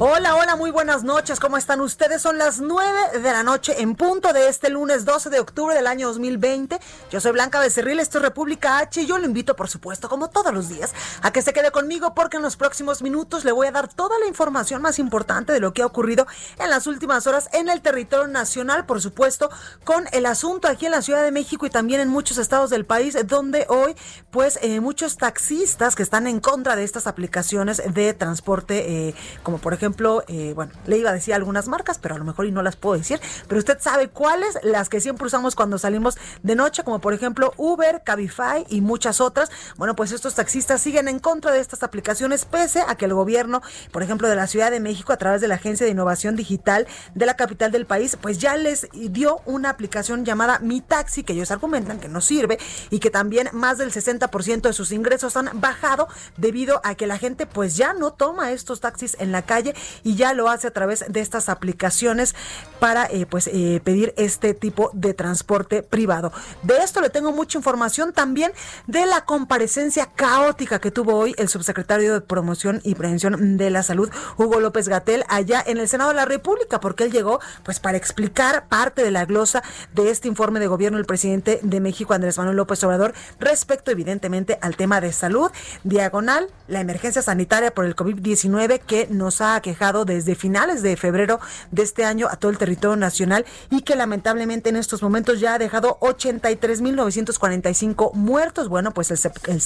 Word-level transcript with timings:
Hola, 0.00 0.34
hola, 0.34 0.56
muy 0.56 0.72
buenas 0.72 1.04
noches. 1.04 1.38
¿Cómo 1.38 1.56
están 1.56 1.80
ustedes? 1.80 2.20
Son 2.20 2.36
las 2.36 2.58
9 2.58 3.20
de 3.20 3.32
la 3.32 3.44
noche 3.44 3.80
en 3.80 3.94
punto 3.94 4.32
de 4.32 4.48
este 4.48 4.68
lunes 4.68 5.04
12 5.04 5.30
de 5.30 5.38
octubre 5.38 5.72
del 5.72 5.86
año 5.86 6.08
2020. 6.08 6.80
Yo 7.12 7.20
soy 7.20 7.30
Blanca 7.30 7.60
Becerril, 7.60 8.00
esto 8.00 8.18
es 8.18 8.24
República 8.24 8.78
H 8.78 9.02
y 9.02 9.06
yo 9.06 9.18
lo 9.18 9.24
invito, 9.24 9.54
por 9.54 9.68
supuesto, 9.68 10.08
como 10.08 10.30
todos 10.30 10.52
los 10.52 10.68
días, 10.68 10.92
a 11.22 11.32
que 11.32 11.42
se 11.42 11.52
quede 11.52 11.70
conmigo 11.70 12.12
porque 12.12 12.38
en 12.38 12.42
los 12.42 12.56
próximos 12.56 13.02
minutos 13.02 13.44
le 13.44 13.52
voy 13.52 13.68
a 13.68 13.70
dar 13.70 13.86
toda 13.86 14.18
la 14.18 14.26
información 14.26 14.82
más 14.82 14.98
importante 14.98 15.52
de 15.52 15.60
lo 15.60 15.72
que 15.72 15.82
ha 15.82 15.86
ocurrido 15.86 16.26
en 16.58 16.70
las 16.70 16.88
últimas 16.88 17.28
horas 17.28 17.48
en 17.52 17.68
el 17.68 17.80
territorio 17.80 18.26
nacional, 18.26 18.86
por 18.86 19.00
supuesto, 19.00 19.48
con 19.84 20.06
el 20.10 20.26
asunto 20.26 20.66
aquí 20.66 20.86
en 20.86 20.92
la 20.92 21.02
Ciudad 21.02 21.22
de 21.22 21.30
México 21.30 21.66
y 21.66 21.70
también 21.70 22.00
en 22.00 22.08
muchos 22.08 22.38
estados 22.38 22.68
del 22.68 22.84
país, 22.84 23.16
donde 23.28 23.64
hoy, 23.68 23.94
pues, 24.32 24.58
eh, 24.60 24.80
muchos 24.80 25.18
taxistas 25.18 25.94
que 25.94 26.02
están 26.02 26.26
en 26.26 26.40
contra 26.40 26.74
de 26.74 26.82
estas 26.82 27.06
aplicaciones 27.06 27.80
de 27.94 28.12
transporte, 28.12 29.08
eh, 29.08 29.14
como 29.44 29.58
por 29.58 29.72
ejemplo, 29.72 29.83
ejemplo, 29.84 30.24
eh, 30.28 30.52
bueno, 30.54 30.72
le 30.86 30.96
iba 30.96 31.10
a 31.10 31.12
decir 31.12 31.34
algunas 31.34 31.68
marcas, 31.68 31.98
pero 31.98 32.14
a 32.14 32.18
lo 32.18 32.24
mejor 32.24 32.46
y 32.46 32.52
no 32.52 32.62
las 32.62 32.76
puedo 32.76 32.96
decir, 32.96 33.20
pero 33.48 33.58
usted 33.58 33.78
sabe 33.80 34.08
cuáles, 34.08 34.58
las 34.62 34.88
que 34.88 35.00
siempre 35.00 35.26
usamos 35.26 35.54
cuando 35.54 35.76
salimos 35.76 36.16
de 36.42 36.54
noche, 36.54 36.84
como 36.84 37.00
por 37.00 37.12
ejemplo 37.12 37.52
Uber, 37.58 38.02
Cabify 38.02 38.64
y 38.70 38.80
muchas 38.80 39.20
otras. 39.20 39.50
Bueno, 39.76 39.94
pues 39.94 40.10
estos 40.12 40.34
taxistas 40.34 40.80
siguen 40.80 41.06
en 41.08 41.18
contra 41.18 41.52
de 41.52 41.60
estas 41.60 41.82
aplicaciones, 41.82 42.46
pese 42.46 42.82
a 42.86 42.94
que 42.94 43.04
el 43.04 43.12
gobierno, 43.12 43.60
por 43.92 44.02
ejemplo, 44.02 44.28
de 44.28 44.36
la 44.36 44.46
Ciudad 44.46 44.70
de 44.70 44.80
México, 44.80 45.12
a 45.12 45.18
través 45.18 45.42
de 45.42 45.48
la 45.48 45.56
Agencia 45.56 45.84
de 45.84 45.92
Innovación 45.92 46.34
Digital 46.34 46.86
de 47.14 47.26
la 47.26 47.34
capital 47.34 47.70
del 47.70 47.84
país, 47.84 48.16
pues 48.20 48.38
ya 48.38 48.56
les 48.56 48.88
dio 48.92 49.42
una 49.44 49.68
aplicación 49.68 50.24
llamada 50.24 50.60
Mi 50.60 50.80
Taxi, 50.80 51.24
que 51.24 51.34
ellos 51.34 51.50
argumentan 51.50 52.00
que 52.00 52.08
no 52.08 52.22
sirve 52.22 52.58
y 52.88 53.00
que 53.00 53.10
también 53.10 53.50
más 53.52 53.76
del 53.76 53.92
60% 53.92 54.62
de 54.62 54.72
sus 54.72 54.92
ingresos 54.92 55.36
han 55.36 55.50
bajado 55.60 56.08
debido 56.38 56.80
a 56.84 56.94
que 56.94 57.06
la 57.06 57.18
gente 57.18 57.46
pues 57.46 57.76
ya 57.76 57.92
no 57.92 58.14
toma 58.14 58.52
estos 58.52 58.80
taxis 58.80 59.16
en 59.18 59.30
la 59.30 59.42
calle 59.42 59.73
y 60.02 60.16
ya 60.16 60.34
lo 60.34 60.48
hace 60.48 60.68
a 60.68 60.72
través 60.72 61.04
de 61.08 61.20
estas 61.20 61.48
aplicaciones 61.48 62.34
para 62.80 63.06
eh, 63.06 63.26
pues 63.26 63.48
eh, 63.48 63.80
pedir 63.82 64.14
este 64.16 64.54
tipo 64.54 64.90
de 64.92 65.14
transporte 65.14 65.82
privado. 65.82 66.32
De 66.62 66.78
esto 66.78 67.00
le 67.00 67.10
tengo 67.10 67.32
mucha 67.32 67.58
información 67.58 68.12
también 68.12 68.52
de 68.86 69.06
la 69.06 69.24
comparecencia 69.24 70.06
caótica 70.06 70.78
que 70.78 70.90
tuvo 70.90 71.16
hoy 71.16 71.34
el 71.38 71.48
subsecretario 71.48 72.12
de 72.12 72.20
Promoción 72.20 72.80
y 72.84 72.94
Prevención 72.94 73.56
de 73.56 73.70
la 73.70 73.82
Salud, 73.82 74.10
Hugo 74.36 74.60
López 74.60 74.88
Gatel, 74.88 75.24
allá 75.28 75.62
en 75.66 75.78
el 75.78 75.88
Senado 75.88 76.10
de 76.10 76.16
la 76.16 76.24
República, 76.24 76.80
porque 76.80 77.04
él 77.04 77.12
llegó 77.12 77.40
pues 77.62 77.80
para 77.80 77.96
explicar 77.96 78.66
parte 78.68 79.02
de 79.02 79.10
la 79.10 79.24
glosa 79.24 79.62
de 79.94 80.10
este 80.10 80.28
informe 80.28 80.60
de 80.60 80.66
gobierno 80.66 80.98
del 80.98 81.06
presidente 81.06 81.60
de 81.62 81.80
México, 81.80 82.14
Andrés 82.14 82.38
Manuel 82.38 82.56
López 82.56 82.82
Obrador, 82.84 83.14
respecto 83.40 83.90
evidentemente 83.90 84.58
al 84.60 84.76
tema 84.76 85.00
de 85.00 85.12
salud, 85.12 85.50
diagonal, 85.82 86.48
la 86.68 86.80
emergencia 86.80 87.22
sanitaria 87.22 87.72
por 87.72 87.84
el 87.84 87.96
COVID-19 87.96 88.80
que 88.80 89.06
nos 89.10 89.40
ha 89.40 89.60
quejado 89.64 90.04
desde 90.04 90.34
finales 90.34 90.82
de 90.82 90.94
febrero 90.98 91.40
de 91.70 91.82
este 91.82 92.04
año 92.04 92.28
a 92.30 92.36
todo 92.36 92.50
el 92.50 92.58
territorio 92.58 92.96
nacional 92.96 93.46
y 93.70 93.80
que 93.80 93.96
lamentablemente 93.96 94.68
en 94.68 94.76
estos 94.76 95.02
momentos 95.02 95.40
ya 95.40 95.54
ha 95.54 95.58
dejado 95.58 95.96
83.945 96.00 98.12
muertos. 98.12 98.68
Bueno, 98.68 98.92
pues 98.92 99.10
el, 99.10 99.18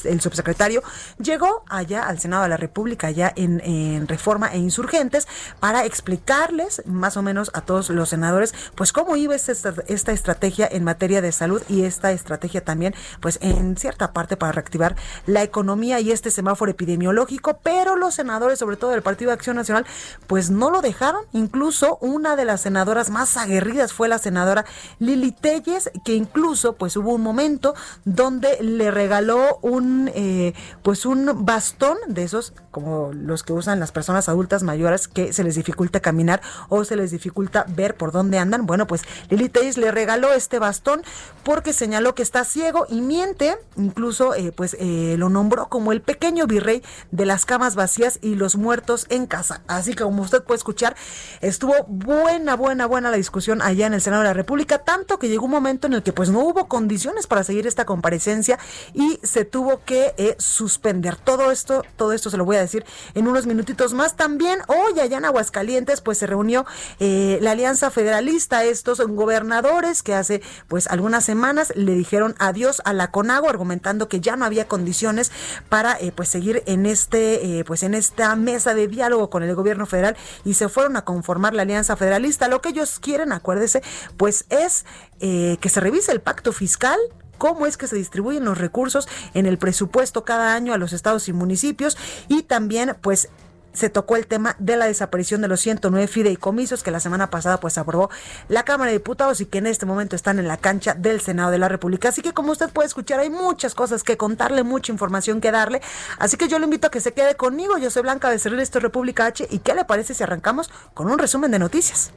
el, 0.05 0.21
subsecretario 0.21 0.85
llegó 1.21 1.65
allá 1.69 2.05
al 2.05 2.21
Senado 2.21 2.45
de 2.45 2.49
la 2.49 2.57
República, 2.57 3.09
allá 3.09 3.33
en, 3.35 4.07
Reforma 4.07 4.53
e 4.53 4.59
Insurgentes, 4.59 5.27
para 5.59 5.85
explicarles 5.85 6.85
más 6.87 7.17
o 7.17 7.23
menos 7.23 7.51
a 7.55 7.63
todos 7.63 7.91
los 7.91 8.09
senadores, 8.09 8.55
pues 8.77 8.93
cómo 8.93 9.17
iba 9.17 9.35
esta, 9.35 9.53
esta 9.89 10.13
estrategia 10.13 10.69
en 10.71 10.85
materia 10.85 11.21
de 11.21 11.33
salud 11.33 11.61
y 11.69 11.83
esta 11.83 12.13
estrategia 12.13 12.65
también, 12.65 12.95
pues 13.21 13.41
en 13.43 13.77
cierta 13.77 14.13
parte 14.13 14.37
para 14.37 14.53
reactivar 14.53 14.95
la 15.27 15.43
economía 15.43 15.99
y 15.99 16.13
este 16.13 16.31
semáforo 16.31 16.71
epidemiológico, 16.71 17.59
pero 17.65 17.97
los 17.97 18.15
senadores, 18.15 18.61
sobre 18.61 18.77
todo 18.77 18.93
del 18.93 19.03
Partido 19.03 19.33
Acción 19.33 19.57
Nacional, 19.57 19.85
pues 20.27 20.51
no 20.51 20.71
lo 20.71 20.81
dejaron. 20.81 21.23
Incluso 21.33 21.99
una 22.01 22.37
de 22.37 22.45
las 22.45 22.63
senadoras 22.63 23.11
más 23.11 23.37
aguerridas 23.37 23.93
fue 23.93 24.09
la 24.09 24.19
senadora 24.19 24.65
Lili 24.99 25.33
Telles, 25.33 25.91
que 26.05 26.15
incluso 26.15 26.75
pues 26.75 26.97
hubo 26.97 27.15
un 27.15 27.23
momento 27.23 27.75
donde 28.05 28.59
le 28.63 28.91
regaló 28.91 29.59
un 29.63 30.11
eh, 30.15 30.55
pues 30.83 31.07
un 31.07 31.45
bastón 31.45 31.97
de 32.07 32.25
esos 32.25 32.55
como 32.71 33.11
los 33.13 33.43
que 33.43 33.53
usan 33.53 33.81
las 33.81 33.93
personas 33.93 34.29
adultas 34.29 34.63
mayores 34.63 35.09
que 35.09 35.33
se 35.33 35.45
les 35.45 35.55
dificulta 35.55 36.01
caminar 36.01 36.41
o 36.69 36.85
se 36.85 36.97
les 36.97 37.11
dificulta 37.11 37.65
ver 37.69 37.97
por 37.97 38.13
dónde 38.13 38.39
andan. 38.39 38.67
Bueno, 38.67 38.87
pues 38.87 39.03
Lili 39.31 39.49
Telles 39.49 39.79
le 39.79 39.91
regaló 39.91 40.33
este 40.33 40.59
bastón 40.59 41.03
porque 41.43 41.73
señaló 41.73 42.15
que 42.15 42.23
está 42.23 42.45
ciego 42.45 42.87
y 42.89 43.01
miente. 43.01 43.57
Incluso 43.77 44.35
eh, 44.35 44.53
pues 44.53 44.77
eh, 44.79 45.17
lo 45.19 45.29
nombró 45.29 45.69
como 45.69 45.93
el 45.93 46.03
pequeño 46.03 46.47
virrey 46.47 46.83
de 47.11 47.27
las 47.27 47.45
camas 47.45 47.75
vacías 47.75 48.19
y 48.23 48.35
los 48.35 48.57
muertos 48.57 49.07
en 49.09 49.27
casa. 49.27 49.63
Así 49.79 49.95
que 49.95 50.03
como 50.03 50.23
usted 50.23 50.43
puede 50.43 50.59
escuchar, 50.59 50.97
estuvo 51.41 51.75
buena, 51.87 52.57
buena, 52.57 52.87
buena 52.87 53.11
la 53.11 53.17
discusión 53.17 53.63
allá 53.63 53.87
en 53.87 53.95
el 53.95 54.03
Senado 54.03 54.23
de 54.23 54.29
la 54.29 54.35
República, 54.35 54.79
tanto 54.79 55.19
que 55.19 55.29
llegó 55.29 55.45
un 55.45 55.53
momento 55.53 55.87
en 55.87 55.95
el 55.95 56.03
que 56.03 56.13
pues 56.13 56.31
no 56.31 56.41
hubo 56.41 56.69
condiciones 56.69 57.27
para 57.27 57.45
seguir 57.45 57.67
esta 57.67 57.85
comparecencia 57.85 58.59
y 58.93 59.21
se 59.23 59.45
tuvo 59.45 59.85
que 59.85 60.15
eh, 60.17 60.35
suspender. 60.39 61.17
Todo 61.17 61.51
esto, 61.53 61.85
todo 61.97 62.13
esto 62.13 62.29
se 62.29 62.37
lo 62.37 62.45
voy 62.45 62.57
a 62.57 62.61
decir 62.61 62.85
en 63.15 63.29
unos 63.29 63.47
minutitos 63.47 63.95
más. 63.95 64.17
También 64.17 64.61
hoy 64.67 64.99
allá 64.99 65.19
en 65.19 65.25
Aguascalientes 65.25 66.01
pues 66.01 66.19
se 66.19 66.27
reunió 66.27 66.67
eh, 66.99 67.39
la 67.41 67.53
Alianza 67.53 67.91
Federalista, 67.91 68.65
estos 68.65 69.01
gobernadores 69.01 70.03
que 70.03 70.15
hace 70.15 70.43
pues 70.67 70.89
algunas 70.89 71.25
semanas 71.25 71.73
le 71.77 71.95
dijeron 71.95 72.35
adiós 72.39 72.83
a 72.85 72.93
la 72.93 73.13
CONAGO 73.13 73.49
argumentando 73.49 74.09
que 74.09 74.21
ya 74.21 74.37
no 74.37 74.45
había 74.45 74.67
condiciones 74.67 75.31
para 75.69 75.97
eh, 76.01 76.13
pues 76.15 76.29
seguir 76.29 76.63
en 76.67 76.87
este 76.87 77.65
pues 77.67 77.83
en 77.83 77.95
esta 77.95 78.35
mesa 78.35 78.75
de 78.75 78.89
diálogo 78.89 79.31
con 79.31 79.43
el 79.43 79.55
gobierno 79.55 79.68
federal 79.87 80.17
y 80.45 80.55
se 80.55 80.69
fueron 80.69 80.97
a 80.97 81.05
conformar 81.05 81.55
la 81.55 81.63
Alianza 81.63 81.97
Federalista. 81.97 82.49
Lo 82.49 82.61
que 82.61 82.71
ellos 82.71 82.99
quieren, 82.99 83.33
acuérdese, 83.33 83.83
pues 84.17 84.45
es 84.49 84.85
eh, 85.21 85.59
que 85.61 85.69
se 85.69 85.81
revise 85.81 86.13
el 86.13 86.21
pacto 86.21 86.53
fiscal 86.53 86.99
cómo 87.39 87.67
es 87.67 87.77
que 87.77 87.87
se 87.87 87.97
distribuyen 87.97 88.45
los 88.45 88.59
recursos 88.59 89.09
en 89.33 89.47
el 89.47 89.59
presupuesto 89.59 90.25
cada 90.25 90.55
año 90.55 90.75
a 90.75 90.79
los 90.79 90.93
estados 90.93 91.29
y 91.29 91.33
municipios 91.33 91.97
y 92.27 92.43
también 92.43 92.97
pues 93.01 93.29
se 93.73 93.91
tocó 93.91 94.17
el 94.17 94.27
tema 94.27 94.57
de 94.59 94.77
la 94.77 94.87
desaparición 94.87 95.41
de 95.41 95.49
los 95.49 95.61
109 95.61 96.07
fideicomisos 96.09 96.83
que 96.83 96.91
la 96.91 97.01
semana 97.01 97.31
pasada 97.31 97.61
pues 97.61 97.79
aprobó 97.79 98.11
la 98.49 98.65
Cámara 98.65 98.91
de 98.91 98.99
Diputados 98.99 99.41
y 99.41 99.47
que 99.47 99.59
en 99.59 99.67
este 99.67 99.87
momento 99.87 100.17
están 100.17 100.39
en 100.39 100.49
la 100.49 100.57
cancha 100.57 100.95
del 100.95 101.21
Senado 101.21 101.51
de 101.51 101.59
la 101.59 101.69
República. 101.69 102.09
Así 102.09 102.23
que 102.23 102.33
como 102.33 102.53
usted 102.53 102.71
puede 102.71 102.87
escuchar 102.87 103.21
hay 103.21 103.31
muchas 103.31 103.75
cosas 103.75 104.03
que 104.03 104.17
contarle, 104.17 104.63
mucha 104.63 104.93
información 104.93 105.41
que 105.41 105.51
darle. 105.51 105.81
Así 106.19 106.37
que 106.37 106.49
yo 106.49 106.59
le 106.59 106.65
invito 106.65 106.89
a 106.89 106.91
que 106.91 107.01
se 107.01 107.13
quede 107.13 107.37
conmigo. 107.37 107.79
Yo 107.79 107.91
soy 107.91 108.03
Blanca 108.03 108.29
Becerril, 108.29 108.61
esto 108.61 108.79
es 108.79 108.83
República 108.83 109.27
H 109.27 109.47
y 109.51 109.59
¿qué 109.61 109.75
le 109.75 109.85
parece 109.85 110.15
si 110.15 110.23
arrancamos 110.23 110.71
con 110.95 111.11
un 111.11 111.19
resumen 111.19 111.51
de 111.51 111.59
noticias? 111.59 112.13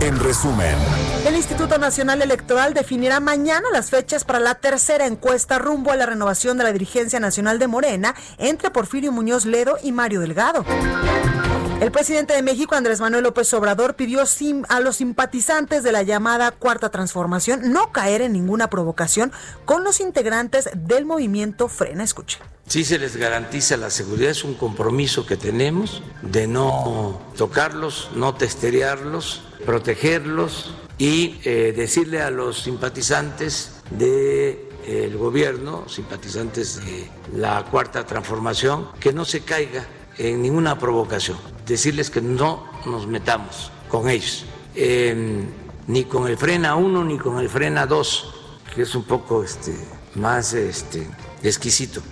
En 0.00 0.20
resumen, 0.20 0.76
el 1.26 1.34
Instituto 1.34 1.76
Nacional 1.76 2.22
Electoral 2.22 2.72
definirá 2.72 3.18
mañana 3.18 3.66
las 3.72 3.90
fechas 3.90 4.22
para 4.22 4.38
la 4.38 4.54
tercera 4.54 5.06
encuesta 5.06 5.58
rumbo 5.58 5.90
a 5.90 5.96
la 5.96 6.06
renovación 6.06 6.56
de 6.56 6.62
la 6.62 6.72
dirigencia 6.72 7.18
nacional 7.18 7.58
de 7.58 7.66
Morena 7.66 8.14
entre 8.38 8.70
Porfirio 8.70 9.10
Muñoz 9.10 9.44
Ledo 9.44 9.76
y 9.82 9.90
Mario 9.90 10.20
Delgado. 10.20 10.64
El 11.80 11.90
presidente 11.90 12.32
de 12.32 12.42
México, 12.42 12.76
Andrés 12.76 13.00
Manuel 13.00 13.24
López 13.24 13.52
Obrador, 13.54 13.96
pidió 13.96 14.22
a 14.68 14.80
los 14.80 14.96
simpatizantes 14.96 15.82
de 15.82 15.90
la 15.90 16.04
llamada 16.04 16.52
Cuarta 16.52 16.90
Transformación 16.90 17.72
no 17.72 17.90
caer 17.90 18.22
en 18.22 18.32
ninguna 18.32 18.70
provocación 18.70 19.32
con 19.64 19.82
los 19.82 20.00
integrantes 20.00 20.70
del 20.74 21.06
movimiento 21.06 21.66
Frena 21.66 22.04
Escucha. 22.04 22.38
Si 22.68 22.84
se 22.84 22.98
les 22.98 23.16
garantiza 23.16 23.78
la 23.78 23.88
seguridad, 23.88 24.30
es 24.30 24.44
un 24.44 24.52
compromiso 24.52 25.24
que 25.24 25.38
tenemos 25.38 26.02
de 26.20 26.46
no 26.46 27.18
tocarlos, 27.34 28.10
no 28.14 28.34
testerearlos, 28.34 29.40
protegerlos 29.64 30.74
y 30.98 31.40
eh, 31.44 31.72
decirle 31.74 32.20
a 32.20 32.30
los 32.30 32.60
simpatizantes 32.64 33.80
del 33.90 35.16
gobierno, 35.16 35.88
simpatizantes 35.88 36.84
de 36.84 37.08
la 37.34 37.64
cuarta 37.64 38.04
transformación, 38.04 38.88
que 39.00 39.14
no 39.14 39.24
se 39.24 39.40
caiga 39.40 39.86
en 40.18 40.42
ninguna 40.42 40.78
provocación. 40.78 41.38
Decirles 41.66 42.10
que 42.10 42.20
no 42.20 42.70
nos 42.84 43.06
metamos 43.06 43.72
con 43.88 44.10
ellos, 44.10 44.44
ni 45.86 46.04
con 46.04 46.28
el 46.28 46.36
frena 46.36 46.76
1 46.76 47.04
ni 47.04 47.16
con 47.16 47.38
el 47.38 47.48
frena 47.48 47.86
2, 47.86 48.34
que 48.74 48.82
es 48.82 48.94
un 48.94 49.04
poco 49.04 49.42
este, 49.42 49.74
más 50.16 50.52
este, 50.52 51.08
exquisito. 51.42 52.02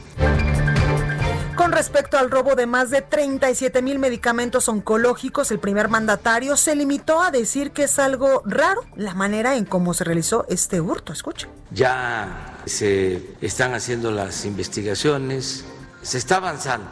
Con 1.56 1.72
respecto 1.72 2.18
al 2.18 2.30
robo 2.30 2.54
de 2.54 2.66
más 2.66 2.90
de 2.90 3.00
37 3.00 3.80
mil 3.80 3.98
medicamentos 3.98 4.68
oncológicos, 4.68 5.50
el 5.50 5.58
primer 5.58 5.88
mandatario 5.88 6.54
se 6.54 6.76
limitó 6.76 7.22
a 7.22 7.30
decir 7.30 7.70
que 7.70 7.84
es 7.84 7.98
algo 7.98 8.42
raro 8.44 8.84
la 8.94 9.14
manera 9.14 9.56
en 9.56 9.64
cómo 9.64 9.94
se 9.94 10.04
realizó 10.04 10.44
este 10.50 10.82
hurto. 10.82 11.14
Escucha. 11.14 11.48
Ya 11.70 12.58
se 12.66 13.36
están 13.40 13.72
haciendo 13.72 14.10
las 14.10 14.44
investigaciones, 14.44 15.64
se 16.02 16.18
está 16.18 16.36
avanzando 16.36 16.90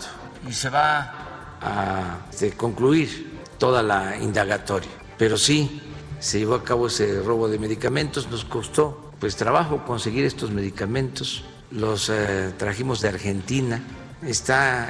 y 0.49 0.55
se 0.55 0.70
va 0.70 1.12
a 1.60 2.19
este, 2.31 2.52
concluir 2.52 3.40
toda 3.58 3.82
la 3.82 4.17
indagatoria. 4.17 4.90
Pero 5.19 5.37
sí, 5.37 5.82
se 6.20 6.38
llevó 6.38 6.55
a 6.55 6.64
cabo 6.64 6.87
ese 6.87 7.20
robo 7.20 7.49
de 7.49 7.58
medicamentos, 7.58 8.31
nos 8.31 8.46
costó 8.46 9.12
pues 9.20 9.37
trabajo 9.37 9.84
conseguir 9.84 10.25
estos 10.25 10.50
medicamentos, 10.50 11.44
los 11.70 12.08
eh, 12.08 12.52
trajimos 12.56 13.02
de 13.02 13.08
Argentina, 13.08 13.82
está 14.26 14.88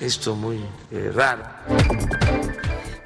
esto 0.00 0.34
muy 0.34 0.64
eh, 0.90 1.10
raro. 1.14 1.44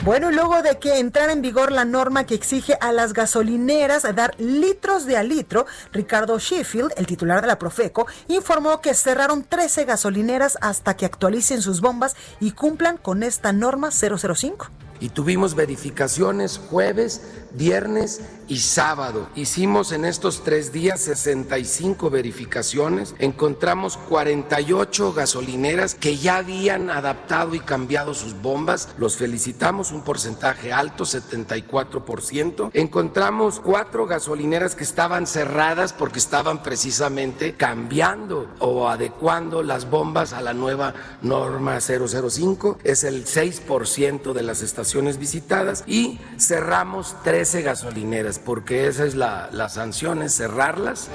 Bueno, 0.03 0.31
luego 0.31 0.63
de 0.63 0.79
que 0.79 0.99
entrara 0.99 1.33
en 1.33 1.43
vigor 1.43 1.73
la 1.73 1.85
norma 1.85 2.25
que 2.25 2.35
exige 2.35 2.79
a 2.81 2.91
las 2.91 3.13
gasolineras 3.13 4.03
dar 4.15 4.35
litros 4.39 5.05
de 5.05 5.19
a 5.19 5.23
litro, 5.23 5.67
Ricardo 5.93 6.39
Sheffield, 6.39 6.93
el 6.97 7.07
titular 7.07 7.43
de 7.43 7.47
la 7.47 7.59
Profeco, 7.59 8.07
informó 8.29 8.81
que 8.81 8.95
cerraron 8.95 9.45
13 9.45 9.85
gasolineras 9.85 10.57
hasta 10.63 10.97
que 10.97 11.05
actualicen 11.05 11.61
sus 11.61 11.83
bombas 11.83 12.17
y 12.41 12.53
cumplan 12.53 12.97
con 12.97 13.23
esta 13.23 13.53
norma 13.53 13.91
005 13.91 14.71
y 15.01 15.09
tuvimos 15.09 15.55
verificaciones 15.55 16.59
jueves, 16.59 17.23
viernes 17.53 18.21
y 18.51 18.59
sábado. 18.59 19.29
Hicimos 19.37 19.93
en 19.93 20.05
estos 20.05 20.43
tres 20.43 20.73
días 20.73 21.01
65 21.01 22.11
verificaciones, 22.11 23.15
encontramos 23.21 23.97
48 23.97 25.13
gasolineras 25.13 25.95
que 25.95 26.17
ya 26.17 26.39
habían 26.39 26.91
adaptado 26.91 27.55
y 27.55 27.61
cambiado 27.61 28.13
sus 28.13 28.35
bombas, 28.43 28.89
los 28.99 29.17
felicitamos, 29.17 29.93
un 29.93 30.03
porcentaje 30.03 30.73
alto, 30.73 31.05
74%. 31.05 32.71
Encontramos 32.75 33.61
cuatro 33.61 34.07
gasolineras 34.07 34.75
que 34.75 34.85
estaban 34.85 35.29
cerradas 35.29 35.93
porque 35.93 36.19
estaban 36.19 36.63
precisamente 36.63 37.55
cambiando 37.55 38.49
o 38.59 38.89
adecuando 38.89 39.63
las 39.63 39.89
bombas 39.89 40.33
a 40.33 40.41
la 40.41 40.55
nueva 40.55 40.95
norma 41.23 41.79
005, 41.81 42.79
es 42.83 43.05
el 43.05 43.27
6% 43.27 44.33
de 44.33 44.43
las 44.43 44.63
estaciones 44.63 45.19
visitadas 45.19 45.85
y 45.87 46.19
cerramos 46.37 47.15
13 47.41 47.63
gasolineras, 47.63 48.39
porque 48.39 48.87
esa 48.87 49.07
es 49.07 49.15
la, 49.15 49.49
la 49.51 49.71
sanción, 49.71 50.21
es 50.21 50.37
cerrarlas. 50.37 51.09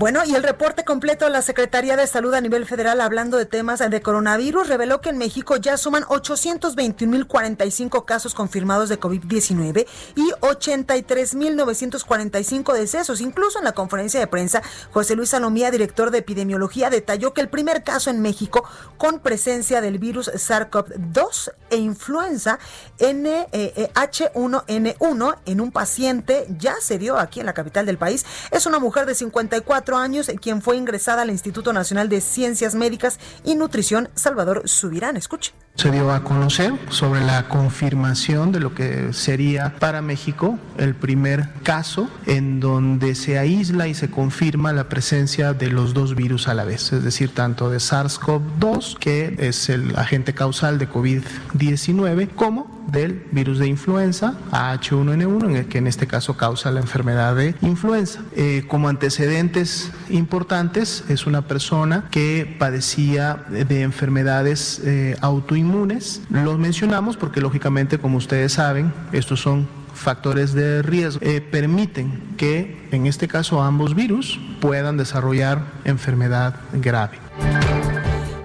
Bueno, 0.00 0.24
y 0.24 0.34
el 0.34 0.42
reporte 0.42 0.82
completo 0.82 1.26
de 1.26 1.30
la 1.30 1.42
Secretaría 1.42 1.94
de 1.94 2.06
Salud 2.06 2.32
a 2.32 2.40
nivel 2.40 2.64
federal 2.64 3.02
hablando 3.02 3.36
de 3.36 3.44
temas 3.44 3.80
de 3.80 4.00
coronavirus 4.00 4.66
reveló 4.66 5.02
que 5.02 5.10
en 5.10 5.18
México 5.18 5.56
ya 5.56 5.76
suman 5.76 6.04
821.045 6.04 8.06
casos 8.06 8.34
confirmados 8.34 8.88
de 8.88 8.98
COVID-19 8.98 9.86
y 10.16 10.30
83.945 10.40 12.72
decesos. 12.72 13.20
Incluso 13.20 13.58
en 13.58 13.66
la 13.66 13.72
conferencia 13.72 14.18
de 14.18 14.26
prensa, 14.26 14.62
José 14.90 15.16
Luis 15.16 15.28
Salomía, 15.28 15.70
director 15.70 16.10
de 16.10 16.16
epidemiología, 16.16 16.88
detalló 16.88 17.34
que 17.34 17.42
el 17.42 17.50
primer 17.50 17.84
caso 17.84 18.08
en 18.08 18.22
México 18.22 18.64
con 18.96 19.18
presencia 19.18 19.82
del 19.82 19.98
virus 19.98 20.30
SARS-CoV-2 20.32 21.52
e 21.68 21.76
influenza 21.76 22.58
H1N1 22.98 24.64
eh, 24.66 24.72
eh, 24.72 25.38
en 25.44 25.60
un 25.60 25.72
paciente 25.72 26.46
ya 26.58 26.76
se 26.80 26.96
dio 26.96 27.18
aquí 27.18 27.40
en 27.40 27.46
la 27.46 27.52
capital 27.52 27.84
del 27.84 27.98
país. 27.98 28.24
Es 28.50 28.64
una 28.64 28.78
mujer 28.78 29.04
de 29.04 29.14
54 29.14 29.89
años, 29.96 30.30
quien 30.40 30.62
fue 30.62 30.76
ingresada 30.76 31.22
al 31.22 31.30
Instituto 31.30 31.72
Nacional 31.72 32.08
de 32.08 32.20
Ciencias 32.20 32.74
Médicas 32.74 33.18
y 33.44 33.54
Nutrición, 33.54 34.08
Salvador 34.14 34.68
Subirán. 34.68 35.16
Escuche. 35.16 35.52
Se 35.80 35.90
dio 35.90 36.12
a 36.12 36.22
conocer 36.24 36.74
sobre 36.90 37.24
la 37.24 37.48
confirmación 37.48 38.52
de 38.52 38.60
lo 38.60 38.74
que 38.74 39.14
sería 39.14 39.76
para 39.78 40.02
México 40.02 40.58
el 40.76 40.94
primer 40.94 41.48
caso 41.62 42.06
en 42.26 42.60
donde 42.60 43.14
se 43.14 43.38
aísla 43.38 43.88
y 43.88 43.94
se 43.94 44.10
confirma 44.10 44.74
la 44.74 44.90
presencia 44.90 45.54
de 45.54 45.70
los 45.70 45.94
dos 45.94 46.14
virus 46.14 46.48
a 46.48 46.54
la 46.54 46.64
vez, 46.64 46.92
es 46.92 47.02
decir, 47.02 47.30
tanto 47.32 47.70
de 47.70 47.78
SARS-CoV-2, 47.78 48.98
que 48.98 49.36
es 49.38 49.70
el 49.70 49.96
agente 49.96 50.34
causal 50.34 50.78
de 50.78 50.86
COVID-19, 50.86 52.28
como 52.34 52.78
del 52.88 53.24
virus 53.30 53.58
de 53.58 53.68
influenza, 53.68 54.34
H1N1, 54.50 55.44
en 55.44 55.56
el 55.56 55.66
que 55.66 55.78
en 55.78 55.86
este 55.86 56.06
caso 56.06 56.36
causa 56.36 56.70
la 56.70 56.80
enfermedad 56.80 57.36
de 57.36 57.54
influenza. 57.62 58.20
Eh, 58.36 58.64
como 58.68 58.88
antecedentes 58.88 59.92
importantes, 60.08 61.04
es 61.08 61.26
una 61.26 61.42
persona 61.42 62.04
que 62.10 62.56
padecía 62.58 63.44
de 63.48 63.82
enfermedades 63.82 64.80
eh, 64.84 65.16
autoinmunes. 65.20 65.69
Los 66.30 66.58
mencionamos 66.58 67.16
porque 67.16 67.40
lógicamente, 67.40 67.98
como 67.98 68.18
ustedes 68.18 68.52
saben, 68.52 68.92
estos 69.12 69.40
son 69.40 69.68
factores 69.94 70.52
de 70.54 70.82
riesgo 70.82 71.20
eh, 71.22 71.40
permiten 71.40 72.34
que, 72.36 72.88
en 72.90 73.06
este 73.06 73.28
caso, 73.28 73.62
ambos 73.62 73.94
virus 73.94 74.40
puedan 74.60 74.96
desarrollar 74.96 75.62
enfermedad 75.84 76.54
grave. 76.72 77.18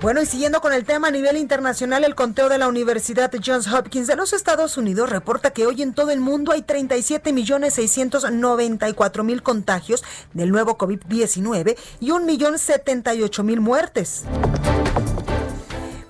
Bueno, 0.01 0.21
y 0.21 0.27
siguiendo 0.27 0.61
con 0.61 0.71
el 0.71 0.85
tema 0.85 1.07
a 1.07 1.11
nivel 1.11 1.35
internacional, 1.35 2.03
el 2.03 2.13
conteo 2.13 2.47
de 2.47 2.59
la 2.59 2.67
Universidad 2.67 3.31
Johns 3.43 3.67
Hopkins 3.73 4.05
de 4.05 4.15
los 4.15 4.33
Estados 4.33 4.77
Unidos 4.77 5.09
reporta 5.09 5.49
que 5.49 5.65
hoy 5.65 5.81
en 5.81 5.93
todo 5.93 6.11
el 6.11 6.19
mundo 6.19 6.51
hay 6.51 6.61
37 6.61 7.33
millones 7.33 7.73
694 7.73 9.23
mil 9.23 9.41
contagios 9.41 10.03
del 10.33 10.51
nuevo 10.51 10.77
COVID-19 10.77 11.75
y 12.01 12.11
un 12.11 12.27
millón 12.27 12.59
78 12.59 13.43
mil 13.43 13.61
muertes. 13.61 14.25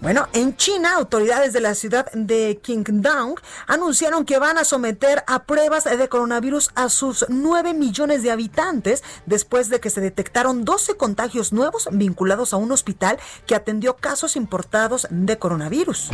Bueno, 0.05 0.27
en 0.33 0.55
China, 0.55 0.97
autoridades 0.97 1.51
de 1.51 1.61
la 1.61 1.73
ciudad 1.73 2.11
de 2.11 2.59
Qingdao 2.61 3.33
anunciaron 3.65 4.23
que 4.23 4.37
van 4.37 4.59
a 4.59 4.63
someter 4.63 5.23
a 5.25 5.45
pruebas 5.45 5.85
de 5.85 6.09
coronavirus 6.09 6.69
a 6.75 6.89
sus 6.89 7.25
9 7.27 7.73
millones 7.73 8.21
de 8.21 8.29
habitantes 8.29 9.03
después 9.25 9.67
de 9.69 9.79
que 9.79 9.89
se 9.89 10.01
detectaron 10.01 10.63
12 10.63 10.95
contagios 10.97 11.53
nuevos 11.53 11.89
vinculados 11.91 12.53
a 12.53 12.57
un 12.57 12.71
hospital 12.71 13.17
que 13.47 13.55
atendió 13.55 13.95
casos 13.95 14.35
importados 14.35 15.07
de 15.09 15.39
coronavirus. 15.39 16.11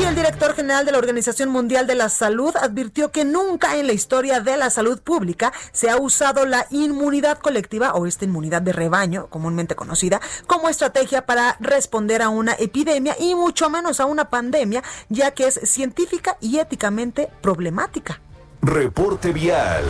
Y 0.00 0.04
el 0.04 0.14
director 0.14 0.54
general 0.54 0.86
de 0.86 0.92
la 0.92 0.98
Organización 0.98 1.50
Mundial 1.50 1.86
de 1.86 1.94
la 1.94 2.08
Salud 2.08 2.56
advirtió 2.56 3.10
que 3.10 3.26
nunca 3.26 3.76
en 3.76 3.86
la 3.86 3.92
historia 3.92 4.40
de 4.40 4.56
la 4.56 4.70
salud 4.70 4.98
pública 5.02 5.52
se 5.72 5.90
ha 5.90 5.98
usado 5.98 6.46
la 6.46 6.66
inmunidad 6.70 7.36
colectiva 7.36 7.92
o 7.92 8.06
esta 8.06 8.24
inmunidad 8.24 8.62
de 8.62 8.72
rebaño, 8.72 9.26
comúnmente 9.26 9.74
conocida, 9.74 10.18
como 10.46 10.70
estrategia 10.70 11.26
para 11.26 11.58
responder 11.60 12.22
a 12.22 12.30
una 12.30 12.54
epidemia 12.54 13.14
y 13.20 13.34
mucho 13.34 13.68
menos 13.68 14.00
a 14.00 14.06
una 14.06 14.30
pandemia, 14.30 14.82
ya 15.10 15.32
que 15.32 15.48
es 15.48 15.60
científica 15.64 16.38
y 16.40 16.60
éticamente 16.60 17.28
problemática. 17.42 18.22
Reporte 18.62 19.32
vial. 19.32 19.84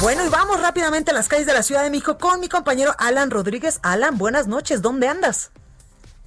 Bueno, 0.00 0.26
y 0.26 0.28
vamos 0.30 0.60
rápidamente 0.60 1.12
a 1.12 1.14
las 1.14 1.28
calles 1.28 1.46
de 1.46 1.54
la 1.54 1.62
Ciudad 1.62 1.84
de 1.84 1.90
México 1.90 2.18
con 2.18 2.40
mi 2.40 2.48
compañero 2.48 2.92
Alan 2.98 3.30
Rodríguez. 3.30 3.78
Alan, 3.84 4.18
buenas 4.18 4.48
noches, 4.48 4.82
¿dónde 4.82 5.06
andas? 5.06 5.52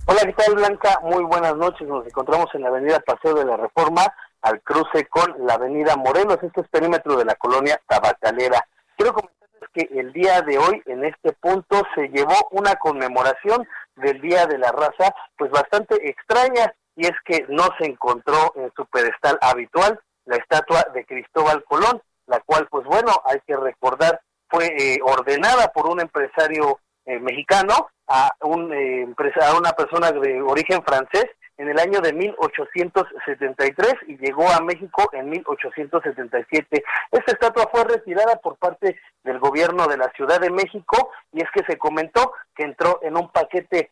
Hola, 0.08 0.22
¿qué 0.26 0.34
tal 0.34 0.56
Blanca? 0.56 1.00
Muy 1.04 1.24
buenas 1.24 1.56
noches. 1.56 1.88
Nos 1.88 2.06
encontramos 2.08 2.48
en 2.54 2.62
la 2.62 2.70
avenida 2.70 3.00
Paseo 3.02 3.36
de 3.36 3.46
la 3.46 3.56
Reforma, 3.56 4.02
al 4.42 4.60
cruce 4.62 5.06
con 5.06 5.46
la 5.46 5.54
avenida 5.54 5.96
Morelos. 5.96 6.40
Este 6.42 6.62
es 6.62 6.68
perímetro 6.70 7.16
de 7.18 7.26
la 7.26 7.36
colonia 7.36 7.80
Tabacalera. 7.88 8.66
Quiero 8.98 9.14
comentarles 9.14 9.70
que 9.74 10.00
el 10.00 10.12
día 10.12 10.42
de 10.42 10.58
hoy, 10.58 10.82
en 10.88 11.06
este 11.06 11.34
punto, 11.34 11.84
se 11.94 12.08
llevó 12.10 12.36
una 12.50 12.76
conmemoración 12.78 13.68
del 13.96 14.20
Día 14.22 14.48
de 14.48 14.58
la 14.58 14.72
Raza, 14.72 15.14
pues 15.38 15.52
bastante 15.52 15.96
extraña, 16.10 16.74
y 16.96 17.06
es 17.06 17.16
que 17.24 17.46
no 17.50 17.70
se 17.78 17.86
encontró 17.86 18.54
en 18.56 18.72
su 18.76 18.86
pedestal 18.88 19.38
habitual 19.40 20.00
la 20.26 20.38
estatua 20.38 20.84
de 20.96 21.06
Cristóbal 21.06 21.64
Colón, 21.66 22.02
la 22.26 22.40
cual, 22.40 22.68
pues 22.72 22.86
bueno, 22.86 23.12
hay 23.26 23.40
que 23.46 23.56
recordar, 23.56 24.20
fue 24.50 24.66
eh, 24.66 25.00
ordenada 25.04 25.68
por 25.68 25.88
un 25.88 26.02
empresario 26.02 26.80
eh, 27.06 27.20
mexicano 27.20 27.90
a, 28.12 28.36
un, 28.42 28.74
eh, 28.74 29.08
a 29.42 29.58
una 29.58 29.72
persona 29.72 30.12
de 30.12 30.42
origen 30.42 30.84
francés 30.84 31.26
en 31.58 31.70
el 31.70 31.80
año 31.80 32.02
de 32.02 32.12
1873 32.12 33.94
y 34.08 34.18
llegó 34.18 34.50
a 34.50 34.62
México 34.62 35.10
en 35.14 35.30
1877. 35.30 36.84
Esta 37.12 37.32
estatua 37.32 37.70
fue 37.72 37.84
retirada 37.86 38.36
por 38.38 38.58
parte 38.58 39.00
del 39.24 39.40
gobierno 39.40 39.88
de 39.88 39.98
la 39.98 40.12
Ciudad 40.16 40.42
de 40.42 40.50
México 40.50 41.12
y 41.32 41.42
es 41.42 41.50
que 41.54 41.64
se 41.66 41.78
comentó 41.78 42.34
que 42.56 42.64
entró 42.64 43.00
en 43.04 43.16
un 43.16 43.32
paquete 43.32 43.92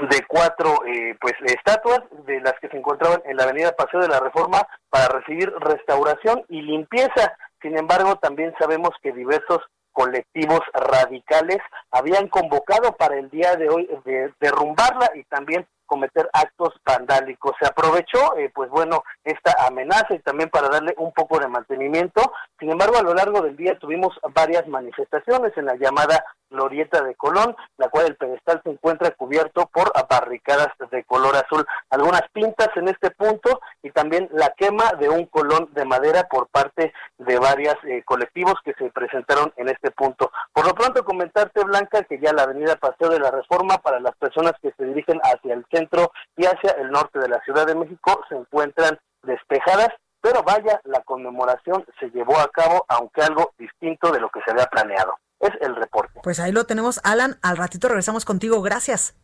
de 0.00 0.24
cuatro 0.26 0.84
eh, 0.86 1.16
pues 1.20 1.34
estatuas 1.44 2.00
de 2.26 2.40
las 2.40 2.54
que 2.60 2.68
se 2.68 2.76
encontraban 2.76 3.22
en 3.26 3.36
la 3.36 3.44
avenida 3.44 3.76
Paseo 3.76 4.00
de 4.00 4.08
la 4.08 4.18
Reforma 4.18 4.66
para 4.90 5.06
recibir 5.08 5.52
restauración 5.60 6.44
y 6.48 6.62
limpieza 6.62 7.36
Sin 7.62 7.78
embargo, 7.78 8.16
también 8.16 8.52
sabemos 8.58 8.90
que 9.00 9.12
diversos 9.12 9.62
colectivos 9.94 10.60
radicales 10.74 11.58
habían 11.90 12.28
convocado 12.28 12.92
para 12.92 13.16
el 13.16 13.30
día 13.30 13.56
de 13.56 13.70
hoy 13.70 13.88
de 14.04 14.34
derrumbarla 14.40 15.10
y 15.14 15.24
también 15.24 15.66
cometer 15.86 16.28
actos 16.32 16.74
vandálicos. 16.84 17.52
Se 17.60 17.66
aprovechó, 17.66 18.36
eh, 18.36 18.50
pues 18.54 18.68
bueno, 18.70 19.04
esta 19.22 19.54
amenaza 19.66 20.14
y 20.14 20.18
también 20.18 20.50
para 20.50 20.68
darle 20.68 20.94
un 20.98 21.12
poco 21.12 21.38
de 21.38 21.48
mantenimiento. 21.48 22.32
Sin 22.58 22.70
embargo, 22.70 22.96
a 22.98 23.02
lo 23.02 23.14
largo 23.14 23.40
del 23.42 23.56
día 23.56 23.78
tuvimos 23.78 24.18
varias 24.34 24.66
manifestaciones 24.66 25.56
en 25.56 25.66
la 25.66 25.76
llamada 25.76 26.24
Glorieta 26.50 27.02
de 27.02 27.14
Colón, 27.14 27.56
la 27.76 27.88
cual 27.88 28.06
el 28.06 28.16
pedestal 28.16 28.60
se 28.64 28.70
encuentra 28.70 29.10
cubierto 29.12 29.68
por 29.72 29.92
barricadas 30.08 30.68
de 30.90 31.04
color 31.04 31.34
azul. 31.36 31.66
Algunas 31.90 32.22
pintas 32.32 32.68
en 32.76 32.88
este 32.88 33.10
punto 33.10 33.60
y 33.82 33.90
también 33.90 34.28
la 34.32 34.50
quema 34.50 34.92
de 34.98 35.08
un 35.08 35.26
colón 35.26 35.68
de 35.72 35.84
madera 35.84 36.28
por 36.28 36.48
parte 36.48 36.92
de 37.18 37.38
varios 37.38 37.76
eh, 37.84 38.02
colectivos 38.04 38.54
que 38.64 38.74
se 38.74 38.90
presentaron 38.90 39.52
en 39.56 39.68
este 39.68 39.90
punto. 39.90 40.30
Por 40.52 40.66
lo 40.66 40.74
pronto 40.74 41.04
comentarte, 41.04 41.64
Blanca, 41.64 42.02
que 42.04 42.18
ya 42.18 42.32
la 42.32 42.42
avenida 42.42 42.76
Paseo 42.76 43.08
de 43.08 43.20
la 43.20 43.30
Reforma 43.30 43.78
para 43.78 44.00
las 44.00 44.14
personas 44.16 44.52
que 44.62 44.72
se 44.76 44.84
dirigen 44.84 45.20
hacia 45.22 45.54
el 45.54 45.64
centro 45.70 46.12
y 46.36 46.46
hacia 46.46 46.72
el 46.72 46.90
norte 46.90 47.18
de 47.18 47.28
la 47.28 47.40
Ciudad 47.40 47.66
de 47.66 47.74
México 47.74 48.20
se 48.28 48.36
encuentran 48.36 48.98
despejadas 49.22 49.88
pero 50.20 50.42
vaya, 50.42 50.80
la 50.84 51.02
conmemoración 51.02 51.84
se 52.00 52.08
llevó 52.08 52.38
a 52.38 52.48
cabo, 52.48 52.86
aunque 52.88 53.20
algo 53.20 53.52
distinto 53.58 54.10
de 54.10 54.20
lo 54.20 54.30
que 54.30 54.40
se 54.40 54.52
había 54.52 54.64
planeado 54.64 55.18
es 55.46 55.52
el 55.60 55.76
reporte. 55.76 56.20
Pues 56.22 56.40
ahí 56.40 56.52
lo 56.52 56.64
tenemos, 56.64 57.00
Alan. 57.04 57.38
Al 57.42 57.56
ratito 57.56 57.88
regresamos 57.88 58.24
contigo. 58.24 58.62
Gracias. 58.62 59.14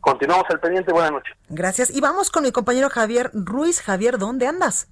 Continuamos 0.00 0.46
al 0.50 0.60
pendiente. 0.60 0.92
Buenas 0.92 1.12
noches. 1.12 1.36
Gracias. 1.48 1.90
Y 1.90 2.00
vamos 2.00 2.30
con 2.30 2.42
mi 2.42 2.52
compañero 2.52 2.90
Javier 2.90 3.30
Ruiz. 3.32 3.80
Javier, 3.80 4.18
¿dónde 4.18 4.46
andas? 4.46 4.88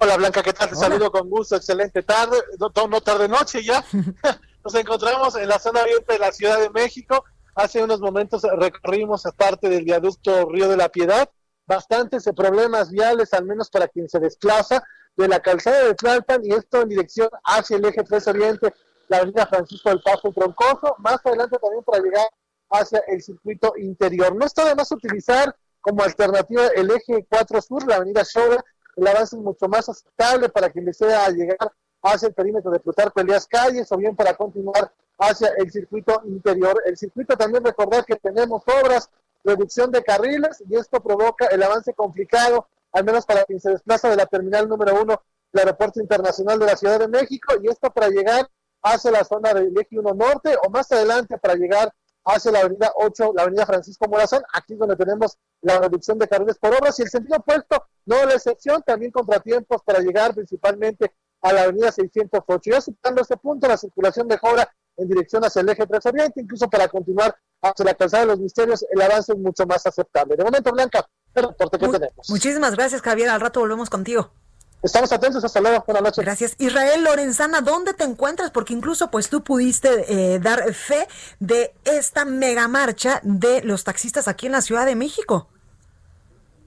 Hola 0.00 0.16
Blanca, 0.16 0.44
¿qué 0.44 0.52
tal? 0.52 0.68
Te 0.68 0.76
saludo 0.76 1.10
con 1.10 1.28
gusto, 1.28 1.56
excelente 1.56 2.04
tarde, 2.04 2.36
no, 2.60 2.70
no 2.86 3.00
tarde 3.00 3.26
noche 3.28 3.64
ya. 3.64 3.84
Nos 4.64 4.74
encontramos 4.76 5.34
en 5.34 5.48
la 5.48 5.58
zona 5.58 5.80
abierta 5.80 6.12
de 6.12 6.20
la 6.20 6.30
Ciudad 6.30 6.60
de 6.60 6.70
México. 6.70 7.24
Hace 7.56 7.82
unos 7.82 8.00
momentos 8.00 8.42
recorrimos 8.44 9.24
parte 9.36 9.68
del 9.68 9.84
viaducto 9.84 10.48
Río 10.50 10.68
de 10.68 10.76
la 10.76 10.88
Piedad. 10.88 11.28
Bastantes 11.66 12.30
problemas 12.36 12.92
viales, 12.92 13.34
al 13.34 13.44
menos 13.44 13.70
para 13.70 13.88
quien 13.88 14.08
se 14.08 14.20
desplaza 14.20 14.84
de 15.16 15.26
la 15.26 15.40
calzada 15.40 15.82
de 15.82 15.94
Tlalpan 15.94 16.44
y 16.44 16.52
esto 16.52 16.82
en 16.82 16.90
dirección 16.90 17.28
hacia 17.42 17.76
el 17.76 17.84
eje 17.84 18.04
3 18.04 18.28
Oriente 18.28 18.72
la 19.08 19.18
avenida 19.18 19.46
Francisco 19.46 19.90
del 19.90 20.00
Paso 20.02 20.32
Troncoso, 20.32 20.94
más 20.98 21.24
adelante 21.24 21.58
también 21.58 21.82
para 21.84 22.02
llegar 22.02 22.26
hacia 22.70 23.00
el 23.08 23.22
circuito 23.22 23.72
interior. 23.76 24.34
No 24.34 24.44
está 24.44 24.64
de 24.64 24.74
más 24.74 24.90
utilizar 24.92 25.54
como 25.80 26.02
alternativa 26.02 26.66
el 26.74 26.90
eje 26.90 27.26
4 27.28 27.62
Sur, 27.62 27.86
la 27.86 27.96
avenida 27.96 28.22
Shora, 28.22 28.62
el 28.96 29.06
avance 29.06 29.36
es 29.36 29.42
mucho 29.42 29.68
más 29.68 29.88
aceptable 29.88 30.48
para 30.48 30.70
quien 30.70 30.84
desea 30.84 31.28
llegar 31.30 31.72
hacia 32.02 32.28
el 32.28 32.34
perímetro 32.34 32.70
de 32.70 32.80
Plutarco 32.80 33.20
Elías 33.20 33.46
Calles 33.46 33.90
o 33.92 33.96
bien 33.96 34.14
para 34.14 34.34
continuar 34.34 34.92
hacia 35.18 35.48
el 35.56 35.70
circuito 35.70 36.20
interior. 36.24 36.82
El 36.84 36.96
circuito 36.96 37.36
también 37.36 37.64
recordar 37.64 38.04
que 38.04 38.16
tenemos 38.16 38.62
obras, 38.82 39.08
reducción 39.44 39.90
de 39.90 40.02
carriles 40.02 40.62
y 40.68 40.76
esto 40.76 41.00
provoca 41.00 41.46
el 41.46 41.62
avance 41.62 41.94
complicado, 41.94 42.68
al 42.92 43.04
menos 43.04 43.24
para 43.24 43.44
quien 43.44 43.60
se 43.60 43.70
desplaza 43.70 44.10
de 44.10 44.16
la 44.16 44.26
terminal 44.26 44.68
número 44.68 45.00
uno 45.00 45.22
del 45.52 45.66
aeropuerto 45.66 46.00
internacional 46.00 46.58
de 46.58 46.66
la 46.66 46.76
Ciudad 46.76 46.98
de 46.98 47.08
México 47.08 47.54
y 47.62 47.68
esto 47.68 47.90
para 47.90 48.08
llegar 48.08 48.48
hacia 48.82 49.10
la 49.10 49.24
zona 49.24 49.54
del 49.54 49.76
eje 49.78 49.98
1 49.98 50.14
norte 50.14 50.56
o 50.66 50.70
más 50.70 50.90
adelante 50.92 51.38
para 51.38 51.54
llegar 51.54 51.92
hacia 52.24 52.52
la 52.52 52.60
avenida 52.60 52.92
8, 52.96 53.32
la 53.34 53.42
avenida 53.42 53.66
Francisco 53.66 54.06
Morazán, 54.08 54.42
aquí 54.52 54.74
es 54.74 54.78
donde 54.78 54.96
tenemos 54.96 55.38
la 55.62 55.78
reducción 55.78 56.18
de 56.18 56.28
carriles 56.28 56.58
por 56.58 56.74
obras 56.74 56.98
y 56.98 57.02
el 57.02 57.08
sentido 57.08 57.38
opuesto, 57.38 57.82
no 58.04 58.24
la 58.26 58.34
excepción, 58.34 58.82
también 58.82 59.10
contratiempos 59.10 59.82
para 59.82 60.00
llegar 60.00 60.34
principalmente 60.34 61.12
a 61.40 61.52
la 61.52 61.62
avenida 61.62 61.90
608. 61.90 62.70
Y 62.70 62.74
aceptando 62.74 63.22
este 63.22 63.36
punto, 63.36 63.66
la 63.66 63.76
circulación 63.76 64.26
mejora 64.26 64.68
en 64.96 65.08
dirección 65.08 65.44
hacia 65.44 65.62
el 65.62 65.68
eje 65.68 65.86
3 65.86 66.06
Oriente, 66.06 66.40
incluso 66.40 66.68
para 66.68 66.88
continuar 66.88 67.34
hacia 67.62 67.84
la 67.84 67.94
calzada 67.94 68.24
de 68.24 68.28
los 68.28 68.40
misterios, 68.40 68.84
el 68.90 69.00
avance 69.00 69.32
es 69.32 69.38
mucho 69.38 69.64
más 69.66 69.86
aceptable. 69.86 70.36
De 70.36 70.44
momento, 70.44 70.72
Blanca, 70.72 71.08
el 71.34 71.44
reporte 71.44 71.78
que 71.78 71.88
tenemos. 71.88 72.28
Muchísimas 72.28 72.74
gracias, 72.74 73.00
Javier. 73.00 73.30
Al 73.30 73.40
rato 73.40 73.60
volvemos 73.60 73.88
contigo. 73.88 74.32
Estamos 74.80 75.12
atentos, 75.12 75.44
hasta 75.44 75.60
luego, 75.60 75.82
buenas 75.84 76.04
noches. 76.04 76.24
Gracias. 76.24 76.56
Israel 76.60 77.02
Lorenzana, 77.02 77.60
¿dónde 77.62 77.94
te 77.94 78.04
encuentras? 78.04 78.52
Porque 78.52 78.74
incluso 78.74 79.10
pues 79.10 79.28
tú 79.28 79.42
pudiste 79.42 79.88
eh, 80.08 80.38
dar 80.38 80.72
fe 80.72 81.08
de 81.40 81.72
esta 81.84 82.24
mega 82.24 82.68
marcha 82.68 83.20
de 83.24 83.62
los 83.64 83.82
taxistas 83.82 84.28
aquí 84.28 84.46
en 84.46 84.52
la 84.52 84.60
Ciudad 84.60 84.86
de 84.86 84.94
México. 84.94 85.48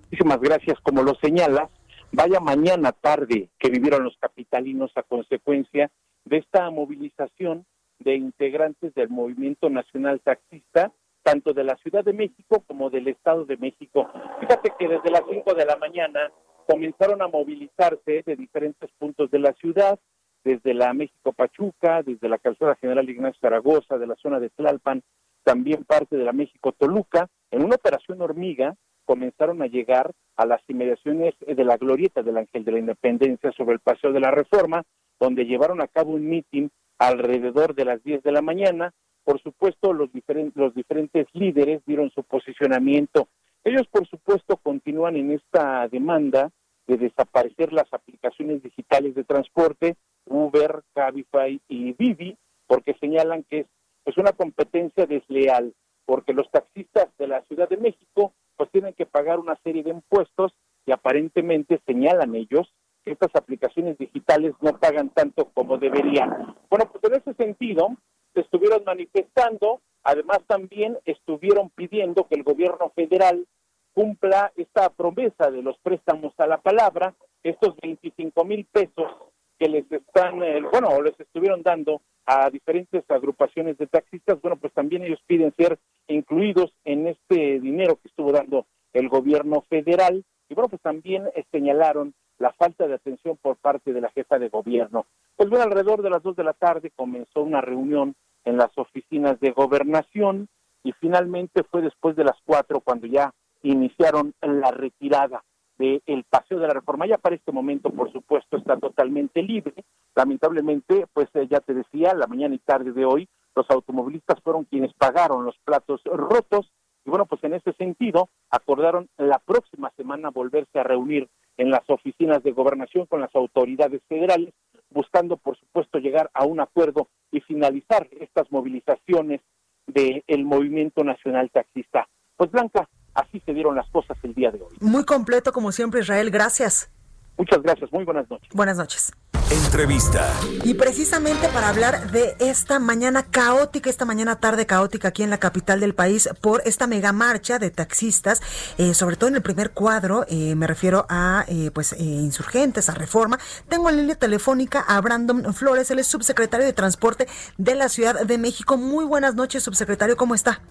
Muchísimas 0.04 0.42
gracias. 0.42 0.78
Como 0.82 1.04
lo 1.04 1.16
señalas, 1.16 1.70
vaya 2.12 2.42
mañana 2.42 2.92
tarde 2.92 3.50
que 3.58 3.70
vivieron 3.70 4.04
los 4.04 4.18
capitalinos 4.20 4.92
a 4.96 5.04
consecuencia 5.04 5.90
de 6.26 6.38
esta 6.38 6.70
movilización 6.70 7.66
de 8.00 8.16
integrantes 8.16 8.94
del 8.94 9.08
Movimiento 9.08 9.70
Nacional 9.70 10.20
Taxista, 10.20 10.92
tanto 11.24 11.54
de 11.54 11.64
la 11.64 11.78
Ciudad 11.78 12.04
de 12.04 12.12
México 12.12 12.62
como 12.68 12.90
del 12.90 13.08
Estado 13.08 13.46
de 13.46 13.56
México. 13.56 14.10
Fíjate 14.42 14.74
que 14.78 14.90
desde 14.90 15.12
las 15.12 15.24
5 15.30 15.54
de 15.54 15.66
la 15.66 15.78
mañana 15.78 16.30
comenzaron 16.66 17.22
a 17.22 17.28
movilizarse 17.28 18.24
de 18.26 18.36
diferentes 18.36 18.90
puntos 18.98 19.30
de 19.32 19.40
la 19.40 19.54
ciudad, 19.54 20.00
desde 20.44 20.74
la 20.74 20.94
México 20.94 21.34
Pachuca, 21.34 22.02
desde 22.04 22.30
la 22.30 22.40
calzada 22.40 22.76
General 22.76 23.08
Ignacio 23.08 23.40
Zaragoza, 23.40 23.98
de 23.98 24.08
la 24.08 24.16
zona 24.16 24.40
de 24.40 24.50
Tlalpan, 24.50 25.04
también 25.44 25.84
parte 25.86 26.18
de 26.18 26.24
la 26.24 26.34
México 26.34 26.72
Toluca, 26.72 27.28
en 27.52 27.64
una 27.64 27.76
operación 27.76 28.22
hormiga 28.22 28.76
comenzaron 29.06 29.62
a 29.62 29.68
llegar 29.68 30.12
a 30.38 30.46
las 30.46 30.62
inmediaciones 30.68 31.34
de 31.46 31.66
la 31.66 31.78
glorieta 31.78 32.24
del 32.24 32.38
Ángel 32.38 32.64
de 32.64 32.72
la 32.72 32.80
Independencia 32.80 33.52
sobre 33.52 33.74
el 33.74 33.80
Paseo 33.80 34.14
de 34.14 34.20
la 34.20 34.32
Reforma, 34.32 34.84
donde 35.20 35.46
llevaron 35.46 35.82
a 35.82 35.88
cabo 35.88 36.12
un 36.12 36.30
mitin 36.30 36.72
alrededor 36.98 37.76
de 37.76 37.86
las 37.86 38.04
10 38.04 38.24
de 38.24 38.32
la 38.32 38.42
mañana. 38.42 38.94
Por 39.24 39.42
supuesto, 39.42 39.94
los, 39.94 40.12
diferentes, 40.14 40.56
los 40.56 40.74
diferentes 40.74 41.28
líderes 41.34 41.82
dieron 41.86 42.10
su 42.12 42.24
posicionamiento 42.24 43.28
ellos, 43.64 43.88
por 43.88 44.08
supuesto, 44.08 44.58
continúan 44.58 45.16
en 45.16 45.32
esta 45.32 45.88
demanda 45.88 46.52
de 46.88 46.98
desaparecer 46.98 47.72
las 47.74 47.92
aplicaciones 47.94 48.64
digitales 48.64 49.16
de 49.16 49.24
transporte, 49.24 49.96
Uber, 50.26 50.84
Cabify 50.94 51.62
y 51.68 51.94
Vivi, 51.94 52.38
porque 52.68 52.96
señalan 53.00 53.44
que 53.44 53.60
es 53.60 53.68
pues, 54.04 54.18
una 54.18 54.32
competencia 54.32 55.06
desleal, 55.06 55.74
porque 56.06 56.34
los 56.34 56.50
taxistas 56.50 57.08
de 57.18 57.28
la 57.28 57.42
Ciudad 57.44 57.70
de 57.70 57.78
México 57.78 58.34
pues 58.58 58.70
tienen 58.72 58.94
que 58.94 59.06
pagar 59.06 59.40
una 59.40 59.56
serie 59.64 59.84
de 59.84 59.92
impuestos 59.92 60.54
y 60.86 60.92
aparentemente 60.92 61.82
señalan 61.86 62.36
ellos 62.36 62.74
que 63.04 63.12
estas 63.12 63.36
aplicaciones 63.36 63.98
digitales 63.98 64.54
no 64.62 64.78
pagan 64.80 65.10
tanto 65.10 65.46
como 65.54 65.78
deberían. 65.78 66.56
Bueno, 66.70 66.86
pues 66.92 67.04
en 67.04 67.20
ese 67.20 67.34
sentido, 67.34 67.90
se 68.34 68.42
estuvieron 68.42 68.84
manifestando 68.86 69.82
Además, 70.04 70.40
también 70.48 70.98
estuvieron 71.06 71.70
pidiendo 71.70 72.28
que 72.28 72.36
el 72.36 72.44
gobierno 72.44 72.92
federal 72.96 73.46
cumpla 73.94 74.52
esta 74.56 74.90
promesa 74.90 75.52
de 75.52 75.62
los 75.62 75.78
préstamos 75.80 76.34
a 76.40 76.48
la 76.48 76.58
palabra, 76.58 77.14
estos 77.44 77.76
25 77.82 78.46
mil 78.46 78.66
pesos 78.66 79.12
que 79.60 79.70
les 79.70 79.92
están, 79.92 80.42
eh, 80.42 80.62
bueno, 80.72 81.02
les 81.02 81.20
estuvieron 81.20 81.62
dando 81.62 82.02
a 82.26 82.50
diferentes 82.50 83.04
agrupaciones 83.10 83.78
de 83.78 83.88
taxistas, 83.88 84.42
bueno, 84.42 84.58
pues 84.58 84.74
también 84.74 85.04
ellos 85.04 85.22
piden 85.28 85.54
ser 85.56 85.78
incluidos 86.08 86.74
en 86.84 87.08
este 87.08 87.60
dinero 87.60 87.98
que 87.98 88.08
estuvo 88.08 88.32
dando 88.32 88.66
el 88.94 89.10
gobierno 89.10 89.62
federal. 89.70 90.24
Y 90.50 90.54
bueno, 90.54 90.70
pues 90.70 90.82
también 90.82 91.28
eh, 91.36 91.44
señalaron 91.52 92.14
la 92.38 92.52
falta 92.54 92.88
de 92.88 92.96
atención 92.96 93.38
por 93.38 93.58
parte 93.58 93.94
de 93.94 94.02
la 94.02 94.10
jefa 94.10 94.40
de 94.40 94.50
gobierno. 94.50 95.06
Pues 95.36 95.50
bueno, 95.50 95.66
alrededor 95.66 96.02
de 96.02 96.10
las 96.10 96.24
dos 96.24 96.36
de 96.36 96.44
la 96.44 96.54
tarde 96.54 96.92
comenzó 96.96 97.42
una 97.42 97.62
reunión 97.62 98.16
en 98.46 98.58
las 98.58 98.72
oficinas 98.78 99.40
de 99.40 99.52
gobernación 99.52 100.48
y 100.84 100.94
finalmente 100.94 101.64
fue 101.64 101.82
después 101.82 102.16
de 102.16 102.24
las 102.24 102.38
cuatro 102.44 102.82
cuando 102.82 103.08
ya 103.08 103.34
iniciaron 103.64 104.34
la 104.42 104.72
retirada 104.72 105.44
del 105.78 106.24
paseo 106.30 106.60
de 106.60 106.68
la 106.68 106.74
reforma. 106.74 107.08
Ya 107.08 107.18
para 107.18 107.36
este 107.36 107.52
momento, 107.52 107.90
por 107.90 108.12
supuesto, 108.12 108.58
está 108.58 108.78
totalmente 108.78 109.42
libre. 109.42 109.74
Lamentablemente, 110.16 111.08
pues 111.14 111.28
eh, 111.34 111.48
ya 111.50 111.60
te 111.60 111.74
decía, 111.74 112.14
la 112.14 112.28
mañana 112.28 112.54
y 112.54 112.60
tarde 112.60 112.92
de 112.92 113.06
hoy, 113.06 113.28
los 113.56 113.70
automovilistas 113.70 114.40
fueron 114.44 114.66
quienes 114.66 114.94
pagaron 114.94 115.46
los 115.46 115.58
platos 115.64 116.02
rotos 116.06 116.72
y 117.06 117.10
bueno, 117.10 117.26
pues 117.26 117.44
en 117.44 117.56
ese 117.56 117.74
sentido, 117.74 118.30
acordaron 118.50 119.10
la 119.18 119.40
próxima 119.40 119.92
semana 119.98 120.30
volverse 120.30 120.80
a 120.80 120.84
reunir 120.84 121.28
en 121.58 121.72
las 121.72 121.88
oficinas 121.90 122.44
de 122.44 122.52
gobernación 122.52 123.08
con 123.08 123.22
las 123.22 123.36
autoridades 123.36 124.02
federales 124.08 124.54
buscando, 124.90 125.38
por 125.38 125.58
supuesto, 125.58 126.00
llegar 126.00 126.30
a 126.34 126.46
un 126.46 126.60
acuerdo 126.60 127.08
y 127.32 127.42
finalizar 127.42 128.08
estas 128.20 128.52
movilizaciones 128.52 129.42
del 129.88 130.46
movimiento 130.46 131.04
nacional 131.04 131.50
taxista. 131.52 132.08
Pues 132.38 132.52
Blanca, 132.52 132.88
así 133.14 133.42
se 133.46 133.54
dieron 133.54 133.76
las 133.76 133.90
cosas 133.90 134.18
el 134.24 134.34
día 134.34 134.52
de 134.52 134.62
hoy. 134.62 134.74
Muy 134.80 135.06
completo, 135.06 135.52
como 135.52 135.72
siempre, 135.72 136.02
Israel, 136.02 136.32
gracias. 136.32 136.92
Muchas 137.38 137.62
gracias, 137.62 137.92
muy 137.92 138.04
buenas 138.04 138.30
noches. 138.30 138.50
Buenas 138.54 138.78
noches. 138.78 139.12
Entrevista. 139.52 140.34
Y 140.64 140.76
precisamente 140.76 141.50
para 141.50 141.68
hablar 141.68 142.10
de 142.12 142.36
esta 142.40 142.80
mañana 142.80 143.24
caótica, 143.24 143.90
esta 143.90 144.06
mañana 144.06 144.40
tarde 144.40 144.66
caótica 144.66 145.10
aquí 145.10 145.24
en 145.24 145.30
la 145.30 145.40
capital 145.40 145.82
del 145.82 145.94
país 145.94 146.30
por 146.40 146.62
esta 146.64 146.88
mega 146.88 147.12
marcha 147.12 147.60
de 147.60 147.70
taxistas, 147.70 148.42
eh, 148.78 148.94
sobre 148.94 149.18
todo 149.18 149.30
en 149.30 149.36
el 149.36 149.42
primer 149.42 149.72
cuadro, 149.72 150.26
eh, 150.30 150.56
me 150.56 150.68
refiero 150.68 151.06
a 151.10 151.44
eh, 151.50 151.70
pues 151.74 151.94
insurgentes, 152.00 152.88
a 152.88 152.94
reforma. 152.94 153.40
Tengo 153.68 153.90
en 153.90 153.98
línea 153.98 154.16
telefónica 154.16 154.86
a 154.88 155.02
Brandon 155.02 155.54
Flores, 155.54 155.92
él 155.92 156.00
es 156.00 156.08
subsecretario 156.08 156.66
de 156.66 156.72
Transporte 156.72 157.28
de 157.58 157.76
la 157.76 157.90
Ciudad 157.90 158.26
de 158.26 158.38
México. 158.38 158.78
Muy 158.78 159.04
buenas 159.04 159.36
noches, 159.36 159.64
subsecretario, 159.64 160.16
¿cómo 160.16 160.34
está? 160.34 160.62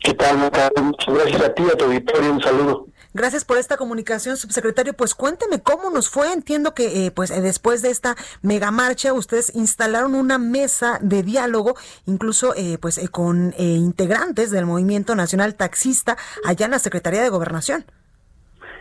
¿Qué 0.00 0.14
tal, 0.14 0.38
Muchas 0.82 1.14
gracias 1.14 1.42
a 1.42 1.52
ti, 1.52 1.62
a 1.70 1.76
tu 1.76 1.84
auditorio, 1.84 2.32
un 2.32 2.42
saludo. 2.42 2.86
Gracias 3.14 3.44
por 3.44 3.58
esta 3.58 3.76
comunicación, 3.76 4.38
subsecretario. 4.38 4.94
Pues 4.94 5.14
cuénteme 5.14 5.60
cómo 5.60 5.90
nos 5.90 6.08
fue. 6.08 6.32
Entiendo 6.32 6.72
que 6.72 7.06
eh, 7.06 7.10
pues 7.10 7.30
eh, 7.30 7.42
después 7.42 7.82
de 7.82 7.90
esta 7.90 8.16
mega 8.40 8.70
marcha 8.70 9.12
ustedes 9.12 9.54
instalaron 9.54 10.14
una 10.14 10.38
mesa 10.38 10.98
de 11.02 11.22
diálogo, 11.22 11.74
incluso 12.06 12.54
eh, 12.56 12.78
pues 12.80 12.98
con 13.10 13.52
integrantes 13.58 14.50
del 14.50 14.64
Movimiento 14.64 15.14
Nacional 15.14 15.54
Taxista 15.54 16.16
allá 16.44 16.64
en 16.64 16.70
la 16.70 16.78
Secretaría 16.78 17.22
de 17.22 17.28
Gobernación. 17.28 17.84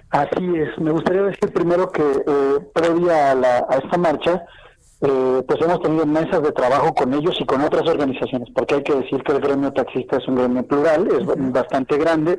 Así 0.10 0.56
es. 0.56 0.78
Me 0.78 0.92
gustaría 0.92 1.24
decir 1.24 1.52
primero 1.54 1.92
que 1.92 2.04
previa 2.74 3.32
a, 3.32 3.66
a 3.70 3.78
esta 3.84 3.98
marcha, 3.98 4.44
pues 5.00 5.62
hemos 5.62 5.82
tenido 5.82 6.06
mesas 6.06 6.42
de 6.42 6.52
trabajo 6.52 6.94
con 6.94 7.14
ellos 7.14 7.36
y 7.40 7.46
con 7.46 7.62
otras 7.62 7.88
organizaciones, 7.88 8.50
porque 8.54 8.76
hay 8.76 8.84
que 8.84 8.96
decir 8.96 9.24
que 9.24 9.32
el 9.34 9.40
gremio 9.40 9.72
taxista 9.74 10.18
es 10.18 10.28
un 10.28 10.36
gremio 10.36 10.64
plural, 10.64 11.08
es 11.08 11.26
bastante 11.52 11.98
grande 11.98 12.38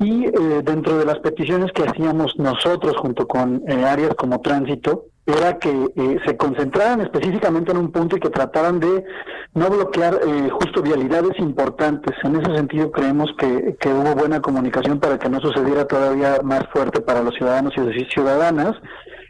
y 0.00 0.24
eh, 0.24 0.62
dentro 0.64 0.98
de 0.98 1.04
las 1.04 1.18
peticiones 1.18 1.70
que 1.72 1.82
hacíamos 1.82 2.34
nosotros 2.38 2.96
junto 2.96 3.28
con 3.28 3.62
eh, 3.68 3.84
áreas 3.84 4.14
como 4.16 4.40
tránsito, 4.40 5.04
era 5.26 5.58
que 5.58 5.68
eh, 5.68 6.18
se 6.24 6.36
concentraran 6.38 7.02
específicamente 7.02 7.70
en 7.70 7.76
un 7.76 7.92
punto 7.92 8.16
y 8.16 8.20
que 8.20 8.30
trataran 8.30 8.80
de 8.80 9.04
no 9.52 9.68
bloquear 9.68 10.18
justo 10.50 10.82
vialidades 10.82 11.38
importantes. 11.38 12.16
En 12.24 12.36
ese 12.36 12.52
sentido 12.56 12.90
creemos 12.90 13.30
que, 13.38 13.76
que, 13.78 13.90
hubo 13.90 14.14
buena 14.14 14.40
comunicación 14.40 14.98
para 14.98 15.18
que 15.18 15.28
no 15.28 15.38
sucediera 15.38 15.86
todavía 15.86 16.38
más 16.42 16.66
fuerte 16.72 17.00
para 17.00 17.22
los 17.22 17.34
ciudadanos 17.34 17.74
y 17.76 18.04
ciudadanas, 18.06 18.76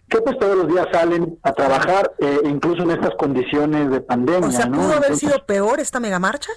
que 0.08 0.20
pues 0.20 0.38
todos 0.38 0.56
los 0.56 0.68
días 0.68 0.86
salen 0.92 1.38
a 1.42 1.52
trabajar, 1.52 2.12
incluso 2.44 2.82
en 2.82 2.92
estas 2.92 3.14
condiciones 3.18 3.90
de 3.90 4.00
pandemia. 4.00 4.48
O 4.48 4.52
sea, 4.52 4.66
¿pudo 4.66 4.92
haber 4.92 5.16
sido 5.16 5.44
peor 5.46 5.80
esta 5.80 6.00
megamarcha? 6.00 6.52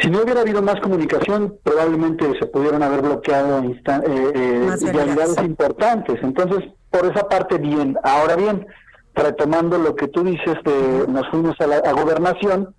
Si 0.00 0.10
no 0.10 0.22
hubiera 0.22 0.42
habido 0.42 0.62
más 0.62 0.80
comunicación, 0.80 1.58
probablemente 1.62 2.26
se 2.38 2.46
pudieran 2.46 2.82
haber 2.82 3.02
bloqueado 3.02 3.62
eh, 3.62 3.80
eh 3.86 4.92
realidades 4.92 5.38
importantes. 5.42 6.18
Entonces, 6.22 6.70
por 6.90 7.06
esa 7.06 7.28
parte, 7.28 7.58
bien. 7.58 7.96
Ahora 8.02 8.36
bien, 8.36 8.66
retomando 9.14 9.78
lo 9.78 9.94
que 9.96 10.08
tú 10.08 10.22
dices, 10.22 10.56
de, 10.64 11.06
nos 11.08 11.28
fuimos 11.30 11.58
a 11.60 11.66
la 11.66 11.92
gobernación, 11.92 12.74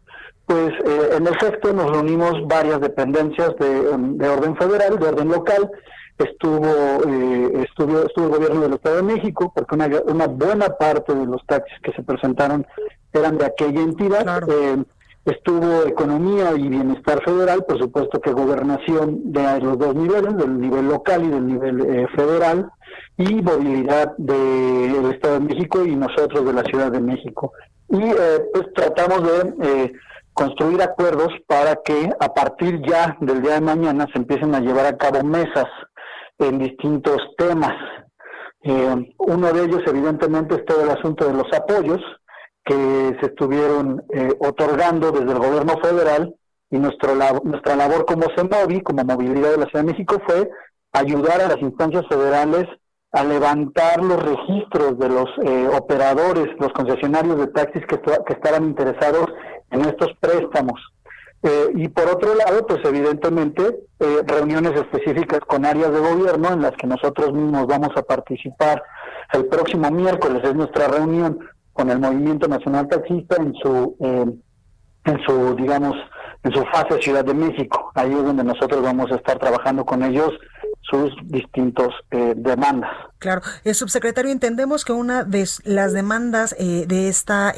pues 0.48 0.72
eh, 0.86 1.10
en 1.18 1.28
efecto 1.28 1.74
nos 1.74 1.92
reunimos 1.92 2.48
varias 2.48 2.80
dependencias 2.80 3.54
de, 3.58 4.30
orden 4.30 4.56
federal, 4.56 4.98
de 4.98 5.08
orden 5.08 5.28
local, 5.28 5.70
estuvo, 6.18 6.66
eh, 6.66 7.66
estuvo, 7.68 8.04
estuvo 8.04 8.26
el 8.28 8.32
gobierno 8.32 8.62
del 8.62 8.74
Estado 8.76 8.96
de 8.96 9.04
México, 9.04 9.52
porque 9.54 9.76
una, 9.76 9.90
una 10.06 10.28
buena 10.28 10.70
parte 10.70 11.14
de 11.14 11.26
los 11.26 11.46
taxis 11.46 11.78
que 11.84 11.92
se 11.92 12.02
presentaron 12.02 12.66
eran 13.12 13.38
de 13.38 13.46
aquella 13.46 13.82
entidad. 13.82 14.44
Eh, 14.50 14.84
estuvo 15.32 15.84
economía 15.86 16.54
y 16.54 16.70
bienestar 16.70 17.22
federal, 17.24 17.66
por 17.66 17.78
supuesto 17.78 18.22
que 18.22 18.32
gobernación 18.32 19.34
de 19.34 19.60
los 19.60 19.78
dos 19.78 19.94
niveles, 19.94 20.38
del 20.38 20.60
nivel 20.60 20.88
local 20.88 21.24
y 21.26 21.28
del 21.28 21.48
nivel 21.48 21.82
eh, 21.82 22.08
federal, 22.16 22.72
y 23.18 23.42
movilidad 23.42 24.16
del 24.18 25.12
Estado 25.12 25.40
de 25.40 25.54
México 25.54 25.86
y 25.86 25.96
nosotros 25.96 26.46
de 26.46 26.54
la 26.54 26.64
Ciudad 26.64 26.92
de 26.92 27.02
México. 27.02 27.52
Y 27.90 28.02
eh, 28.02 28.46
pues 28.54 28.68
tratamos 28.74 29.22
de 29.24 29.54
eh, 29.68 29.94
construir 30.32 30.82
acuerdos 30.82 31.34
para 31.46 31.76
que 31.84 32.10
a 32.20 32.34
partir 32.34 32.82
ya 32.88 33.18
del 33.20 33.42
día 33.42 33.56
de 33.56 33.62
mañana 33.62 34.08
se 34.14 34.20
empiecen 34.20 34.56
a 34.56 34.62
llevar 34.62 34.86
a 34.86 34.98
cabo 34.98 35.24
mesas 35.24 35.68
en 36.40 36.60
distintos 36.60 37.18
temas. 37.38 37.76
uno 39.18 39.54
de 39.54 39.64
ellos, 39.64 39.82
evidentemente, 39.88 40.56
es 40.56 40.66
todo 40.66 40.84
el 40.84 40.90
asunto 40.90 41.28
de 41.28 41.34
los 41.34 41.52
apoyos, 41.54 42.02
que 42.68 43.18
se 43.22 43.28
estuvieron 43.28 44.04
eh, 44.14 44.30
otorgando 44.40 45.12
desde 45.12 45.32
el 45.32 45.40
gobierno 45.40 45.80
federal 45.82 46.36
y 46.70 46.78
nuestro, 46.78 47.16
nuestra 47.44 47.76
labor 47.78 48.06
como 48.06 48.26
CEMOVI, 48.36 48.82
como 48.82 49.06
Movilidad 49.06 49.52
de 49.52 49.58
la 49.58 49.65
Ciudad 49.68 49.86
de 49.86 49.91
México, 49.91 50.22
fue 50.28 50.50
ayudar 50.91 51.41
a 51.41 51.48
las 51.48 51.62
instancias 51.62 52.06
federales 52.08 52.65
a 53.13 53.24
levantar 53.24 54.04
los 54.04 54.22
registros 54.22 55.00
de 55.00 55.10
los 55.10 55.30
eh, 55.44 55.70
operadores, 55.74 56.48
los 56.60 56.74
concesionarios 56.74 57.38
de 57.39 57.48
taxis 57.48 57.86
que, 57.86 58.00
que 58.00 58.34
estaban 58.34 58.65
interesados 58.65 59.28
en 59.72 59.82
estos 59.86 60.10
préstamos. 60.20 60.82
Eh, 61.44 61.72
y 61.76 61.88
por 61.88 62.08
otro 62.10 62.36
lado, 62.36 62.68
pues 62.68 62.80
evidentemente, 62.84 63.80
reuniones 64.26 64.74
específicas 64.74 65.39
con 65.48 65.65
áreas 65.65 65.91
de 65.91 66.00
gobierno 66.00 66.52
en 66.52 66.62
las 66.62 66.76
que 66.76 66.86
nosotros 66.86 67.32
mismos 67.32 67.65
vamos 67.65 67.91
a 67.96 68.02
participar. 68.02 68.84
El 69.32 69.46
próximo 69.46 69.89
miércoles 69.89 70.41
es 70.44 70.54
nuestra 70.54 70.88
reunión 70.88 71.39
con 71.78 71.92
el 71.92 72.00
Movimiento 72.00 72.48
Nacional 72.48 72.88
Taxista 72.88 73.36
en 73.36 73.54
su, 73.62 73.96
eh, 74.00 74.26
en 75.06 75.20
su, 75.26 75.56
digamos, 75.56 75.94
en 76.44 76.52
su 76.52 76.63
fase 76.66 77.00
Ciudad 77.04 77.24
de 77.24 77.36
México. 77.36 77.92
Ahí 77.94 78.12
es 78.12 78.24
donde 78.24 78.44
nosotros 78.44 78.82
vamos 78.82 79.12
a 79.12 79.16
estar 79.16 79.38
trabajando 79.38 79.86
con 79.86 80.04
ellos 80.04 80.32
sus 80.90 81.12
distintos 81.26 81.94
eh, 82.10 82.34
demandas. 82.36 82.90
Claro, 83.20 83.42
el 83.63 83.76
subsecretario 83.76 84.32
entendemos 84.32 84.86
que 84.86 84.94
una 84.94 85.24
de 85.24 85.48
las 85.66 85.94
demandas 85.94 86.56
eh, 86.58 86.86
de 86.88 87.10
esta, 87.10 87.54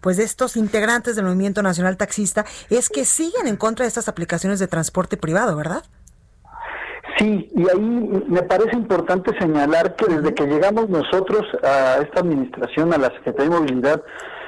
pues 0.00 0.16
de 0.16 0.24
estos 0.24 0.56
integrantes 0.56 1.16
del 1.16 1.26
Movimiento 1.26 1.62
Nacional 1.62 1.98
Taxista 1.98 2.46
es 2.70 2.88
que 2.88 3.04
siguen 3.04 3.46
en 3.46 3.56
contra 3.56 3.84
de 3.84 3.88
estas 3.88 4.08
aplicaciones 4.08 4.58
de 4.58 4.68
transporte 4.68 5.16
privado, 5.18 5.54
¿verdad? 5.54 5.84
Sí, 7.20 7.50
y 7.54 7.68
ahí 7.68 7.78
me 7.78 8.42
parece 8.44 8.74
importante 8.74 9.38
señalar 9.38 9.94
que 9.94 10.06
desde 10.06 10.32
que 10.32 10.46
llegamos 10.46 10.88
nosotros 10.88 11.42
a 11.62 11.98
esta 12.00 12.20
administración, 12.20 12.94
a 12.94 12.98
la 12.98 13.10
Secretaría 13.10 13.50
de 13.50 13.60
Movilidad, 13.60 14.02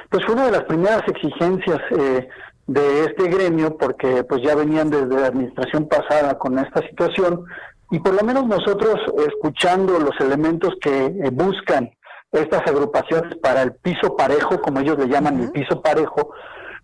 pues 0.09 0.25
fue 0.25 0.33
una 0.33 0.45
de 0.45 0.53
las 0.53 0.63
primeras 0.63 1.03
exigencias 1.07 1.77
eh, 1.91 2.27
de 2.65 3.03
este 3.03 3.27
gremio, 3.29 3.77
porque 3.77 4.23
pues 4.23 4.41
ya 4.41 4.55
venían 4.55 4.89
desde 4.89 5.19
la 5.19 5.27
administración 5.27 5.87
pasada 5.87 6.39
con 6.39 6.57
esta 6.57 6.81
situación, 6.87 7.45
y 7.91 7.99
por 7.99 8.15
lo 8.15 8.23
menos 8.23 8.47
nosotros 8.47 8.95
escuchando 9.27 9.99
los 9.99 10.19
elementos 10.19 10.73
que 10.81 11.05
eh, 11.05 11.29
buscan 11.31 11.91
estas 12.31 12.61
agrupaciones 12.65 13.37
para 13.37 13.61
el 13.61 13.73
piso 13.73 14.15
parejo, 14.15 14.59
como 14.61 14.79
ellos 14.79 14.97
le 14.97 15.09
llaman 15.09 15.39
el 15.41 15.51
piso 15.51 15.79
parejo, 15.79 16.33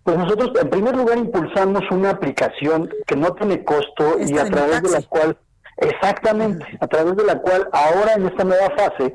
pues 0.04 0.16
nosotros 0.16 0.52
en 0.62 0.70
primer 0.70 0.96
lugar 0.96 1.18
impulsamos 1.18 1.82
una 1.90 2.10
aplicación 2.10 2.88
que 3.08 3.16
no 3.16 3.32
tiene 3.32 3.64
costo 3.64 4.20
y 4.20 4.38
a 4.38 4.44
través 4.44 4.82
de 4.82 4.90
la 4.90 5.02
cual 5.02 5.36
Exactamente, 5.80 6.66
a 6.80 6.86
través 6.86 7.16
de 7.16 7.24
la 7.24 7.38
cual 7.40 7.68
ahora 7.72 8.12
en 8.14 8.26
esta 8.26 8.44
nueva 8.44 8.68
fase, 8.76 9.14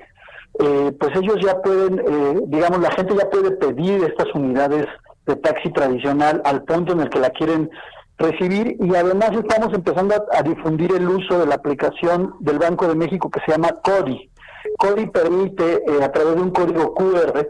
eh, 0.60 0.92
pues 1.00 1.16
ellos 1.16 1.38
ya 1.44 1.62
pueden, 1.62 2.00
eh, 2.00 2.40
digamos, 2.48 2.80
la 2.80 2.92
gente 2.92 3.14
ya 3.16 3.30
puede 3.30 3.52
pedir 3.52 4.04
estas 4.04 4.34
unidades 4.34 4.88
de 5.28 5.36
taxi 5.36 5.72
tradicional 5.72 6.42
al 6.44 6.64
punto 6.64 6.94
en 6.94 7.02
el 7.02 7.10
que 7.10 7.20
la 7.20 7.30
quieren 7.30 7.70
recibir 8.18 8.78
y 8.80 8.96
además 8.96 9.32
estamos 9.34 9.74
empezando 9.74 10.16
a, 10.32 10.42
difundir 10.42 10.92
el 10.94 11.08
uso 11.08 11.40
de 11.40 11.46
la 11.46 11.56
aplicación 11.56 12.34
del 12.40 12.58
Banco 12.58 12.88
de 12.88 12.96
México 12.96 13.30
que 13.30 13.42
se 13.42 13.52
llama 13.52 13.70
CODI. 13.84 14.32
CODI 14.78 15.08
permite 15.08 15.84
eh, 15.86 16.04
a 16.04 16.12
través 16.12 16.36
de 16.36 16.42
un 16.42 16.52
código 16.52 16.94
QR 16.96 17.48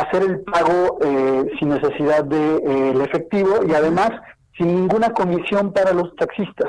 hacer 0.00 0.22
el 0.22 0.40
pago 0.42 0.98
sin 1.58 1.70
necesidad 1.70 2.22
de 2.22 2.90
el 2.90 3.00
efectivo 3.00 3.64
y 3.66 3.74
además 3.74 4.12
sin 4.56 4.68
ninguna 4.68 5.10
comisión 5.10 5.72
para 5.72 5.92
los 5.92 6.14
taxistas. 6.14 6.68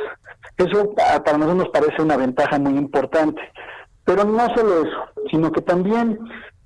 Eso 0.62 0.94
para 0.94 1.38
nosotros 1.38 1.56
nos 1.56 1.70
parece 1.70 2.02
una 2.02 2.18
ventaja 2.18 2.60
muy 2.60 2.78
importante. 2.78 3.42
Pero 4.06 4.24
no 4.24 4.48
solo 4.56 4.84
eso, 4.84 5.28
sino 5.30 5.52
que 5.52 5.62
también 5.62 6.20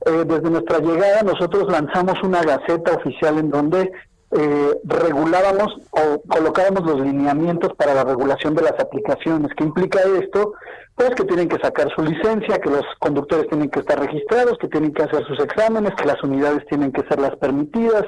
eh, 0.05 0.23
desde 0.25 0.49
nuestra 0.49 0.79
llegada 0.79 1.23
nosotros 1.23 1.71
lanzamos 1.71 2.21
una 2.23 2.41
gaceta 2.41 2.93
oficial 2.93 3.37
en 3.37 3.49
donde 3.49 3.91
eh, 4.37 4.79
regulábamos 4.83 5.77
o 5.91 6.21
colocábamos 6.27 6.85
los 6.85 7.01
lineamientos 7.01 7.73
para 7.75 7.93
la 7.93 8.03
regulación 8.03 8.53
de 8.55 8.63
las 8.63 8.79
aplicaciones. 8.79 9.51
¿Qué 9.55 9.63
implica 9.63 9.99
esto? 10.21 10.53
Pues 10.95 11.11
que 11.11 11.23
tienen 11.23 11.47
que 11.47 11.59
sacar 11.59 11.89
su 11.95 12.03
licencia, 12.03 12.59
que 12.59 12.69
los 12.69 12.83
conductores 12.99 13.47
tienen 13.47 13.69
que 13.69 13.79
estar 13.79 13.99
registrados, 13.99 14.57
que 14.59 14.67
tienen 14.67 14.93
que 14.93 15.03
hacer 15.03 15.25
sus 15.25 15.39
exámenes, 15.39 15.93
que 15.95 16.05
las 16.05 16.21
unidades 16.23 16.65
tienen 16.67 16.91
que 16.91 17.03
ser 17.07 17.19
las 17.19 17.35
permitidas. 17.37 18.05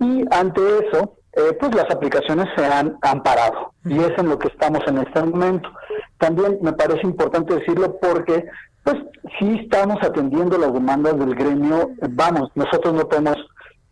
Y 0.00 0.24
ante 0.30 0.60
eso, 0.86 1.14
eh, 1.36 1.56
pues 1.58 1.74
las 1.74 1.90
aplicaciones 1.90 2.46
se 2.56 2.64
han 2.64 2.96
amparado 3.02 3.72
y 3.84 3.98
es 3.98 4.12
en 4.18 4.28
lo 4.28 4.38
que 4.38 4.48
estamos 4.48 4.80
en 4.86 4.98
este 4.98 5.22
momento. 5.22 5.68
También 6.18 6.58
me 6.62 6.72
parece 6.72 7.02
importante 7.02 7.54
decirlo 7.54 7.96
porque 8.00 8.46
pues 8.82 8.96
sí 9.38 9.60
estamos 9.62 9.96
atendiendo 10.02 10.58
las 10.58 10.72
demandas 10.72 11.18
del 11.18 11.34
gremio, 11.34 11.90
vamos, 12.10 12.50
nosotros 12.54 12.94
no 12.94 13.08
podemos 13.08 13.36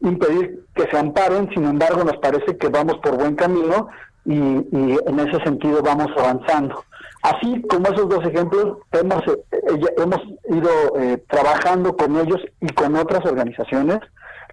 impedir 0.01 0.65
que 0.75 0.89
se 0.91 0.99
amparen, 0.99 1.49
sin 1.55 1.65
embargo 1.65 2.05
nos 2.05 2.17
parece 2.19 2.57
que 2.57 2.69
vamos 2.69 2.99
por 2.99 3.17
buen 3.17 3.35
camino 3.35 3.89
y, 4.25 4.35
y 4.35 4.99
en 5.07 5.21
ese 5.21 5.43
sentido 5.45 5.83
vamos 5.83 6.09
avanzando. 6.17 6.85
Así 7.23 7.63
como 7.63 7.87
esos 7.87 8.09
dos 8.09 8.25
ejemplos, 8.27 8.79
hemos, 8.91 9.23
eh, 9.29 9.81
hemos 9.97 10.21
ido 10.51 10.71
eh, 10.99 11.23
trabajando 11.29 11.97
con 11.97 12.17
ellos 12.17 12.41
y 12.61 12.67
con 12.71 12.97
otras 12.97 13.25
organizaciones 13.25 14.01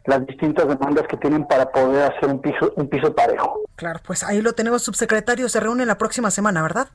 las 0.05 0.25
distintas 0.25 0.67
demandas 0.67 1.07
que 1.07 1.17
tienen 1.17 1.45
para 1.45 1.71
poder 1.71 2.11
hacer 2.11 2.29
un 2.29 2.41
piso, 2.41 2.73
un 2.75 2.87
piso 2.87 3.13
parejo. 3.13 3.61
Claro, 3.75 3.99
pues 4.05 4.23
ahí 4.23 4.41
lo 4.41 4.53
tenemos, 4.53 4.83
subsecretario, 4.83 5.49
se 5.49 5.59
reúne 5.59 5.85
la 5.85 5.97
próxima 5.97 6.31
semana, 6.31 6.61
¿verdad? 6.61 6.89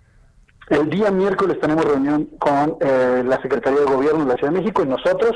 El 0.68 0.88
día 0.88 1.10
miércoles 1.10 1.58
tenemos 1.60 1.84
reunión 1.84 2.26
con 2.38 2.76
eh, 2.80 3.22
la 3.24 3.40
Secretaría 3.42 3.80
de 3.80 3.86
Gobierno 3.86 4.24
de 4.24 4.32
la 4.32 4.36
Ciudad 4.36 4.52
de 4.52 4.60
México 4.60 4.82
y 4.82 4.86
nosotros 4.86 5.32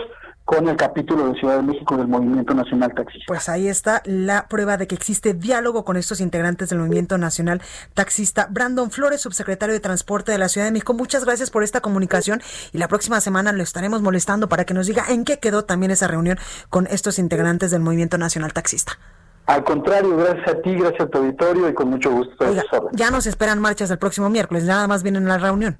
con 0.48 0.66
el 0.66 0.76
capítulo 0.76 1.28
de 1.30 1.38
Ciudad 1.38 1.56
de 1.56 1.62
México 1.62 1.94
del 1.98 2.08
Movimiento 2.08 2.54
Nacional 2.54 2.94
Taxista. 2.94 3.24
Pues 3.26 3.50
ahí 3.50 3.68
está 3.68 4.00
la 4.06 4.48
prueba 4.48 4.78
de 4.78 4.86
que 4.86 4.94
existe 4.94 5.34
diálogo 5.34 5.84
con 5.84 5.98
estos 5.98 6.22
integrantes 6.22 6.70
del 6.70 6.78
Movimiento 6.78 7.18
Nacional 7.18 7.60
Taxista. 7.92 8.48
Brandon 8.50 8.90
Flores, 8.90 9.20
subsecretario 9.20 9.74
de 9.74 9.80
Transporte 9.80 10.32
de 10.32 10.38
la 10.38 10.48
Ciudad 10.48 10.66
de 10.66 10.72
México, 10.72 10.94
muchas 10.94 11.26
gracias 11.26 11.50
por 11.50 11.64
esta 11.64 11.82
comunicación 11.82 12.40
y 12.72 12.78
la 12.78 12.88
próxima 12.88 13.20
semana 13.20 13.52
lo 13.52 13.62
estaremos 13.62 14.00
molestando 14.00 14.48
para 14.48 14.64
que 14.64 14.72
nos 14.72 14.86
diga 14.86 15.04
en 15.10 15.26
qué 15.26 15.38
quedó 15.38 15.66
también 15.66 15.90
esa 15.90 16.08
reunión 16.08 16.38
con 16.70 16.86
estos 16.86 17.18
integrantes 17.18 17.70
del 17.70 17.82
Movimiento 17.82 18.16
Nacional 18.16 18.54
Taxista. 18.54 18.98
Al 19.44 19.62
contrario, 19.64 20.16
gracias 20.16 20.48
a 20.48 20.62
ti, 20.62 20.74
gracias 20.76 21.02
a 21.02 21.06
tu 21.08 21.18
auditorio 21.18 21.68
y 21.68 21.74
con 21.74 21.90
mucho 21.90 22.10
gusto. 22.10 22.46
ya 22.92 23.10
nos 23.10 23.26
esperan 23.26 23.58
marchas 23.58 23.90
el 23.90 23.98
próximo 23.98 24.30
miércoles, 24.30 24.64
nada 24.64 24.88
más 24.88 25.02
vienen 25.02 25.26
a 25.26 25.36
la 25.36 25.38
reunión. 25.38 25.78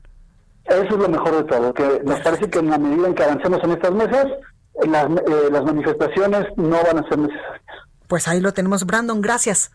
Eso 0.66 0.82
es 0.82 0.90
lo 0.90 1.08
mejor 1.08 1.36
de 1.36 1.44
todo, 1.44 1.72
que 1.72 2.02
nos 2.04 2.20
parece 2.20 2.50
que 2.50 2.58
en 2.58 2.68
la 2.68 2.76
medida 2.76 3.08
en 3.08 3.14
que 3.14 3.24
avancemos 3.24 3.64
en 3.64 3.70
estas 3.70 3.92
mesas, 3.92 4.26
las, 4.86 5.06
eh, 5.06 5.48
las 5.50 5.64
manifestaciones 5.64 6.46
no 6.56 6.82
van 6.84 6.98
a 6.98 7.08
ser 7.08 7.18
necesarias. 7.18 7.62
Pues 8.06 8.28
ahí 8.28 8.40
lo 8.40 8.52
tenemos, 8.52 8.86
Brandon, 8.86 9.20
gracias. 9.20 9.70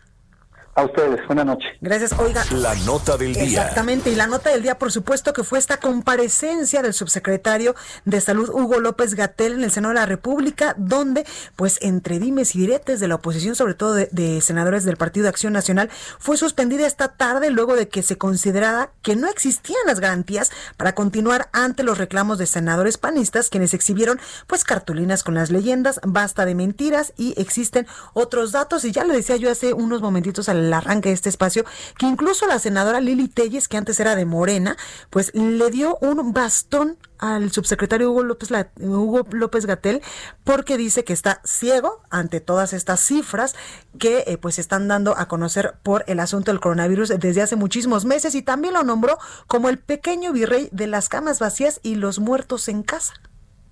A 0.76 0.86
ustedes, 0.86 1.20
buena 1.28 1.46
noche. 1.46 1.68
Gracias, 1.82 2.14
oiga. 2.18 2.44
La 2.50 2.74
nota 2.74 3.16
del 3.16 3.36
día. 3.36 3.44
Exactamente, 3.44 4.10
y 4.10 4.16
la 4.16 4.26
nota 4.26 4.50
del 4.50 4.64
día, 4.64 4.80
por 4.80 4.92
supuesto, 4.92 5.32
que 5.32 5.44
fue 5.44 5.60
esta 5.60 5.78
comparecencia 5.78 6.82
del 6.82 6.96
subsecretario 6.96 7.76
de 8.06 8.20
Salud, 8.22 8.50
Hugo 8.50 8.80
López 8.80 9.14
Gatel, 9.14 9.54
en 9.54 9.64
el 9.64 9.70
Senado 9.70 9.94
de 9.94 10.00
la 10.00 10.08
República, 10.08 10.74
donde, 10.76 11.28
pues, 11.56 11.78
entre 11.84 12.18
dimes 12.18 12.56
y 12.56 12.60
diretes 12.60 13.00
de 13.00 13.08
la 13.08 13.16
oposición, 13.16 13.54
sobre 13.54 13.76
todo 13.76 13.94
de, 13.94 14.42
senadores 14.42 14.84
del 14.84 14.98
Partido 14.98 15.26
de 15.26 15.30
Acción 15.30 15.54
Nacional, 15.54 15.92
fue 16.18 16.38
suspendida 16.38 16.88
esta 16.88 17.10
tarde 17.10 17.52
luego 17.52 17.76
de 17.76 17.88
que 17.88 18.02
se 18.02 18.18
considerara 18.18 18.90
que 19.04 19.16
no 19.16 19.30
existían 19.30 19.82
las 19.86 20.00
garantías 20.00 20.52
para 20.76 20.96
continuar 20.96 21.50
ante 21.54 21.84
los 21.84 22.00
reclamos 22.00 22.40
de 22.40 22.48
senadores 22.48 22.98
panistas, 22.98 23.50
quienes 23.52 23.76
exhibieron, 23.76 24.20
pues, 24.48 24.64
cartulinas 24.64 25.24
con 25.24 25.36
las 25.36 25.52
leyendas, 25.52 26.02
basta 26.04 26.46
de 26.46 26.56
mentiras 26.56 27.14
y 27.16 27.40
existen 27.40 27.86
otros 28.14 28.52
datos. 28.52 28.86
Y 28.86 28.92
ya 28.92 29.04
le 29.04 29.14
decía 29.14 29.36
yo 29.36 29.52
hace 29.52 29.74
unos 29.74 30.02
momentitos 30.02 30.50
al 30.50 30.63
arranque 30.72 31.10
de 31.10 31.16
este 31.16 31.30
espacio, 31.30 31.66
que 31.98 32.06
incluso 32.06 32.46
la 32.46 32.60
senadora 32.60 33.02
Lili 33.02 33.28
Telles, 33.28 33.68
que 33.68 33.78
antes 33.78 34.00
era 34.00 34.16
de 34.16 34.26
Morena, 34.26 34.78
pues 35.10 35.34
le 35.34 35.70
dio 35.72 35.98
un 36.02 36.34
bastón 36.34 36.98
al 37.24 37.54
subsecretario 37.54 38.12
Hugo 38.12 38.24
López, 38.24 38.50
Hugo 38.82 39.26
López 39.32 39.66
Gatel 39.66 40.02
porque 40.44 40.78
dice 40.78 41.06
que 41.06 41.14
está 41.14 41.40
ciego 41.46 42.02
ante 42.10 42.42
todas 42.42 42.74
estas 42.74 43.00
cifras 43.00 43.56
que 43.98 44.26
eh, 44.28 44.38
pues 44.38 44.60
están 44.60 44.90
dando 44.90 45.18
a 45.18 45.30
conocer 45.30 45.76
por 45.84 46.04
el 46.08 46.20
asunto 46.20 46.52
del 46.52 46.60
coronavirus 46.60 47.14
desde 47.20 47.42
hace 47.42 47.56
muchísimos 47.56 48.04
meses 48.04 48.36
y 48.36 48.42
también 48.42 48.74
lo 48.74 48.84
nombró 48.84 49.18
como 49.48 49.70
el 49.70 49.80
pequeño 49.80 50.34
virrey 50.34 50.68
de 50.74 50.88
las 50.88 51.08
camas 51.08 51.40
vacías 51.40 51.80
y 51.82 51.96
los 51.96 52.20
muertos 52.20 52.68
en 52.68 52.84
casa. 52.84 53.14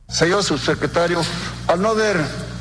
Señor 0.08 0.44
subsecretario, 0.44 1.22
al 1.68 1.82
no 1.82 1.94
ver 1.94 2.18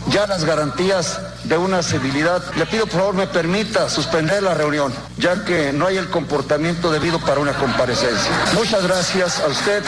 ya 0.09 0.27
las 0.27 0.45
garantías 0.45 1.21
de 1.45 1.57
una 1.57 1.83
civilidad, 1.83 2.43
le 2.57 2.67
pido 2.67 2.87
por 2.87 3.01
favor 3.01 3.15
me 3.15 3.27
permita 3.27 3.89
suspender 3.89 4.43
la 4.43 4.55
reunión, 4.55 4.93
ya 5.19 5.45
que 5.45 5.73
no 5.73 5.87
hay 5.87 5.97
el 5.97 6.11
comportamiento 6.11 6.91
debido 6.91 7.21
para 7.21 7.41
una 7.41 7.53
comparecencia. 7.55 8.31
Muchas 8.55 8.83
gracias 8.83 9.41
a 9.41 9.49
usted 9.49 9.83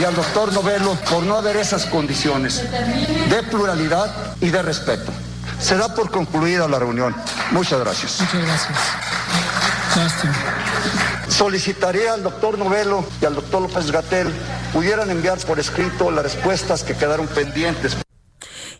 y 0.00 0.04
al 0.04 0.14
doctor 0.14 0.52
Novelo 0.52 0.94
por 1.10 1.22
no 1.22 1.36
haber 1.36 1.56
esas 1.56 1.86
condiciones 1.86 2.62
de 2.70 3.42
pluralidad 3.44 4.34
y 4.40 4.50
de 4.50 4.62
respeto. 4.62 5.12
Se 5.60 5.76
da 5.76 5.94
por 5.94 6.10
concluida 6.10 6.68
la 6.68 6.78
reunión. 6.78 7.14
Muchas 7.50 7.80
gracias. 7.80 8.20
Muchas 8.20 8.42
gracias. 8.42 8.78
Solicitaría 11.28 12.12
al 12.12 12.22
doctor 12.22 12.58
Novelo 12.58 13.04
y 13.20 13.24
al 13.24 13.34
doctor 13.34 13.62
López 13.62 13.90
Gatel 13.90 14.30
pudieran 14.72 15.10
enviar 15.10 15.38
por 15.38 15.58
escrito 15.58 16.10
las 16.10 16.24
respuestas 16.24 16.82
que 16.82 16.94
quedaron 16.94 17.26
pendientes. 17.28 17.96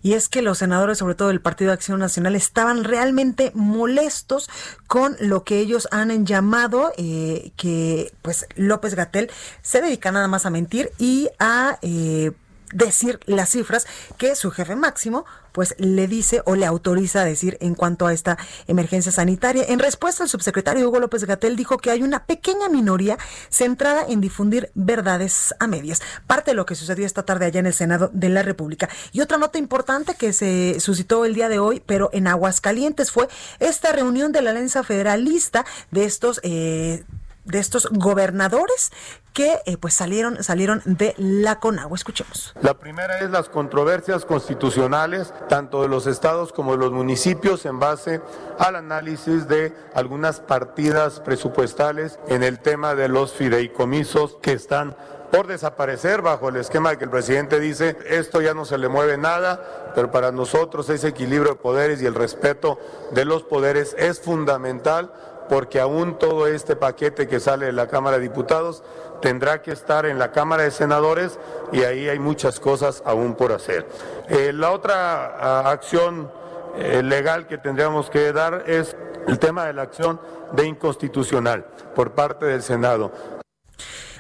Y 0.03 0.15
es 0.15 0.29
que 0.29 0.43
los 0.43 0.59
senadores, 0.59 0.99
sobre 0.99 1.15
todo 1.15 1.29
del 1.29 1.41
Partido 1.41 1.71
de 1.71 1.75
Acción 1.75 2.01
Nacional, 2.01 2.35
estaban 2.37 2.85
realmente 2.85 3.53
molestos 3.55 4.49
con 4.87 5.17
lo 5.21 5.45
que 5.45 5.59
ellos 5.59 5.89
han 5.91 6.27
llamado 6.27 6.93
eh, 6.97 7.53
que, 7.57 8.13
pues, 8.23 8.47
López 8.57 8.95
Gatel 8.95 9.31
se 9.63 9.81
dedica 9.81 10.13
nada 10.13 10.29
más 10.29 10.47
a 10.47 10.51
mentir 10.51 10.91
y 10.99 11.29
a 11.39 11.79
eh, 11.83 12.33
decir 12.73 13.21
las 13.27 13.51
cifras 13.51 13.87
que 14.19 14.35
su 14.35 14.51
jefe 14.51 14.77
máximo 14.77 15.25
pues 15.57 15.75
le 15.79 16.07
dice 16.07 16.43
o 16.45 16.55
le 16.55 16.67
autoriza 16.67 17.23
a 17.23 17.25
decir 17.25 17.57
en 17.63 17.75
cuanto 17.75 18.07
a 18.07 18.13
esta 18.13 18.37
emergencia 18.67 19.11
sanitaria. 19.11 19.65
En 19.67 19.79
respuesta, 19.79 20.23
el 20.23 20.29
subsecretario 20.29 20.87
Hugo 20.87 21.01
López 21.01 21.25
Gatel 21.25 21.57
dijo 21.57 21.79
que 21.79 21.91
hay 21.91 22.03
una 22.03 22.27
pequeña 22.27 22.69
minoría 22.69 23.17
centrada 23.49 24.05
en 24.07 24.21
difundir 24.21 24.71
verdades 24.75 25.55
a 25.59 25.67
medias. 25.67 26.03
Parte 26.27 26.51
de 26.51 26.57
lo 26.57 26.67
que 26.67 26.75
sucedió 26.75 27.07
esta 27.07 27.23
tarde 27.23 27.47
allá 27.47 27.61
en 27.61 27.67
el 27.67 27.73
Senado 27.73 28.11
de 28.13 28.29
la 28.29 28.43
República. 28.43 28.91
Y 29.13 29.23
otra 29.23 29.39
nota 29.39 29.57
importante 29.57 30.15
que 30.15 30.35
se 30.35 30.79
suscitó 30.79 31.25
el 31.25 31.33
día 31.33 31.49
de 31.49 31.59
hoy, 31.59 31.83
pero 31.87 32.11
en 32.13 32.27
Aguascalientes, 32.27 33.11
fue 33.11 33.27
esta 33.59 33.93
reunión 33.93 34.33
de 34.33 34.43
la 34.43 34.51
Alianza 34.51 34.83
Federalista 34.83 35.65
de 35.91 36.05
estos 36.05 36.39
eh, 36.43 37.05
de 37.47 37.59
estos 37.59 37.89
gobernadores 37.91 38.93
que 39.33 39.61
eh, 39.67 39.77
pues 39.77 39.95
salieron 39.95 40.43
salieron 40.43 40.83
de 40.85 41.15
la 41.19 41.61
CONAGUA. 41.61 41.97
Escuchemos. 41.97 42.55
La 42.61 42.75
primera 42.75 43.19
es 43.21 43.31
las 43.31 43.49
controversias 43.49 44.25
constitucionales, 44.25 45.33
tanto 45.49 45.83
de 45.83 45.89
los 45.89 46.07
estados 46.07 46.53
como 46.53 46.73
de 46.73 46.79
los 46.79 46.93
municipios, 46.93 47.67
en 47.67 47.79
base 47.79 48.21
al 48.59 48.77
análisis 48.77 49.49
de 49.49 49.75
algunas 49.95 50.41
partidas 50.41 51.21
presupuestales 51.21 52.19
en 52.29 52.43
el 52.43 52.59
tema 52.59 52.95
de 52.95 53.09
los 53.09 53.33
fideicomisos 53.33 54.37
que 54.43 54.53
están 54.53 54.97
por 55.31 55.47
desaparecer 55.47 56.23
bajo 56.23 56.49
el 56.49 56.57
esquema 56.57 56.91
de 56.91 56.99
que 56.99 57.05
el 57.05 57.11
presidente 57.11 57.61
dice 57.61 57.99
esto 58.07 58.41
ya 58.41 58.55
no 58.55 58.65
se 58.65 58.79
le 58.79 58.89
mueve 58.89 59.19
nada, 59.19 59.93
pero 59.95 60.11
para 60.11 60.33
nosotros 60.33 60.89
ese 60.89 61.09
equilibrio 61.09 61.53
de 61.53 61.59
poderes 61.59 62.01
y 62.01 62.07
el 62.07 62.15
respeto 62.15 62.79
de 63.13 63.25
los 63.25 63.43
poderes 63.43 63.95
es 63.99 64.21
fundamental 64.21 65.13
porque 65.49 65.81
aún 65.81 66.19
todo 66.19 66.47
este 66.47 66.77
paquete 66.77 67.29
que 67.29 67.41
sale 67.41 67.67
de 67.67 67.73
la 67.73 67.89
Cámara 67.89 68.17
de 68.17 68.23
Diputados 68.23 68.83
tendrá 69.21 69.63
que 69.63 69.73
estar 69.73 70.07
en 70.07 70.19
la 70.19 70.33
Cámara 70.33 70.65
de 70.65 70.71
Senadores 70.71 71.39
y 71.73 71.83
ahí 71.83 72.09
hay 72.09 72.19
muchas 72.19 72.61
cosas 72.61 73.03
aún 73.05 73.35
por 73.35 73.53
hacer. 73.53 73.87
Eh, 74.29 74.53
la 74.53 74.71
otra 74.71 75.37
ah, 75.39 75.71
acción 75.71 76.31
eh, 76.77 77.03
legal 77.03 77.47
que 77.47 77.59
tendríamos 77.59 78.11
que 78.11 78.33
dar 78.33 78.65
es 78.67 78.97
el 79.27 79.39
tema 79.39 79.67
de 79.67 79.73
la 79.73 79.83
acción 79.83 80.21
de 80.53 80.67
inconstitucional 80.67 81.65
por 81.95 82.13
parte 82.13 82.47
del 82.47 82.63
Senado. 82.63 83.36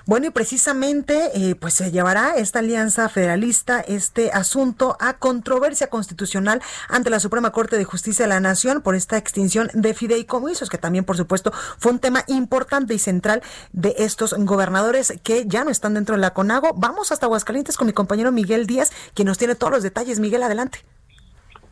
Bueno, 0.08 0.26
y 0.26 0.30
precisamente 0.30 1.30
eh, 1.34 1.56
pues 1.56 1.74
se 1.74 1.90
llevará 1.90 2.36
esta 2.36 2.60
alianza 2.60 3.08
federalista 3.08 3.80
este 3.80 4.30
asunto 4.30 4.96
a 5.00 5.18
controversia 5.18 5.88
constitucional 5.88 6.62
ante 6.88 7.10
la 7.10 7.18
Suprema 7.18 7.50
Corte 7.50 7.76
de 7.76 7.82
Justicia 7.82 8.24
de 8.24 8.28
la 8.28 8.38
Nación 8.38 8.82
por 8.82 8.94
esta 8.94 9.16
extinción 9.16 9.68
de 9.74 9.94
fideicomisos, 9.94 10.70
que 10.70 10.78
también 10.78 11.04
por 11.04 11.16
supuesto 11.16 11.50
fue 11.50 11.90
un 11.90 11.98
tema 11.98 12.22
importante 12.28 12.94
y 12.94 13.00
central 13.00 13.42
de 13.72 13.96
estos 13.98 14.32
gobernadores 14.38 15.18
que 15.24 15.44
ya 15.48 15.64
no 15.64 15.70
están 15.70 15.94
dentro 15.94 16.14
de 16.14 16.20
la 16.20 16.32
CONAGO. 16.32 16.74
Vamos 16.76 17.10
hasta 17.10 17.26
Aguascalientes 17.26 17.76
con 17.76 17.88
mi 17.88 17.92
compañero 17.92 18.30
Miguel 18.30 18.68
Díaz, 18.68 18.92
quien 19.12 19.26
nos 19.26 19.38
tiene 19.38 19.56
todos 19.56 19.72
los 19.72 19.82
detalles. 19.82 20.20
Miguel, 20.20 20.44
adelante. 20.44 20.84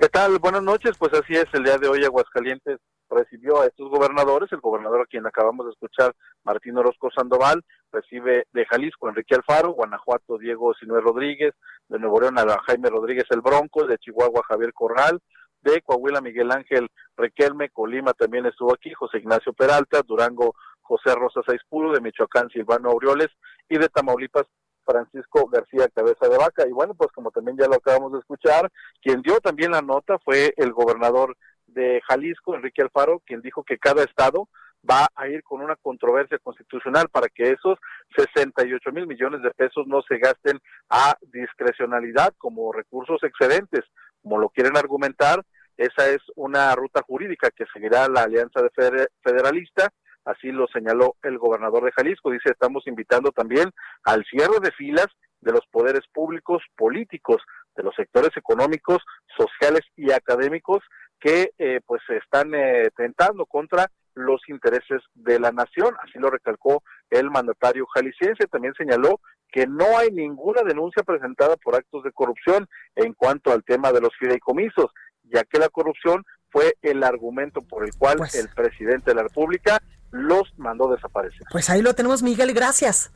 ¿Qué 0.00 0.08
tal? 0.08 0.40
Buenas 0.40 0.64
noches. 0.64 0.96
Pues 0.98 1.12
así 1.14 1.34
es, 1.34 1.46
el 1.52 1.62
día 1.62 1.78
de 1.78 1.86
hoy 1.86 2.04
Aguascalientes 2.04 2.80
recibió 3.08 3.60
a 3.60 3.66
estos 3.66 3.88
gobernadores, 3.90 4.50
el 4.52 4.60
gobernador 4.60 5.02
a 5.02 5.06
quien 5.06 5.26
acabamos 5.26 5.66
de 5.66 5.72
escuchar, 5.72 6.14
Martín 6.42 6.76
Orozco 6.76 7.10
Sandoval, 7.14 7.64
recibe 7.94 8.46
de 8.52 8.66
Jalisco 8.66 9.08
Enrique 9.08 9.34
Alfaro, 9.34 9.70
Guanajuato 9.72 10.36
Diego 10.38 10.74
Sinue 10.74 11.00
Rodríguez, 11.00 11.54
de 11.88 11.98
Nuevo 11.98 12.20
León 12.20 12.38
a 12.38 12.58
Jaime 12.66 12.90
Rodríguez 12.90 13.24
el 13.30 13.40
Bronco, 13.40 13.86
de 13.86 13.98
Chihuahua 13.98 14.42
Javier 14.48 14.72
Corral, 14.72 15.20
de 15.62 15.80
Coahuila 15.82 16.20
Miguel 16.20 16.52
Ángel 16.52 16.88
Requelme, 17.16 17.70
Colima 17.70 18.12
también 18.12 18.46
estuvo 18.46 18.74
aquí, 18.74 18.92
José 18.92 19.18
Ignacio 19.18 19.52
Peralta, 19.52 20.02
Durango 20.02 20.54
José 20.82 21.14
Rosa 21.14 21.40
Saizpuro, 21.46 21.92
de 21.92 22.00
Michoacán 22.00 22.50
Silvano 22.50 22.90
Aureoles 22.90 23.28
y 23.68 23.78
de 23.78 23.88
Tamaulipas 23.88 24.46
Francisco 24.84 25.48
García 25.48 25.88
Cabeza 25.88 26.28
de 26.28 26.36
Vaca. 26.36 26.66
Y 26.68 26.72
bueno, 26.72 26.94
pues 26.94 27.10
como 27.12 27.30
también 27.30 27.56
ya 27.56 27.66
lo 27.66 27.76
acabamos 27.76 28.12
de 28.12 28.18
escuchar, 28.18 28.70
quien 29.00 29.22
dio 29.22 29.40
también 29.40 29.70
la 29.70 29.80
nota 29.80 30.18
fue 30.18 30.52
el 30.56 30.72
gobernador 30.72 31.36
de 31.66 32.00
Jalisco, 32.06 32.54
Enrique 32.54 32.82
Alfaro, 32.82 33.20
quien 33.26 33.40
dijo 33.40 33.64
que 33.64 33.78
cada 33.78 34.04
estado 34.04 34.48
va 34.88 35.08
a 35.14 35.28
ir 35.28 35.42
con 35.42 35.60
una 35.60 35.76
controversia 35.76 36.38
constitucional 36.38 37.08
para 37.08 37.28
que 37.28 37.50
esos 37.50 37.78
68 38.16 38.92
mil 38.92 39.06
millones 39.06 39.42
de 39.42 39.50
pesos 39.50 39.86
no 39.86 40.02
se 40.02 40.18
gasten 40.18 40.60
a 40.90 41.16
discrecionalidad 41.32 42.34
como 42.38 42.72
recursos 42.72 43.22
excedentes, 43.22 43.84
como 44.22 44.38
lo 44.38 44.48
quieren 44.50 44.76
argumentar. 44.76 45.42
Esa 45.76 46.08
es 46.08 46.20
una 46.36 46.74
ruta 46.74 47.02
jurídica 47.02 47.50
que 47.50 47.64
seguirá 47.72 48.08
la 48.08 48.22
Alianza 48.22 48.60
de 48.62 49.08
Federalista 49.22 49.90
así 50.24 50.50
lo 50.50 50.66
señaló 50.68 51.16
el 51.22 51.38
gobernador 51.38 51.84
de 51.84 51.92
Jalisco. 51.92 52.30
Dice, 52.30 52.50
estamos 52.50 52.86
invitando 52.86 53.30
también 53.30 53.70
al 54.04 54.24
cierre 54.24 54.58
de 54.60 54.72
filas 54.72 55.06
de 55.40 55.52
los 55.52 55.66
poderes 55.70 56.02
públicos 56.12 56.62
políticos, 56.76 57.42
de 57.76 57.82
los 57.82 57.94
sectores 57.94 58.30
económicos, 58.36 59.02
sociales 59.36 59.82
y 59.96 60.10
académicos 60.12 60.82
que 61.20 61.50
eh, 61.58 61.80
pues 61.86 62.02
se 62.06 62.16
están 62.16 62.54
eh, 62.54 62.90
tentando 62.96 63.46
contra 63.46 63.90
los 64.14 64.40
intereses 64.48 65.02
de 65.14 65.38
la 65.38 65.52
nación, 65.52 65.94
así 66.02 66.18
lo 66.18 66.30
recalcó 66.30 66.82
el 67.10 67.30
mandatario 67.30 67.86
jalisciense, 67.86 68.46
también 68.46 68.74
señaló 68.74 69.20
que 69.50 69.66
no 69.66 69.98
hay 69.98 70.10
ninguna 70.10 70.62
denuncia 70.62 71.02
presentada 71.02 71.56
por 71.56 71.76
actos 71.76 72.02
de 72.02 72.12
corrupción 72.12 72.68
en 72.96 73.12
cuanto 73.14 73.52
al 73.52 73.62
tema 73.64 73.92
de 73.92 74.00
los 74.00 74.10
fideicomisos, 74.18 74.90
ya 75.24 75.44
que 75.44 75.58
la 75.58 75.68
corrupción 75.68 76.24
fue 76.50 76.76
el 76.82 77.02
argumento 77.02 77.60
por 77.60 77.84
el 77.84 77.90
cual 77.96 78.18
Pues 78.18 78.34
el 78.34 78.48
presidente 78.48 79.10
de 79.10 79.16
la 79.16 79.22
República 79.24 79.80
los 80.10 80.56
mandó 80.56 80.90
desaparecer. 80.90 81.42
Pues 81.50 81.68
ahí 81.70 81.82
lo 81.82 81.94
tenemos, 81.94 82.22
Miguel, 82.22 82.52
gracias. 82.52 83.12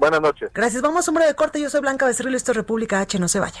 Buenas 0.00 0.20
noches. 0.20 0.50
Gracias. 0.54 0.82
Vamos, 0.82 1.06
hombre 1.08 1.26
de 1.26 1.34
corte. 1.34 1.60
Yo 1.60 1.68
soy 1.68 1.82
Blanca 1.82 2.06
Becerril, 2.06 2.34
esto 2.34 2.52
es 2.52 2.56
República 2.56 3.00
H. 3.00 3.18
No 3.18 3.28
se 3.28 3.38
vaya. 3.38 3.60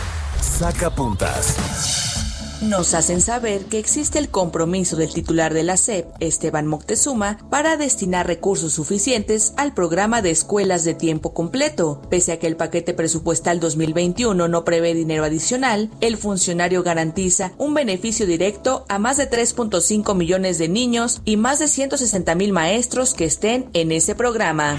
Saca 0.41 0.89
puntas. 0.89 2.10
Nos 2.61 2.93
hacen 2.93 3.21
saber 3.21 3.65
que 3.65 3.79
existe 3.79 4.19
el 4.19 4.29
compromiso 4.29 4.95
del 4.95 5.11
titular 5.11 5.51
de 5.51 5.63
la 5.63 5.77
SEP, 5.77 6.05
Esteban 6.19 6.67
Moctezuma, 6.67 7.39
para 7.49 7.75
destinar 7.75 8.27
recursos 8.27 8.73
suficientes 8.73 9.53
al 9.57 9.73
programa 9.73 10.21
de 10.21 10.29
escuelas 10.29 10.83
de 10.83 10.93
tiempo 10.93 11.33
completo. 11.33 12.03
Pese 12.11 12.33
a 12.33 12.37
que 12.37 12.45
el 12.45 12.57
paquete 12.57 12.93
presupuestal 12.93 13.59
2021 13.59 14.47
no 14.47 14.63
prevé 14.63 14.93
dinero 14.93 15.23
adicional, 15.23 15.89
el 16.01 16.17
funcionario 16.17 16.83
garantiza 16.83 17.51
un 17.57 17.73
beneficio 17.73 18.27
directo 18.27 18.85
a 18.89 18.99
más 18.99 19.17
de 19.17 19.27
3.5 19.27 20.13
millones 20.13 20.59
de 20.59 20.69
niños 20.69 21.21
y 21.25 21.37
más 21.37 21.57
de 21.57 21.67
160 21.67 22.35
mil 22.35 22.53
maestros 22.53 23.15
que 23.15 23.25
estén 23.25 23.71
en 23.73 23.91
ese 23.91 24.13
programa. 24.13 24.77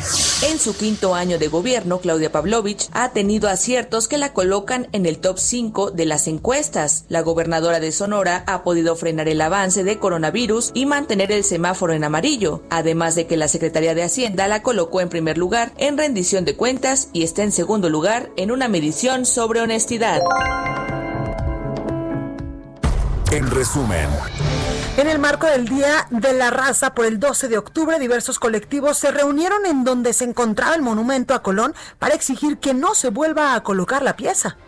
En 0.48 0.60
su 0.60 0.76
quinto 0.76 1.16
año 1.16 1.36
de 1.40 1.48
gobierno, 1.48 1.98
Claudia 1.98 2.30
Pavlovich 2.30 2.88
ha 2.92 3.10
tenido 3.10 3.48
aciertos 3.48 4.06
que 4.06 4.18
la 4.18 4.32
colocan 4.32 4.86
en 4.92 5.04
el 5.04 5.18
top 5.18 5.40
5 5.40 5.90
de 5.90 6.04
las 6.04 6.28
encuestas. 6.28 7.06
La 7.08 7.22
gobernadora 7.72 7.80
de 7.80 7.92
Sonora 7.92 8.44
ha 8.46 8.62
podido 8.64 8.96
frenar 8.96 9.28
el 9.28 9.40
avance 9.40 9.82
de 9.82 9.98
coronavirus 9.98 10.72
y 10.74 10.84
mantener 10.84 11.32
el 11.32 11.42
semáforo 11.42 11.94
en 11.94 12.04
amarillo, 12.04 12.62
además 12.68 13.14
de 13.14 13.26
que 13.26 13.38
la 13.38 13.48
Secretaría 13.48 13.94
de 13.94 14.02
Hacienda 14.02 14.46
la 14.46 14.62
colocó 14.62 15.00
en 15.00 15.08
primer 15.08 15.38
lugar 15.38 15.72
en 15.78 15.96
rendición 15.96 16.44
de 16.44 16.54
cuentas 16.54 17.08
y 17.14 17.22
está 17.22 17.42
en 17.42 17.52
segundo 17.52 17.88
lugar 17.88 18.30
en 18.36 18.50
una 18.50 18.68
medición 18.68 19.24
sobre 19.24 19.60
honestidad. 19.62 20.20
En 23.30 23.50
resumen, 23.50 24.08
En 24.98 25.08
el 25.08 25.18
marco 25.18 25.46
del 25.46 25.66
Día 25.66 26.06
de 26.10 26.34
la 26.34 26.50
Raza 26.50 26.94
por 26.94 27.06
el 27.06 27.18
12 27.18 27.48
de 27.48 27.56
octubre, 27.56 27.98
diversos 27.98 28.38
colectivos 28.38 28.98
se 28.98 29.10
reunieron 29.10 29.64
en 29.64 29.84
donde 29.84 30.12
se 30.12 30.24
encontraba 30.24 30.74
el 30.74 30.82
monumento 30.82 31.32
a 31.32 31.42
Colón 31.42 31.74
para 31.98 32.14
exigir 32.14 32.58
que 32.58 32.74
no 32.74 32.94
se 32.94 33.08
vuelva 33.08 33.54
a 33.54 33.62
colocar 33.62 34.02
la 34.02 34.16
pieza. 34.16 34.58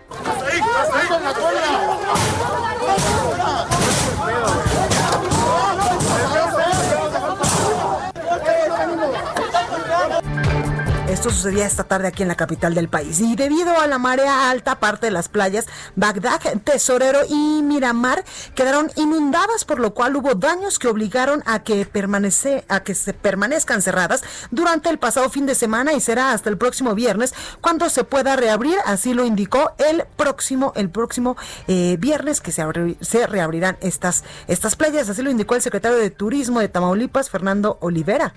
Esto 11.14 11.30
sucedía 11.30 11.64
esta 11.64 11.84
tarde 11.84 12.08
aquí 12.08 12.22
en 12.22 12.28
la 12.28 12.34
capital 12.34 12.74
del 12.74 12.88
país. 12.88 13.20
Y 13.20 13.36
debido 13.36 13.78
a 13.78 13.86
la 13.86 13.98
marea 13.98 14.50
alta, 14.50 14.80
parte 14.80 15.06
de 15.06 15.12
las 15.12 15.28
playas 15.28 15.66
Bagdad, 15.94 16.40
Tesorero 16.64 17.20
y 17.28 17.62
Miramar 17.62 18.24
quedaron 18.56 18.90
inundadas, 18.96 19.64
por 19.64 19.78
lo 19.78 19.94
cual 19.94 20.16
hubo 20.16 20.34
daños 20.34 20.80
que 20.80 20.88
obligaron 20.88 21.44
a 21.46 21.62
que, 21.62 21.86
permanece, 21.86 22.64
a 22.66 22.82
que 22.82 22.96
se 22.96 23.14
permanezcan 23.14 23.80
cerradas 23.80 24.24
durante 24.50 24.90
el 24.90 24.98
pasado 24.98 25.30
fin 25.30 25.46
de 25.46 25.54
semana 25.54 25.92
y 25.92 26.00
será 26.00 26.32
hasta 26.32 26.50
el 26.50 26.58
próximo 26.58 26.96
viernes 26.96 27.32
cuando 27.60 27.88
se 27.90 28.02
pueda 28.02 28.34
reabrir. 28.34 28.76
Así 28.84 29.14
lo 29.14 29.24
indicó 29.24 29.72
el 29.78 30.02
próximo, 30.16 30.72
el 30.74 30.90
próximo 30.90 31.36
eh, 31.68 31.96
viernes 32.00 32.40
que 32.40 32.50
se, 32.50 32.64
se 33.00 33.26
reabrirán 33.28 33.76
estas, 33.82 34.24
estas 34.48 34.74
playas. 34.74 35.08
Así 35.08 35.22
lo 35.22 35.30
indicó 35.30 35.54
el 35.54 35.62
secretario 35.62 35.96
de 35.96 36.10
Turismo 36.10 36.58
de 36.58 36.68
Tamaulipas, 36.68 37.30
Fernando 37.30 37.78
Olivera. 37.80 38.34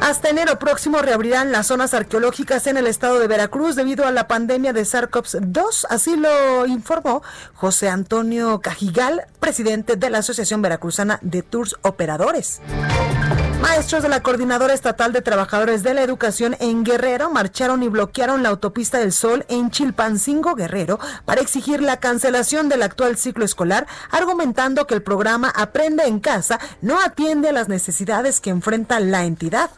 Hasta 0.00 0.30
enero 0.30 0.58
próximo 0.58 1.02
reabrirán 1.02 1.52
las 1.52 1.66
zonas 1.66 1.92
arqueológicas 1.92 2.66
en 2.66 2.78
el 2.78 2.86
estado 2.86 3.18
de 3.18 3.28
Veracruz 3.28 3.76
debido 3.76 4.06
a 4.06 4.10
la 4.10 4.26
pandemia 4.26 4.72
de 4.72 4.82
SARS-CoV-2, 4.82 5.86
así 5.90 6.16
lo 6.16 6.66
informó 6.66 7.22
José 7.54 7.90
Antonio 7.90 8.60
Cajigal, 8.60 9.26
presidente 9.40 9.96
de 9.96 10.10
la 10.10 10.18
Asociación 10.18 10.62
Veracruzana 10.62 11.18
de 11.20 11.42
Tours 11.42 11.76
Operadores. 11.82 12.62
Maestros 13.70 14.02
de 14.02 14.08
la 14.08 14.20
Coordinadora 14.20 14.74
Estatal 14.74 15.12
de 15.12 15.22
Trabajadores 15.22 15.84
de 15.84 15.94
la 15.94 16.02
Educación 16.02 16.56
en 16.58 16.82
Guerrero 16.82 17.30
marcharon 17.30 17.84
y 17.84 17.88
bloquearon 17.88 18.42
la 18.42 18.48
autopista 18.48 18.98
del 18.98 19.12
Sol 19.12 19.46
en 19.48 19.70
Chilpancingo, 19.70 20.56
Guerrero, 20.56 20.98
para 21.24 21.40
exigir 21.40 21.80
la 21.80 21.98
cancelación 21.98 22.68
del 22.68 22.82
actual 22.82 23.16
ciclo 23.16 23.44
escolar, 23.44 23.86
argumentando 24.10 24.88
que 24.88 24.94
el 24.94 25.04
programa 25.04 25.52
Aprende 25.54 26.02
en 26.02 26.18
Casa 26.18 26.58
no 26.82 26.98
atiende 26.98 27.50
a 27.50 27.52
las 27.52 27.68
necesidades 27.68 28.40
que 28.40 28.50
enfrenta 28.50 28.98
la 28.98 29.24
entidad. 29.24 29.70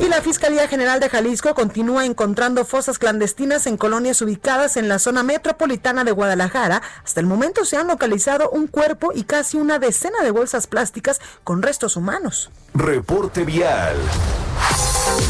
Y 0.00 0.08
la 0.08 0.22
Fiscalía 0.22 0.66
General 0.66 0.98
de 0.98 1.10
Jalisco 1.10 1.54
continúa 1.54 2.06
encontrando 2.06 2.64
fosas 2.64 2.98
clandestinas 2.98 3.66
en 3.66 3.76
colonias 3.76 4.22
ubicadas 4.22 4.78
en 4.78 4.88
la 4.88 4.98
zona 4.98 5.22
metropolitana 5.22 6.04
de 6.04 6.10
Guadalajara. 6.10 6.80
Hasta 7.04 7.20
el 7.20 7.26
momento 7.26 7.66
se 7.66 7.76
han 7.76 7.88
localizado 7.88 8.48
un 8.48 8.66
cuerpo 8.66 9.12
y 9.14 9.24
casi 9.24 9.58
una 9.58 9.78
decena 9.78 10.22
de 10.22 10.30
bolsas 10.30 10.66
plásticas 10.66 11.20
con 11.44 11.60
restos 11.60 11.96
humanos. 11.96 12.50
reporte 12.72 13.44
vial. 13.44 13.94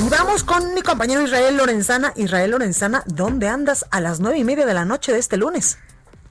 Y 0.06 0.08
vamos 0.08 0.44
con 0.44 0.72
mi 0.72 0.82
compañero 0.82 1.22
Israel 1.22 1.56
Lorenzana. 1.56 2.12
Israel 2.14 2.52
Lorenzana, 2.52 3.02
¿dónde 3.06 3.48
andas 3.48 3.86
a 3.90 4.00
las 4.00 4.20
nueve 4.20 4.38
y 4.38 4.44
media 4.44 4.66
de 4.66 4.74
la 4.74 4.84
noche 4.84 5.12
de 5.12 5.18
este 5.18 5.36
lunes? 5.36 5.78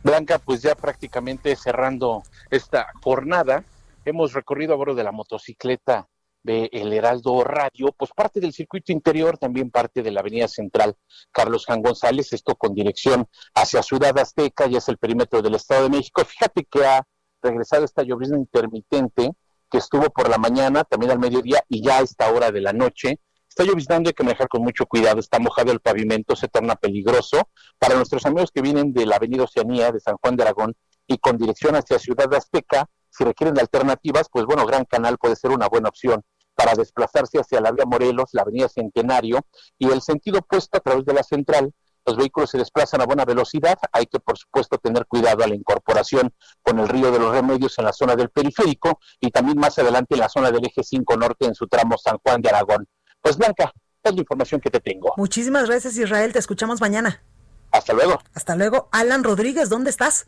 Blanca, 0.01 0.39
pues 0.39 0.61
ya 0.61 0.75
prácticamente 0.75 1.53
cerrando 1.57 2.23
esta 2.49 2.87
jornada, 3.03 3.65
hemos 4.05 4.31
recorrido 4.31 4.73
a 4.73 4.77
bordo 4.77 4.95
de 4.95 5.03
la 5.03 5.11
motocicleta 5.11 6.07
de 6.49 6.67
El 6.73 6.91
Heraldo 6.91 7.43
Radio, 7.43 7.93
pues 7.95 8.09
parte 8.15 8.39
del 8.39 8.53
circuito 8.53 8.91
interior, 8.91 9.37
también 9.37 9.69
parte 9.69 10.01
de 10.01 10.09
la 10.09 10.21
avenida 10.21 10.47
central 10.47 10.95
Carlos 11.31 11.67
Jan 11.67 11.83
González, 11.83 12.33
esto 12.33 12.55
con 12.55 12.73
dirección 12.73 13.27
hacia 13.53 13.83
Ciudad 13.83 14.17
Azteca, 14.17 14.65
ya 14.65 14.79
es 14.79 14.89
el 14.89 14.97
perímetro 14.97 15.43
del 15.43 15.53
Estado 15.53 15.83
de 15.83 15.89
México. 15.89 16.25
Fíjate 16.25 16.65
que 16.65 16.83
ha 16.87 17.03
regresado 17.43 17.85
esta 17.85 18.01
llovizna 18.01 18.35
intermitente 18.35 19.31
que 19.69 19.77
estuvo 19.77 20.09
por 20.09 20.27
la 20.27 20.39
mañana, 20.39 20.83
también 20.83 21.11
al 21.11 21.19
mediodía 21.19 21.63
y 21.69 21.83
ya 21.83 21.99
a 21.99 22.01
esta 22.01 22.31
hora 22.31 22.51
de 22.51 22.61
la 22.61 22.73
noche. 22.73 23.19
Está 23.47 23.63
lloviznando, 23.63 24.09
hay 24.09 24.15
que 24.15 24.23
manejar 24.23 24.47
con 24.47 24.63
mucho 24.63 24.87
cuidado, 24.87 25.19
está 25.19 25.37
mojado 25.37 25.71
el 25.71 25.81
pavimento, 25.81 26.35
se 26.35 26.47
torna 26.47 26.75
peligroso. 26.75 27.47
Para 27.77 27.93
nuestros 27.93 28.25
amigos 28.25 28.49
que 28.51 28.63
vienen 28.63 28.91
de 28.91 29.05
la 29.05 29.17
avenida 29.17 29.43
Oceanía, 29.43 29.91
de 29.91 29.99
San 29.99 30.17
Juan 30.17 30.35
de 30.35 30.41
Aragón, 30.41 30.75
y 31.05 31.19
con 31.19 31.37
dirección 31.37 31.75
hacia 31.75 31.99
Ciudad 31.99 32.33
Azteca, 32.33 32.89
si 33.11 33.23
requieren 33.23 33.59
alternativas, 33.59 34.29
pues 34.31 34.45
bueno, 34.45 34.65
Gran 34.65 34.85
Canal 34.85 35.19
puede 35.19 35.35
ser 35.35 35.51
una 35.51 35.67
buena 35.67 35.89
opción 35.89 36.23
para 36.59 36.75
desplazarse 36.75 37.39
hacia 37.39 37.61
la 37.61 37.71
vía 37.71 37.85
Morelos, 37.85 38.31
la 38.33 38.41
avenida 38.41 38.67
Centenario, 38.67 39.39
y 39.77 39.89
el 39.89 40.01
sentido 40.01 40.39
opuesto 40.39 40.77
a 40.77 40.81
través 40.81 41.05
de 41.05 41.13
la 41.13 41.23
central. 41.23 41.73
Los 42.05 42.17
vehículos 42.17 42.49
se 42.49 42.57
desplazan 42.57 42.99
a 42.99 43.05
buena 43.05 43.23
velocidad, 43.23 43.77
hay 43.93 44.07
que 44.07 44.19
por 44.19 44.37
supuesto 44.37 44.77
tener 44.77 45.05
cuidado 45.05 45.41
a 45.45 45.47
la 45.47 45.55
incorporación 45.55 46.33
con 46.61 46.79
el 46.79 46.89
río 46.89 47.11
de 47.11 47.19
los 47.19 47.31
Remedios 47.31 47.79
en 47.79 47.85
la 47.85 47.93
zona 47.93 48.17
del 48.17 48.29
periférico 48.29 48.99
y 49.21 49.31
también 49.31 49.57
más 49.57 49.79
adelante 49.79 50.15
en 50.15 50.19
la 50.19 50.27
zona 50.27 50.51
del 50.51 50.65
eje 50.65 50.83
5 50.83 51.15
norte 51.15 51.45
en 51.45 51.55
su 51.55 51.65
tramo 51.67 51.97
San 51.97 52.17
Juan 52.17 52.41
de 52.41 52.49
Aragón. 52.49 52.85
Pues 53.21 53.37
Blanca, 53.37 53.71
es 54.03 54.13
la 54.13 54.19
información 54.19 54.59
que 54.59 54.69
te 54.69 54.81
tengo. 54.81 55.13
Muchísimas 55.15 55.65
gracias 55.69 55.95
Israel, 55.95 56.33
te 56.33 56.39
escuchamos 56.39 56.81
mañana. 56.81 57.23
Hasta 57.71 57.93
luego. 57.93 58.19
Hasta 58.33 58.55
luego. 58.55 58.89
Alan 58.91 59.23
Rodríguez, 59.23 59.69
¿dónde 59.69 59.91
estás? 59.91 60.27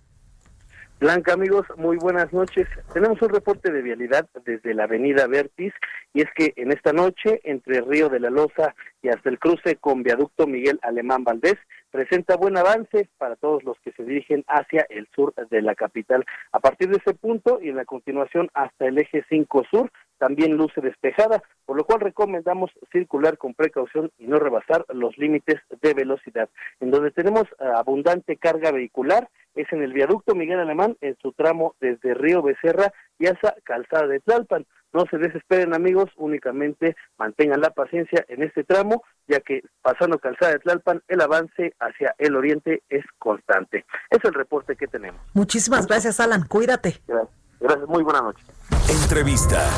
Blanca, 1.01 1.33
amigos, 1.33 1.65
muy 1.77 1.97
buenas 1.97 2.31
noches. 2.31 2.67
Tenemos 2.93 3.19
un 3.23 3.29
reporte 3.29 3.71
de 3.71 3.81
vialidad 3.81 4.29
desde 4.45 4.75
la 4.75 4.83
avenida 4.83 5.25
Vertis 5.25 5.73
y 6.13 6.21
es 6.21 6.27
que 6.35 6.53
en 6.57 6.71
esta 6.71 6.93
noche, 6.93 7.41
entre 7.43 7.81
Río 7.81 8.07
de 8.07 8.19
la 8.19 8.29
Loza 8.29 8.75
y 9.01 9.09
hasta 9.09 9.27
el 9.29 9.39
cruce 9.39 9.77
con 9.77 10.03
viaducto 10.03 10.45
Miguel 10.45 10.79
Alemán 10.83 11.23
Valdés, 11.23 11.57
presenta 11.89 12.37
buen 12.37 12.55
avance 12.55 13.09
para 13.17 13.35
todos 13.35 13.63
los 13.63 13.79
que 13.79 13.93
se 13.93 14.03
dirigen 14.03 14.45
hacia 14.47 14.85
el 14.91 15.07
sur 15.15 15.33
de 15.49 15.63
la 15.63 15.73
capital. 15.73 16.23
A 16.51 16.59
partir 16.59 16.89
de 16.89 16.97
ese 16.97 17.15
punto 17.15 17.57
y 17.59 17.69
en 17.69 17.77
la 17.77 17.85
continuación 17.85 18.51
hasta 18.53 18.85
el 18.85 18.99
eje 18.99 19.25
5 19.27 19.63
sur, 19.71 19.91
también 20.21 20.55
luce 20.55 20.81
despejada, 20.81 21.41
por 21.65 21.75
lo 21.75 21.83
cual 21.83 21.99
recomendamos 21.99 22.69
circular 22.91 23.39
con 23.39 23.55
precaución 23.55 24.11
y 24.19 24.27
no 24.27 24.37
rebasar 24.37 24.85
los 24.93 25.17
límites 25.17 25.59
de 25.81 25.95
velocidad. 25.95 26.47
En 26.79 26.91
donde 26.91 27.09
tenemos 27.09 27.45
eh, 27.45 27.65
abundante 27.75 28.37
carga 28.37 28.71
vehicular 28.71 29.27
es 29.55 29.65
en 29.73 29.81
el 29.81 29.93
viaducto 29.93 30.35
Miguel 30.35 30.59
Alemán, 30.59 30.95
en 31.01 31.17
su 31.23 31.31
tramo 31.31 31.73
desde 31.81 32.13
Río 32.13 32.43
Becerra 32.43 32.93
y 33.17 33.25
hasta 33.25 33.55
Calzada 33.63 34.05
de 34.05 34.19
Tlalpan. 34.19 34.67
No 34.93 35.05
se 35.09 35.17
desesperen 35.17 35.73
amigos, 35.73 36.11
únicamente 36.17 36.95
mantengan 37.17 37.59
la 37.59 37.71
paciencia 37.71 38.23
en 38.27 38.43
este 38.43 38.63
tramo, 38.63 39.01
ya 39.27 39.39
que 39.39 39.63
pasando 39.81 40.19
Calzada 40.19 40.51
de 40.51 40.59
Tlalpan, 40.59 41.01
el 41.07 41.21
avance 41.21 41.73
hacia 41.79 42.13
el 42.19 42.35
oriente 42.35 42.83
es 42.89 43.03
constante. 43.17 43.85
Es 44.11 44.23
el 44.23 44.35
reporte 44.35 44.75
que 44.75 44.85
tenemos. 44.85 45.19
Muchísimas 45.33 45.87
gracias, 45.87 46.19
Alan. 46.19 46.43
Cuídate. 46.47 47.01
Gracias. 47.07 47.40
Gracias, 47.61 47.87
muy 47.87 48.03
buenas 48.03 48.23
noches. 48.23 48.43
Entrevista. 48.89 49.69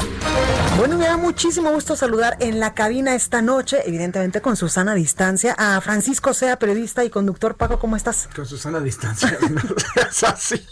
Bueno, 0.78 0.98
me 0.98 1.06
da 1.06 1.18
muchísimo 1.18 1.72
gusto 1.72 1.96
saludar 1.96 2.38
en 2.40 2.60
la 2.60 2.74
cabina 2.74 3.14
esta 3.14 3.44
noche, 3.44 3.82
evidentemente 3.86 4.42
con 4.42 4.56
Susana 4.56 4.96
Distancia, 4.96 5.54
a 5.58 5.80
Francisco 5.82 6.34
Sea, 6.34 6.58
periodista 6.58 7.04
y 7.04 7.12
conductor. 7.12 7.56
Paco, 7.56 7.78
¿cómo 7.78 7.96
estás? 7.96 8.28
Con 8.36 8.46
Susana 8.46 8.80
Distancia. 8.80 9.38
es 10.10 10.24
así. 10.24 10.66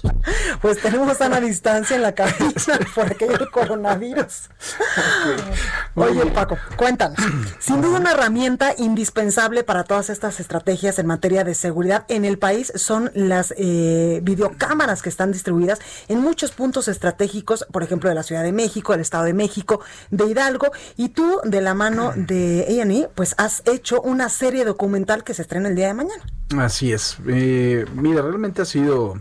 Pues 0.62 0.82
tenemos 0.82 1.18
sana 1.18 1.40
distancia 1.40 1.96
en 1.96 2.02
la 2.02 2.14
cabina 2.14 2.52
por 2.96 3.06
aquello 3.06 3.52
coronavirus. 3.52 4.50
Oye, 5.96 6.26
Paco, 6.28 6.58
cuéntanos. 6.78 7.20
Sin 7.60 7.82
duda 7.82 8.00
una 8.00 8.12
herramienta 8.12 8.74
indispensable 8.78 9.64
para 9.64 9.84
todas 9.84 10.10
estas 10.10 10.40
estrategias 10.40 10.98
en 10.98 11.06
materia 11.06 11.44
de 11.44 11.54
seguridad 11.54 12.06
en 12.08 12.26
el 12.26 12.40
país 12.40 12.72
son 12.76 13.12
las 13.14 13.54
eh, 13.58 14.20
videocámaras 14.24 15.02
que 15.02 15.10
están 15.10 15.32
distribuidas 15.32 15.80
en 16.08 16.22
muchos 16.22 16.52
puntos 16.52 16.88
estratégicos, 16.88 17.01
por 17.72 17.84
ejemplo, 17.84 18.10
de 18.10 18.16
la 18.16 18.24
Ciudad 18.24 18.44
de 18.44 18.52
México, 18.52 18.94
del 18.94 19.02
Estado 19.02 19.26
de 19.26 19.34
México, 19.34 19.82
de 20.10 20.26
Hidalgo, 20.26 20.72
y 20.98 21.10
tú, 21.10 21.40
de 21.44 21.62
la 21.62 21.74
mano 21.74 22.14
de 22.16 22.66
A&E, 22.82 23.10
pues 23.14 23.36
has 23.38 23.64
hecho 23.66 24.02
una 24.02 24.30
serie 24.30 24.66
documental 24.66 25.24
que 25.24 25.34
se 25.34 25.42
estrena 25.42 25.70
el 25.70 25.76
día 25.76 25.88
de 25.88 25.94
mañana. 25.94 26.24
Así 26.58 26.94
es. 26.94 27.18
Eh, 27.28 27.86
mira, 27.96 28.22
realmente 28.22 28.62
ha 28.62 28.66
sido 28.66 29.16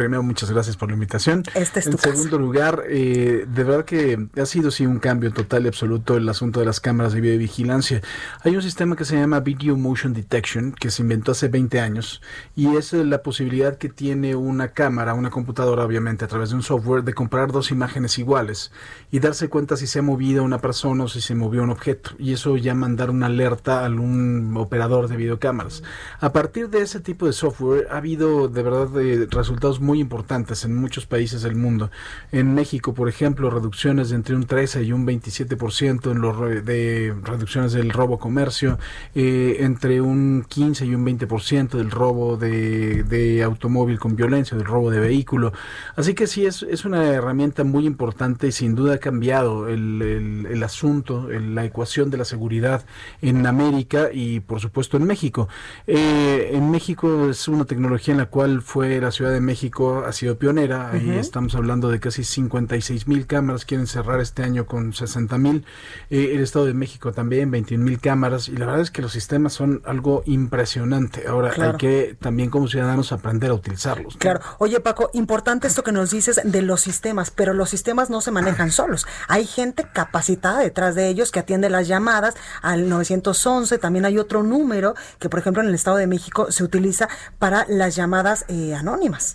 primero, 0.00 0.22
muchas 0.22 0.50
gracias 0.50 0.78
por 0.78 0.88
la 0.88 0.94
invitación. 0.94 1.42
Este 1.54 1.80
es 1.80 1.86
en 1.86 1.98
segundo 1.98 2.38
lugar, 2.38 2.84
eh, 2.88 3.44
de 3.46 3.64
verdad 3.64 3.84
que 3.84 4.28
ha 4.40 4.46
sido 4.46 4.70
sí 4.70 4.86
un 4.86 4.98
cambio 4.98 5.30
total 5.30 5.66
y 5.66 5.68
absoluto 5.68 6.16
el 6.16 6.26
asunto 6.26 6.60
de 6.60 6.64
las 6.64 6.80
cámaras 6.80 7.12
de 7.12 7.20
videovigilancia. 7.20 8.00
Hay 8.42 8.56
un 8.56 8.62
sistema 8.62 8.96
que 8.96 9.04
se 9.04 9.16
llama 9.16 9.40
Video 9.40 9.76
Motion 9.76 10.14
Detection 10.14 10.72
que 10.72 10.90
se 10.90 11.02
inventó 11.02 11.32
hace 11.32 11.48
20 11.48 11.80
años 11.80 12.22
y 12.56 12.76
es 12.76 12.94
eh, 12.94 13.04
la 13.04 13.22
posibilidad 13.22 13.76
que 13.76 13.90
tiene 13.90 14.34
una 14.34 14.68
cámara, 14.68 15.12
una 15.12 15.28
computadora 15.28 15.84
obviamente 15.84 16.24
a 16.24 16.28
través 16.28 16.48
de 16.48 16.56
un 16.56 16.62
software 16.62 17.04
de 17.04 17.12
comparar 17.12 17.52
dos 17.52 17.70
imágenes 17.70 18.18
iguales 18.18 18.72
y 19.10 19.18
darse 19.18 19.50
cuenta 19.50 19.76
si 19.76 19.86
se 19.86 19.98
ha 19.98 20.02
movido 20.02 20.42
una 20.44 20.62
persona 20.62 21.04
o 21.04 21.08
si 21.08 21.20
se 21.20 21.34
movió 21.34 21.62
un 21.62 21.70
objeto 21.70 22.12
y 22.18 22.32
eso 22.32 22.56
ya 22.56 22.74
mandar 22.74 23.10
una 23.10 23.26
alerta 23.26 23.84
a 23.84 23.90
un 23.90 24.56
operador 24.56 25.08
de 25.08 25.18
videocámaras. 25.18 25.82
A 26.20 26.32
partir 26.32 26.70
de 26.70 26.80
ese 26.80 27.00
tipo 27.00 27.26
de 27.26 27.34
software 27.34 27.88
ha 27.90 27.98
habido 27.98 28.48
de 28.48 28.62
verdad 28.62 28.88
de 28.88 29.28
resultados 29.30 29.78
muy 29.80 29.89
muy 29.90 29.98
importantes 29.98 30.64
en 30.64 30.76
muchos 30.76 31.04
países 31.04 31.42
del 31.42 31.56
mundo. 31.56 31.90
En 32.30 32.54
México, 32.54 32.94
por 32.94 33.08
ejemplo, 33.08 33.50
reducciones 33.50 34.10
de 34.10 34.14
entre 34.14 34.36
un 34.36 34.46
13 34.46 34.84
y 34.84 34.92
un 34.92 35.04
27% 35.04 36.12
en 36.12 36.20
los 36.20 36.64
de 36.64 37.12
reducciones 37.24 37.72
del 37.72 37.90
robo 37.90 38.20
comercio, 38.20 38.78
eh, 39.16 39.56
entre 39.58 40.00
un 40.00 40.46
15 40.48 40.86
y 40.86 40.94
un 40.94 41.04
20% 41.04 41.70
del 41.70 41.90
robo 41.90 42.36
de, 42.36 43.02
de, 43.02 43.42
automóvil 43.42 43.98
con 43.98 44.14
violencia, 44.14 44.56
del 44.56 44.64
robo 44.64 44.92
de 44.92 45.00
vehículo. 45.00 45.52
Así 45.96 46.14
que 46.14 46.28
sí, 46.28 46.46
es, 46.46 46.62
es 46.62 46.84
una 46.84 47.04
herramienta 47.08 47.64
muy 47.64 47.84
importante 47.84 48.46
y 48.46 48.52
sin 48.52 48.76
duda 48.76 48.94
ha 48.94 48.98
cambiado 48.98 49.68
el, 49.68 50.46
el, 50.48 50.62
asunto, 50.62 51.28
la 51.28 51.64
ecuación 51.64 52.10
de 52.10 52.16
la 52.16 52.24
seguridad 52.24 52.84
en 53.22 53.44
América 53.44 54.10
y 54.12 54.38
por 54.38 54.60
supuesto 54.60 54.96
en 54.98 55.04
México. 55.04 55.48
Eh, 55.88 56.50
en 56.52 56.70
México 56.70 57.30
es 57.30 57.48
una 57.48 57.64
tecnología 57.64 58.12
en 58.12 58.18
la 58.18 58.26
cual 58.26 58.62
fue 58.62 59.00
la 59.00 59.10
Ciudad 59.10 59.32
de 59.32 59.40
México 59.40 59.79
ha 59.88 60.12
sido 60.12 60.38
pionera. 60.38 60.90
Ahí 60.90 61.10
estamos 61.18 61.54
hablando 61.54 61.88
de 61.88 62.00
casi 62.00 62.24
56 62.24 63.08
mil 63.08 63.26
cámaras. 63.26 63.64
Quieren 63.64 63.86
cerrar 63.86 64.20
este 64.20 64.42
año 64.42 64.66
con 64.66 64.92
60 64.92 65.38
mil. 65.38 65.64
Eh, 66.10 66.32
el 66.34 66.42
Estado 66.42 66.66
de 66.66 66.74
México 66.74 67.12
también, 67.12 67.50
21 67.50 67.84
mil 67.84 68.00
cámaras. 68.00 68.48
Y 68.48 68.56
la 68.56 68.66
verdad 68.66 68.82
es 68.82 68.90
que 68.90 69.02
los 69.02 69.12
sistemas 69.12 69.52
son 69.52 69.82
algo 69.84 70.22
impresionante. 70.26 71.26
Ahora 71.26 71.52
hay 71.56 71.76
que 71.76 72.16
también 72.20 72.50
como 72.50 72.68
ciudadanos 72.68 73.12
aprender 73.12 73.50
a 73.50 73.54
utilizarlos. 73.54 74.16
Claro. 74.16 74.40
Oye, 74.58 74.80
Paco, 74.80 75.10
importante 75.14 75.66
esto 75.66 75.82
que 75.82 75.92
nos 75.92 76.10
dices 76.10 76.40
de 76.44 76.62
los 76.62 76.80
sistemas, 76.80 77.30
pero 77.30 77.54
los 77.54 77.70
sistemas 77.70 78.10
no 78.10 78.20
se 78.20 78.30
manejan 78.30 78.70
solos. 78.70 79.06
Hay 79.28 79.46
gente 79.46 79.86
capacitada 79.92 80.60
detrás 80.60 80.94
de 80.94 81.08
ellos 81.08 81.32
que 81.32 81.40
atiende 81.40 81.70
las 81.70 81.88
llamadas 81.88 82.34
al 82.62 82.88
911. 82.88 83.78
También 83.78 84.04
hay 84.04 84.18
otro 84.18 84.42
número 84.42 84.94
que, 85.18 85.28
por 85.28 85.40
ejemplo, 85.40 85.62
en 85.62 85.68
el 85.68 85.74
Estado 85.74 85.96
de 85.96 86.06
México 86.06 86.52
se 86.52 86.64
utiliza 86.64 87.08
para 87.38 87.64
las 87.68 87.96
llamadas 87.96 88.44
eh, 88.48 88.74
anónimas. 88.74 89.34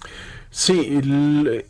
Sí, 0.58 1.02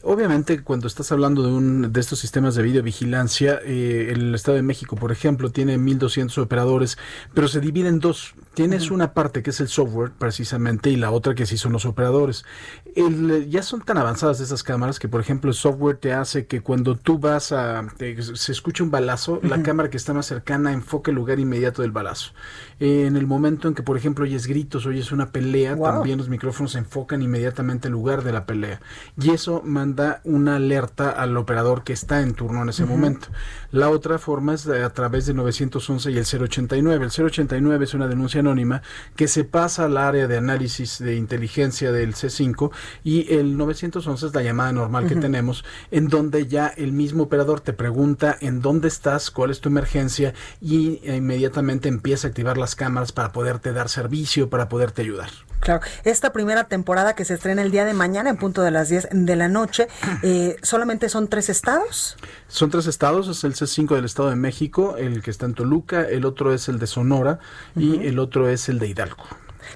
obviamente 0.03 0.61
cuando 0.61 0.85
estás 0.85 1.11
hablando 1.11 1.41
de 1.41 1.49
un 1.49 1.91
de 1.91 1.99
estos 1.99 2.19
sistemas 2.19 2.53
de 2.53 2.61
videovigilancia, 2.61 3.59
eh, 3.65 4.11
el 4.11 4.35
Estado 4.35 4.57
de 4.57 4.61
México, 4.61 4.95
por 4.95 5.11
ejemplo, 5.11 5.49
tiene 5.49 5.79
1.200 5.79 6.37
operadores, 6.37 6.99
pero 7.33 7.47
se 7.47 7.61
divide 7.61 7.89
en 7.89 7.99
dos. 7.99 8.35
Tienes 8.53 8.91
una 8.91 9.15
parte 9.15 9.41
que 9.41 9.49
es 9.49 9.59
el 9.59 9.69
software, 9.69 10.11
precisamente, 10.11 10.91
y 10.91 10.97
la 10.97 11.09
otra 11.09 11.33
que 11.33 11.47
sí 11.47 11.57
son 11.57 11.73
los 11.73 11.87
operadores. 11.87 12.45
El, 12.95 13.49
ya 13.49 13.63
son 13.63 13.81
tan 13.81 13.97
avanzadas 13.97 14.39
esas 14.39 14.61
cámaras 14.61 14.99
que, 14.99 15.09
por 15.09 15.19
ejemplo, 15.19 15.49
el 15.49 15.55
software 15.55 15.97
te 15.97 16.13
hace 16.13 16.45
que 16.45 16.61
cuando 16.61 16.95
tú 16.95 17.17
vas 17.17 17.51
a... 17.51 17.83
se 17.97 18.51
escucha 18.51 18.83
un 18.83 18.91
balazo, 18.91 19.39
la 19.41 19.63
cámara 19.63 19.89
que 19.89 19.97
está 19.97 20.13
más 20.13 20.27
cercana 20.27 20.71
enfoque 20.71 21.09
el 21.09 21.15
lugar 21.15 21.39
inmediato 21.39 21.81
del 21.81 21.91
balazo. 21.91 22.33
En 22.79 23.15
el 23.15 23.25
momento 23.25 23.67
en 23.67 23.73
que, 23.73 23.83
por 23.83 23.97
ejemplo, 23.97 24.25
oyes 24.25 24.47
gritos, 24.47 24.85
oyes 24.85 25.11
una 25.11 25.31
pelea, 25.31 25.77
también 25.77 26.17
los 26.17 26.29
micrófonos 26.29 26.73
se 26.73 26.79
enfocan 26.79 27.21
inmediatamente 27.21 27.87
el 27.87 27.93
lugar 27.93 28.23
de 28.23 28.33
la 28.33 28.45
pelea 28.45 28.81
y 29.21 29.31
eso 29.31 29.61
manda 29.63 30.21
una 30.23 30.57
alerta 30.57 31.09
al 31.09 31.37
operador 31.37 31.83
que 31.83 31.93
está 31.93 32.21
en 32.21 32.33
turno 32.33 32.61
en 32.63 32.69
ese 32.69 32.85
momento. 32.85 33.27
La 33.71 33.89
otra 33.89 34.17
forma 34.17 34.53
es 34.53 34.67
a 34.67 34.89
través 34.91 35.25
de 35.25 35.33
911 35.33 36.11
y 36.11 36.17
el 36.17 36.25
089. 36.25 37.05
El 37.05 37.25
089 37.25 37.85
es 37.85 37.93
una 37.93 38.07
denuncia 38.07 38.39
anónima 38.39 38.81
que 39.15 39.27
se 39.27 39.43
pasa 39.43 39.85
al 39.85 39.97
área 39.97 40.27
de 40.27 40.37
análisis 40.37 40.99
de 40.99 41.15
inteligencia 41.15 41.91
del 41.91 42.13
C5 42.13 42.71
y 43.03 43.33
el 43.33 43.57
911 43.57 44.27
es 44.27 44.33
la 44.33 44.43
llamada 44.43 44.71
normal 44.71 45.07
que 45.07 45.15
tenemos 45.15 45.63
en 45.91 46.07
donde 46.07 46.47
ya 46.47 46.67
el 46.67 46.91
mismo 46.91 47.23
operador 47.23 47.61
te 47.61 47.73
pregunta 47.73 48.37
en 48.41 48.61
dónde 48.61 48.87
estás, 48.87 49.31
cuál 49.31 49.51
es 49.51 49.61
tu 49.61 49.69
emergencia 49.69 50.33
y 50.61 51.01
inmediatamente 51.09 51.89
empieza 51.89 52.27
a 52.27 52.29
activar 52.29 52.57
las 52.65 52.75
cámaras 52.75 53.11
para 53.11 53.31
poderte 53.31 53.73
dar 53.73 53.89
servicio, 53.89 54.49
para 54.49 54.69
poderte 54.69 55.03
ayudar. 55.03 55.29
Claro, 55.59 55.81
esta 56.03 56.33
primera 56.33 56.63
temporada 56.63 57.13
que 57.13 57.25
se 57.25 57.35
estrena 57.35 57.61
el 57.61 57.69
día 57.69 57.85
de 57.85 57.93
mañana 57.93 58.31
en 58.31 58.37
punto 58.37 58.63
de 58.63 58.71
las 58.71 58.89
10 58.89 59.09
de 59.11 59.35
la 59.35 59.47
noche, 59.47 59.87
eh, 60.23 60.57
¿solamente 60.63 61.07
son 61.09 61.27
tres 61.27 61.49
estados? 61.49 62.17
Son 62.47 62.71
tres 62.71 62.87
estados, 62.87 63.27
es 63.27 63.43
el 63.43 63.53
C5 63.53 63.93
del 63.95 64.05
Estado 64.05 64.29
de 64.29 64.35
México, 64.35 64.95
el 64.97 65.21
que 65.21 65.29
está 65.29 65.45
en 65.45 65.53
Toluca, 65.53 66.01
el 66.01 66.25
otro 66.25 66.53
es 66.55 66.67
el 66.69 66.79
de 66.79 66.87
Sonora 66.87 67.37
y 67.75 68.07
el 68.07 68.17
otro 68.17 68.49
es 68.49 68.67
el 68.67 68.79
de 68.79 68.87
Hidalgo 68.87 69.25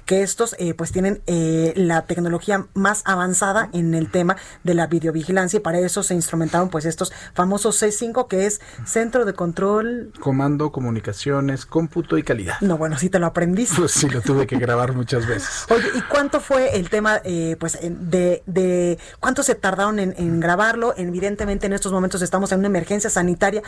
que 0.06 0.22
estos 0.22 0.56
eh, 0.58 0.74
pues 0.74 0.92
tienen 0.92 1.22
eh, 1.26 1.72
la 1.76 2.02
tecnología 2.02 2.66
más 2.74 3.02
avanzada 3.04 3.68
en 3.72 3.94
el 3.94 4.10
tema 4.10 4.36
de 4.64 4.74
la 4.74 4.86
videovigilancia 4.86 5.58
y 5.58 5.60
para 5.60 5.78
eso 5.78 6.02
se 6.02 6.14
instrumentaron 6.14 6.68
pues 6.68 6.84
estos 6.84 7.12
famosos 7.34 7.80
C5 7.80 8.26
que 8.26 8.46
es 8.46 8.60
Centro 8.84 9.24
de 9.24 9.32
Control 9.34 10.12
Comando, 10.20 10.72
Comunicaciones, 10.72 11.66
Cómputo 11.66 12.18
y 12.18 12.22
Calidad. 12.22 12.60
No, 12.60 12.76
bueno, 12.76 12.98
sí 12.98 13.08
te 13.08 13.18
lo 13.18 13.26
aprendiste. 13.26 13.76
Pues 13.76 13.92
sí, 13.92 14.08
lo 14.08 14.20
tuve 14.20 14.46
que 14.46 14.58
grabar 14.58 14.92
muchas 14.92 15.26
veces. 15.26 15.66
Oye, 15.70 15.88
¿y 15.94 16.02
cuánto 16.02 16.40
fue 16.40 16.76
el 16.76 16.90
tema 16.90 17.20
eh, 17.24 17.56
pues 17.60 17.78
de, 17.80 18.42
de 18.46 18.98
cuánto 19.20 19.42
se 19.42 19.54
tardaron 19.54 19.98
en, 19.98 20.14
en 20.18 20.40
grabarlo? 20.40 20.94
Evidentemente 20.96 21.66
en 21.66 21.72
estos 21.72 21.92
momentos 21.92 22.22
estamos 22.22 22.50
en 22.52 22.58
una 22.58 22.68
emergencia 22.68 23.10
sanitaria. 23.10 23.62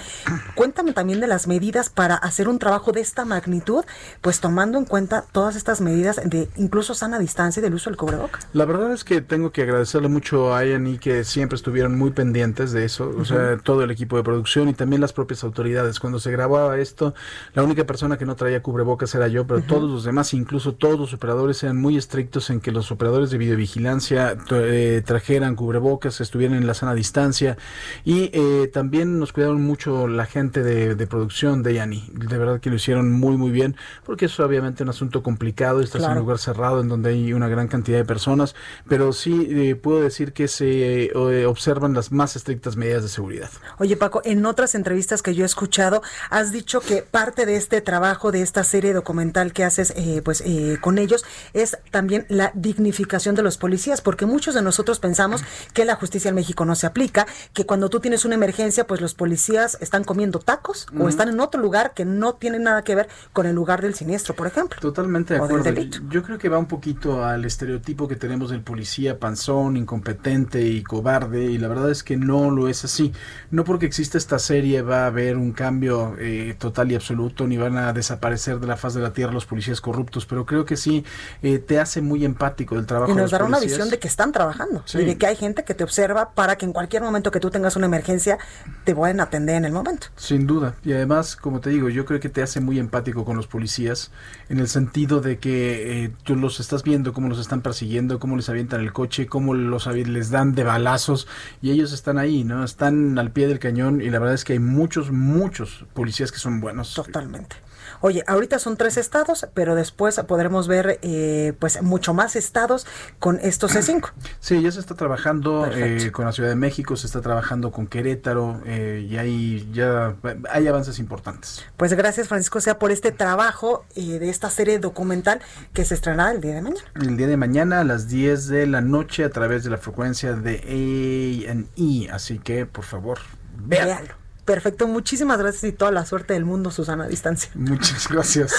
Cuéntame 0.55 0.93
también 0.93 1.21
de 1.21 1.27
las 1.27 1.47
medidas 1.47 1.91
para 1.91 2.17
hacer 2.17 2.49
un 2.49 2.59
trabajo 2.59 2.93
de 2.93 3.01
esta 3.01 3.25
magnitud, 3.25 3.85
pues 4.21 4.41
tomando 4.41 4.79
en 4.79 4.85
cuenta 4.85 5.25
todas 5.33 5.57
estas 5.57 5.81
medidas 5.81 5.93
medidas 5.93 6.21
de 6.25 6.49
incluso 6.57 6.95
sana 6.95 7.19
distancia 7.19 7.61
y 7.61 7.63
del 7.63 7.75
uso 7.75 7.91
del 7.91 7.97
cubreboca. 7.97 8.41
La 8.53 8.65
verdad 8.65 8.93
es 8.93 9.05
que 9.05 9.21
tengo 9.21 9.53
que 9.53 9.63
agradecerle 9.63 10.09
mucho 10.09 10.55
a 10.55 10.63
y 10.65 10.99
que 10.99 11.25
siempre 11.25 11.57
estuvieron 11.57 11.99
muy 11.99 12.11
pendientes 12.11 12.73
de 12.73 12.85
eso, 12.85 13.13
o 13.19 13.25
sea, 13.25 13.59
todo 13.59 13.83
el 13.83 13.91
equipo 13.91 14.17
de 14.17 14.23
producción 14.23 14.69
y 14.69 14.75
también 14.75 15.01
las 15.01 15.13
propias 15.13 15.43
autoridades. 15.45 15.99
Cuando 15.99 16.19
se 16.19 16.31
grababa 16.31 16.79
esto, 16.79 17.15
la 17.55 17.63
única 17.63 17.85
persona 17.85 18.17
que 18.17 18.25
no 18.25 18.37
traía 18.37 18.63
cubrebocas 18.63 19.15
era 19.15 19.29
yo, 19.29 19.47
pero 19.47 19.63
todos 19.63 19.91
los 19.91 20.05
demás, 20.05 20.33
incluso 20.35 20.75
todos 20.75 20.99
los 20.99 21.13
operadores, 21.13 21.63
eran 21.63 21.79
muy 21.79 21.97
estrictos 21.97 22.51
en 22.51 22.61
que 22.61 22.71
los 22.71 22.91
operadores 22.91 23.31
de 23.31 23.39
videovigilancia 23.39 24.37
eh, 24.51 25.03
trajeran 25.05 25.57
cubrebocas, 25.57 26.21
estuvieran 26.21 26.57
en 26.57 26.67
la 26.67 26.75
sana 26.75 26.95
distancia 26.95 27.57
y 28.05 28.31
eh, 28.33 28.71
también 28.73 29.19
nos 29.19 29.33
cuidaron 29.33 29.63
mucho 29.63 30.07
la 30.07 30.27
gente 30.27 30.63
de, 30.63 31.07
producción 31.07 31.63
de 31.63 31.75
Yani. 31.75 32.09
De 32.13 32.39
verdad 32.39 32.61
que 32.61 32.71
lo 32.71 32.77
hicieron 32.77 33.13
muy, 33.13 33.37
muy 33.37 33.51
bien, 33.51 33.77
porque 34.05 34.27
es 34.27 34.41
obviamente 34.41 34.83
un 34.85 34.89
asunto 34.89 35.23
complicado, 35.23 35.83
en 36.13 36.19
un 36.19 36.25
lugar 36.25 36.39
cerrado 36.39 36.81
en 36.81 36.89
donde 36.89 37.11
hay 37.11 37.33
una 37.33 37.49
gran 37.49 37.69
cantidad 37.69 37.99
de 37.99 38.05
personas, 38.05 38.55
pero 38.89 39.13
sí 39.13 39.49
eh, 39.51 39.75
puedo 39.75 40.01
decir 40.01 40.33
que 40.33 40.49
se 40.49 41.11
observan 41.15 41.95
las 41.95 42.13
más 42.13 42.37
estrictas 42.37 42.77
medidas 42.77 43.03
de 43.03 43.09
seguridad. 43.09 43.51
Oye 43.79 43.97
Paco, 43.97 44.23
en 44.25 44.45
otras 44.47 44.75
entrevistas 44.75 45.23
que 45.23 45.35
yo 45.35 45.45
he 45.45 45.47
escuchado, 45.47 46.03
has 46.31 46.53
dicho 46.53 46.81
que 46.81 47.03
parte 47.03 47.47
de 47.47 47.57
este 47.57 47.81
trabajo, 47.81 48.33
de 48.33 48.43
esta 48.43 48.65
serie 48.65 48.93
documental 48.93 49.53
que 49.53 49.65
haces 49.65 49.95
pues 50.25 50.43
con 50.81 50.99
ellos, 50.99 51.25
es 51.53 51.79
también 51.91 52.27
la 52.29 52.53
dignificación 52.55 53.35
de 53.35 53.43
los 53.43 53.59
policías, 53.59 54.01
porque 54.01 54.27
muchos 54.27 54.55
de 54.55 54.63
nosotros 54.63 54.99
pensamos 54.99 55.43
que 55.73 55.85
la 55.85 55.97
justicia 55.97 56.29
en 56.29 56.35
México 56.35 56.65
no 56.65 56.75
se 56.75 56.87
aplica, 56.87 57.27
que 57.53 57.67
cuando 57.67 57.89
tú 57.89 58.01
tienes 58.01 58.25
una 58.25 58.35
emergencia, 58.35 58.87
pues 58.87 59.01
los 59.01 59.15
policías 59.15 59.79
están 59.81 60.05
comiendo 60.05 60.39
tacos 60.39 60.87
o 60.99 61.09
están 61.09 61.29
en 61.29 61.41
otro 61.41 61.61
lugar 61.61 61.93
que 61.95 62.05
no 62.05 62.35
tiene 62.35 62.59
nada 62.59 62.83
que 62.83 62.95
ver 62.95 63.09
con 63.33 63.47
el 63.47 63.55
lugar 63.55 63.83
del 63.83 63.95
siniestro, 63.95 64.35
por 64.35 64.47
ejemplo. 64.47 64.81
Totalmente 64.81 65.35
de 65.35 65.41
acuerdo. 65.41 65.73
Yo 66.09 66.23
creo 66.23 66.39
que 66.39 66.49
va 66.49 66.59
un 66.59 66.67
poquito 66.67 67.25
al 67.25 67.45
estereotipo 67.45 68.09
que 68.09 68.17
tenemos 68.17 68.51
del 68.51 68.63
policía 68.63 69.19
panzón, 69.19 69.77
incompetente 69.77 70.63
y 70.63 70.83
cobarde, 70.83 71.45
y 71.45 71.59
la 71.59 71.69
verdad 71.69 71.91
es 71.91 72.03
que 72.03 72.17
no 72.17 72.51
lo 72.51 72.69
es 72.69 72.85
así. 72.85 73.13
No 73.51 73.65
porque 73.65 73.87
exista 73.87 74.19
esta 74.19 74.39
serie 74.39 74.83
va 74.83 75.05
a 75.05 75.07
haber 75.07 75.37
un 75.37 75.53
cambio 75.53 76.17
eh, 76.19 76.57
total 76.59 76.91
y 76.93 76.95
absoluto, 76.95 77.47
ni 77.47 77.57
van 77.57 77.77
a 77.77 77.93
desaparecer 77.93 78.59
de 78.59 78.67
la 78.67 78.77
faz 78.77 78.95
de 78.95 79.01
la 79.01 79.13
tierra 79.13 79.33
los 79.33 79.47
policías 79.47 79.81
corruptos, 79.81 80.27
pero 80.27 80.47
creo 80.47 80.65
que 80.65 80.77
sí 80.77 81.05
eh, 81.43 81.59
te 81.59 81.79
hace 81.79 82.01
muy 82.01 82.25
empático 82.25 82.75
del 82.75 82.87
trabajo. 82.87 83.13
Y 83.13 83.15
nos 83.15 83.31
dará 83.31 83.45
una 83.45 83.61
visión 83.61 83.91
de 83.91 83.99
que 83.99 84.09
están 84.09 84.33
trabajando 84.33 84.85
y 84.95 85.05
de 85.05 85.19
que 85.19 85.27
hay 85.27 85.37
gente 85.37 85.65
que 85.65 85.75
te 85.75 85.85
observa 85.85 86.31
para 86.35 86.57
que 86.57 86.67
en 86.67 86.73
cualquier 86.73 87.03
momento 87.03 87.31
que 87.31 87.41
tú 87.41 87.51
tengas 87.51 87.77
una 87.77 87.87
emergencia 87.87 88.39
te 88.85 88.95
pueden 88.95 89.21
atender 89.21 89.57
en 89.57 89.65
el 89.65 89.73
momento. 89.73 90.09
Sin 90.17 90.47
duda. 90.47 90.75
Y 90.85 90.93
además, 90.93 91.37
como 91.37 91.61
te 91.61 91.71
digo, 91.71 91.89
yo 91.89 92.05
creo 92.05 92.21
que 92.21 92.29
te 92.29 92.43
hace 92.43 92.61
muy 92.61 92.79
empático 92.79 93.25
con 93.25 93.37
los 93.37 93.47
policías 93.47 94.11
en 94.49 94.59
el 94.59 94.69
sentido 94.69 95.21
de 95.21 95.39
que 95.39 95.92
eh, 95.93 96.11
tú 96.25 96.37
los 96.37 96.59
estás 96.59 96.85
viendo, 96.85 97.13
cómo 97.13 97.29
los 97.29 97.39
están 97.39 97.61
persiguiendo, 97.61 98.19
cómo 98.19 98.35
les 98.37 98.49
avientan 98.49 98.81
el 98.81 98.95
coche, 98.95 99.27
cómo 99.27 99.53
los 99.53 99.87
les 99.87 100.31
dan 100.31 100.55
de 100.55 100.65
balazos 100.65 101.29
y 101.61 101.71
ellos 101.71 101.93
están 101.93 102.17
ahí, 102.17 102.45
¿no? 102.45 102.65
Están 102.65 103.19
al 103.19 103.31
pie 103.31 103.47
del 103.47 103.59
cañón 103.59 104.01
y 104.01 104.09
la 104.09 104.19
verdad 104.19 104.35
es 104.35 104.45
que 104.45 104.55
hay 104.55 104.59
muchos, 104.59 105.11
muchos 105.11 105.85
policías 105.93 106.33
que 106.33 106.39
son 106.39 106.63
buenos. 106.63 106.95
Totalmente. 106.95 107.57
Oye, 108.03 108.25
ahorita 108.27 108.59
son 108.59 108.77
tres 108.77 108.97
estados, 108.97 109.47
pero 109.55 109.77
después 109.77 110.21
podremos 110.27 110.67
ver 110.67 110.99
eh, 111.03 111.55
pues 111.61 111.81
mucho 111.83 112.13
más 112.15 112.35
estados 112.35 112.85
con 113.21 113.39
estos 113.41 113.75
C5. 113.75 114.11
Sí, 114.41 114.61
ya 114.61 114.73
se 114.73 114.81
está 114.81 114.97
trabajando 114.97 115.67
eh, 115.73 116.11
con 116.11 116.25
la 116.25 116.33
Ciudad 116.33 116.49
de 116.49 116.57
México, 116.57 116.97
se 116.97 117.07
está 117.07 117.21
trabajando 117.21 117.71
con 117.71 117.87
Querétaro 117.87 118.61
eh, 118.67 119.07
y 119.09 119.17
hay 119.17 119.71
ya 119.73 120.17
hay 120.51 120.67
avances 120.67 120.99
importantes. 120.99 121.65
Pues 121.77 121.95
gracias 121.95 122.27
Francisco 122.27 122.61
sea 122.61 122.79
por 122.79 122.91
este 122.91 123.13
trabajo 123.13 123.87
de 123.95 124.29
esta 124.29 124.51
serie 124.51 124.81
documental 124.81 125.41
que 125.73 125.85
se 125.85 125.95
estrenará 125.95 126.33
el 126.33 126.41
día 126.41 126.55
de 126.55 126.63
mañana. 126.63 126.85
El 126.97 127.17
día 127.17 127.29
de 127.29 127.37
mañana 127.37 127.81
a 127.81 127.85
las 127.85 128.09
10 128.09 128.49
de 128.49 128.67
la 128.67 128.81
noche 128.81 129.25
a 129.25 129.31
través 129.31 129.63
de 129.63 129.71
la 129.71 129.79
frecuencia 129.79 130.33
de 130.33 131.47
A&E, 131.49 132.11
así 132.11 132.41
que 132.41 132.67
por 132.67 132.85
favor, 132.85 133.19
véanlo. 133.57 134.22
Perfecto, 134.45 134.89
muchísimas 134.89 135.39
gracias 135.39 135.63
y 135.65 135.73
toda 135.73 135.93
la 135.93 136.05
suerte 136.05 136.35
del 136.35 136.45
mundo, 136.45 136.73
Susana 136.73 137.05
a 137.05 137.07
distancia. 137.07 137.51
Muchas 137.55 138.09
gracias, 138.09 138.53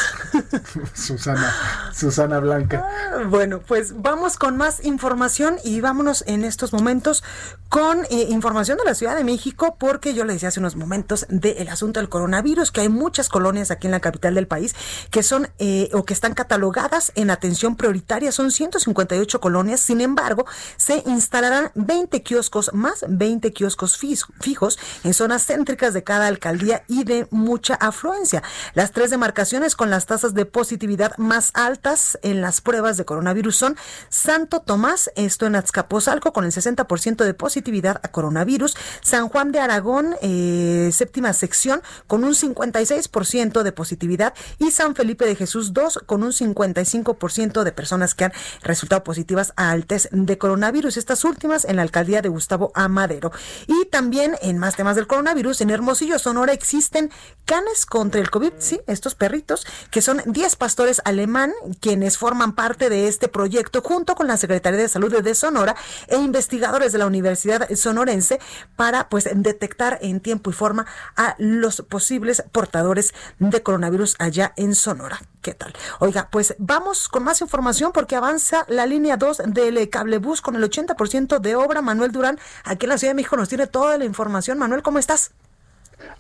Susana, 0.94 1.54
Susana 1.94 2.40
Blanca. 2.40 2.86
Ah, 2.86 3.24
bueno, 3.28 3.60
pues 3.60 4.02
vamos 4.02 4.38
con 4.38 4.56
más 4.56 4.86
información 4.86 5.58
y 5.66 5.82
vámonos 5.82 6.24
en 6.26 6.46
estos 6.46 6.72
momentos 6.72 7.22
con 7.68 8.06
eh, 8.06 8.28
información 8.30 8.78
de 8.78 8.86
la 8.86 8.96
Ciudad 8.96 9.18
de 9.18 9.26
México, 9.26 9.76
porque 9.78 10.14
yo 10.14 10.24
le 10.24 10.34
decía 10.34 10.50
hace 10.50 10.62
unos 10.62 10.78
momentos 10.78 11.26
del 11.28 11.68
asunto 11.68 12.00
del 12.00 12.08
coronavirus, 12.08 12.72
que 12.72 12.80
hay 12.80 12.90
muchas 12.90 13.28
colonias 13.28 13.70
aquí 13.70 13.88
en 13.88 13.92
la 13.92 14.00
capital 14.00 14.36
del 14.36 14.48
país 14.48 14.76
que 15.12 15.22
son 15.22 15.50
eh, 15.60 15.90
o 15.92 16.06
que 16.06 16.14
están 16.14 16.34
catalogadas 16.34 17.12
en 17.16 17.30
atención 17.30 17.76
prioritaria, 17.76 18.32
son 18.32 18.52
158 18.52 19.42
colonias, 19.42 19.82
sin 19.82 20.00
embargo, 20.00 20.46
se 20.78 21.04
instalarán 21.08 21.72
20 21.76 22.24
kioscos 22.24 22.74
más, 22.74 23.04
20 23.08 23.52
kioscos 23.52 23.98
fijos 23.98 24.80
en 25.04 25.14
zonas 25.14 25.46
de 25.74 26.04
cada 26.04 26.28
alcaldía 26.28 26.84
y 26.88 27.04
de 27.04 27.28
mucha 27.32 27.74
afluencia. 27.74 28.44
Las 28.76 28.92
tres 28.92 29.10
demarcaciones 29.10 29.76
con 29.76 29.90
las 29.90 30.06
tasas 30.06 30.36
de 30.36 30.46
positividad 30.46 31.18
más 31.18 31.50
altas 31.56 32.20
en 32.22 32.42
las 32.42 32.62
pruebas 32.62 32.96
de 32.96 33.06
coronavirus 33.06 33.56
son 33.56 33.78
Santo 34.10 34.60
Tomás, 34.60 35.12
esto 35.16 35.48
en 35.48 35.56
Azcapotzalco, 35.56 36.32
con 36.32 36.46
el 36.46 36.52
60% 36.52 37.24
de 37.24 37.34
positividad 37.34 38.00
a 38.04 38.10
coronavirus, 38.10 38.78
San 39.02 39.30
Juan 39.30 39.52
de 39.52 39.60
Aragón, 39.60 40.16
eh, 40.22 40.92
séptima 40.94 41.34
sección, 41.34 41.82
con 42.06 42.24
un 42.24 42.36
56% 42.36 43.64
de 43.64 43.72
positividad, 43.72 44.36
y 44.60 44.70
San 44.70 44.94
Felipe 44.94 45.26
de 45.26 45.36
Jesús 45.36 45.74
2, 45.74 46.02
con 46.06 46.22
un 46.24 46.34
55% 46.34 47.64
de 47.64 47.72
personas 47.72 48.14
que 48.14 48.26
han 48.26 48.34
resultado 48.62 49.04
positivas 49.04 49.54
al 49.56 49.88
test 49.88 50.12
de 50.12 50.38
coronavirus. 50.38 50.98
Estas 50.98 51.26
últimas 51.26 51.66
en 51.66 51.78
la 51.78 51.82
alcaldía 51.82 52.22
de 52.22 52.30
Gustavo 52.30 52.72
Amadero. 52.76 53.32
Y 53.66 53.86
también 53.86 54.36
en 54.42 54.60
más 54.60 54.76
temas 54.76 54.96
del 54.96 55.08
coronavirus, 55.08 55.63
en 55.64 55.72
Hermosillo, 55.72 56.20
Sonora, 56.20 56.54
existen 56.54 57.10
canes 57.46 57.86
contra 57.86 58.22
el 58.22 58.30
COVID, 58.30 58.54
sí, 58.60 58.82
estos 58.86 59.16
perritos, 59.16 59.66
que 59.92 60.02
son 60.02 60.22
10 60.26 60.56
pastores 60.58 61.02
alemán 61.06 61.54
quienes 61.80 62.18
forman 62.18 62.54
parte 62.54 62.90
de 62.90 63.08
este 63.08 63.28
proyecto 63.28 63.82
junto 63.82 64.16
con 64.16 64.28
la 64.28 64.38
Secretaría 64.38 64.80
de 64.80 64.90
Salud 64.90 65.22
de 65.22 65.36
Sonora 65.36 65.76
e 66.08 66.18
investigadores 66.18 66.92
de 66.92 67.00
la 67.00 67.08
Universidad 67.08 67.68
Sonorense 67.76 68.40
para 68.76 69.10
pues 69.10 69.30
detectar 69.34 70.00
en 70.02 70.20
tiempo 70.20 70.50
y 70.50 70.54
forma 70.54 70.86
a 71.16 71.36
los 71.40 71.82
posibles 71.82 72.44
portadores 72.52 73.14
de 73.40 73.64
coronavirus 73.64 74.16
allá 74.20 74.54
en 74.58 74.76
Sonora. 74.76 75.22
¿Qué 75.42 75.54
tal? 75.54 75.74
Oiga, 76.00 76.30
pues 76.32 76.56
vamos 76.58 77.08
con 77.08 77.24
más 77.24 77.42
información 77.42 77.92
porque 77.94 78.16
avanza 78.16 78.66
la 78.68 78.86
línea 78.86 79.18
2 79.18 79.44
del 79.48 79.90
cablebús 79.90 80.42
con 80.42 80.56
el 80.56 80.64
80% 80.64 81.40
de 81.40 81.56
obra. 81.56 81.82
Manuel 81.82 82.12
Durán, 82.12 82.40
aquí 82.64 82.86
en 82.86 82.90
la 82.90 82.98
Ciudad 82.98 83.12
de 83.12 83.16
México 83.16 83.38
nos 83.38 83.50
tiene 83.50 83.68
toda 83.68 83.98
la 83.98 84.06
información. 84.06 84.58
Manuel, 84.58 84.84
¿cómo 84.84 85.00
estás? 85.00 85.32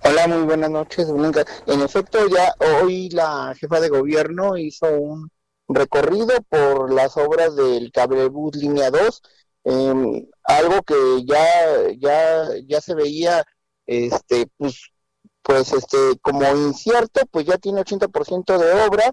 Hola, 0.05 0.27
muy 0.27 0.43
buenas 0.43 0.69
noches. 0.69 1.07
En 1.65 1.81
efecto, 1.81 2.19
ya 2.27 2.53
hoy 2.81 3.09
la 3.09 3.53
jefa 3.55 3.79
de 3.79 3.89
gobierno 3.89 4.57
hizo 4.57 4.87
un 4.87 5.29
recorrido 5.67 6.33
por 6.49 6.91
las 6.93 7.17
obras 7.17 7.55
del 7.55 7.91
cablebús 7.91 8.55
línea 8.55 8.91
2, 8.91 9.21
em, 9.63 10.27
algo 10.43 10.81
que 10.83 10.95
ya 11.25 11.45
ya 11.97 12.49
ya 12.67 12.81
se 12.81 12.95
veía 12.95 13.43
este 13.85 14.47
pues 14.57 14.91
pues 15.41 15.73
este 15.73 15.97
como 16.21 16.45
incierto, 16.55 17.21
pues 17.31 17.45
ya 17.45 17.57
tiene 17.57 17.81
80% 17.81 18.57
de 18.57 18.71
obra. 18.85 19.11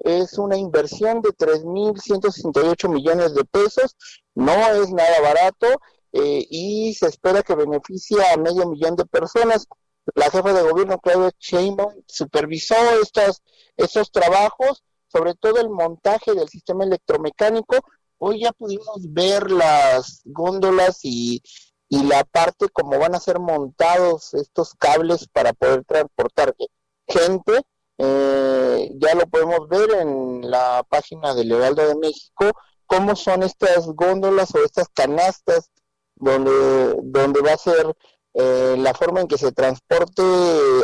Es 0.00 0.38
una 0.38 0.56
inversión 0.56 1.20
de 1.22 1.30
3.168 1.32 2.88
millones 2.88 3.34
de 3.34 3.44
pesos, 3.44 3.96
no 4.34 4.52
es 4.52 4.90
nada 4.90 5.20
barato 5.20 5.66
eh, 6.12 6.46
y 6.50 6.94
se 6.94 7.06
espera 7.08 7.42
que 7.42 7.54
beneficie 7.54 8.18
a 8.32 8.36
medio 8.36 8.68
millón 8.68 8.96
de 8.96 9.04
personas 9.06 9.66
la 10.14 10.30
jefa 10.30 10.52
de 10.52 10.62
gobierno 10.62 10.98
Claudia 10.98 11.30
Sheinbaum 11.38 12.02
supervisó 12.06 12.74
estas, 13.02 13.42
estos 13.76 14.10
trabajos, 14.10 14.82
sobre 15.08 15.34
todo 15.34 15.60
el 15.60 15.70
montaje 15.70 16.34
del 16.34 16.48
sistema 16.48 16.84
electromecánico. 16.84 17.76
Hoy 18.18 18.42
ya 18.42 18.52
pudimos 18.52 19.12
ver 19.12 19.50
las 19.50 20.22
góndolas 20.24 21.00
y, 21.02 21.42
y 21.88 22.02
la 22.04 22.24
parte 22.24 22.68
como 22.68 22.98
van 22.98 23.14
a 23.14 23.20
ser 23.20 23.38
montados 23.38 24.34
estos 24.34 24.74
cables 24.74 25.28
para 25.28 25.52
poder 25.52 25.84
transportar 25.84 26.54
gente. 27.06 27.62
Eh, 27.98 28.90
ya 28.96 29.14
lo 29.14 29.26
podemos 29.26 29.68
ver 29.68 29.90
en 30.00 30.48
la 30.48 30.84
página 30.88 31.34
del 31.34 31.50
Heraldo 31.52 31.86
de 31.86 31.96
México, 31.96 32.52
cómo 32.86 33.16
son 33.16 33.42
estas 33.42 33.86
góndolas 33.86 34.54
o 34.54 34.64
estas 34.64 34.88
canastas 34.90 35.70
donde, 36.14 36.96
donde 37.02 37.40
va 37.40 37.52
a 37.52 37.58
ser 37.58 37.94
eh, 38.34 38.76
la 38.78 38.94
forma 38.94 39.20
en 39.20 39.28
que 39.28 39.38
se 39.38 39.52
transporte 39.52 40.22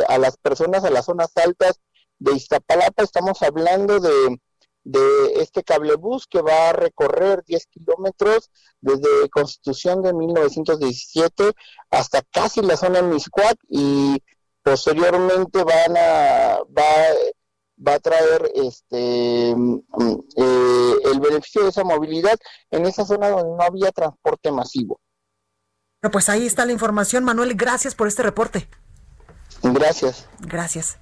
a 0.07 0.17
las 0.17 0.37
personas 0.37 0.83
a 0.83 0.89
las 0.89 1.05
zonas 1.05 1.31
altas 1.37 1.79
de 2.19 2.33
Iztapalapa. 2.33 3.03
Estamos 3.03 3.41
hablando 3.41 3.99
de, 3.99 4.39
de 4.85 5.33
este 5.41 5.63
cablebús 5.63 6.27
que 6.27 6.41
va 6.41 6.69
a 6.69 6.73
recorrer 6.73 7.43
10 7.45 7.65
kilómetros 7.67 8.51
desde 8.81 9.29
Constitución 9.29 10.01
de 10.01 10.13
1917 10.13 11.51
hasta 11.89 12.21
casi 12.31 12.61
la 12.61 12.77
zona 12.77 13.01
de 13.01 13.07
Miscuac 13.09 13.57
y 13.67 14.21
posteriormente 14.63 15.63
van 15.63 15.97
a, 15.97 16.59
va, 16.77 16.93
va 17.85 17.93
a 17.95 17.99
traer 17.99 18.51
este 18.55 19.55
mm, 19.55 19.79
eh, 20.37 20.93
el 21.05 21.19
beneficio 21.19 21.63
de 21.63 21.69
esa 21.69 21.83
movilidad 21.83 22.37
en 22.69 22.85
esa 22.85 23.05
zona 23.05 23.29
donde 23.29 23.55
no 23.55 23.61
había 23.61 23.91
transporte 23.91 24.51
masivo. 24.51 24.99
Bueno, 26.05 26.11
pues 26.11 26.29
ahí 26.29 26.45
está 26.45 26.67
la 26.67 26.71
información, 26.71 27.23
Manuel. 27.23 27.55
Gracias 27.55 27.95
por 27.95 28.07
este 28.07 28.21
reporte. 28.21 28.67
Gracias. 29.63 30.27
Gracias. 30.41 30.97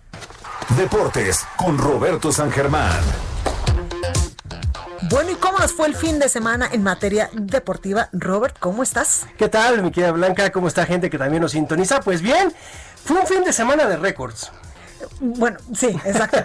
Deportes 0.78 1.46
con 1.58 1.78
Roberto 1.78 2.32
San 2.32 2.50
Germán. 2.50 3.02
Bueno, 5.10 5.32
¿y 5.32 5.36
cómo 5.36 5.60
nos 5.60 5.74
fue 5.74 5.88
el 5.88 5.96
fin 5.98 6.20
de 6.20 6.30
semana 6.30 6.70
en 6.72 6.84
materia 6.84 7.30
deportiva? 7.34 8.08
Robert, 8.14 8.56
¿cómo 8.60 8.82
estás? 8.82 9.28
¿Qué 9.38 9.50
tal, 9.50 9.84
mi 9.84 9.92
querida 9.92 10.14
Blanca? 10.14 10.50
¿Cómo 10.54 10.70
está 10.70 10.86
gente 10.86 11.10
que 11.10 11.18
también 11.18 11.42
nos 11.42 11.52
sintoniza? 11.52 12.00
Pues 12.00 12.22
bien, 12.22 12.54
fue 13.04 13.20
un 13.20 13.28
fin 13.28 13.44
de 13.44 13.52
semana 13.52 13.86
de 13.88 13.98
récords. 13.98 14.54
Bueno, 15.20 15.58
sí, 15.76 15.88
exacto. 16.06 16.38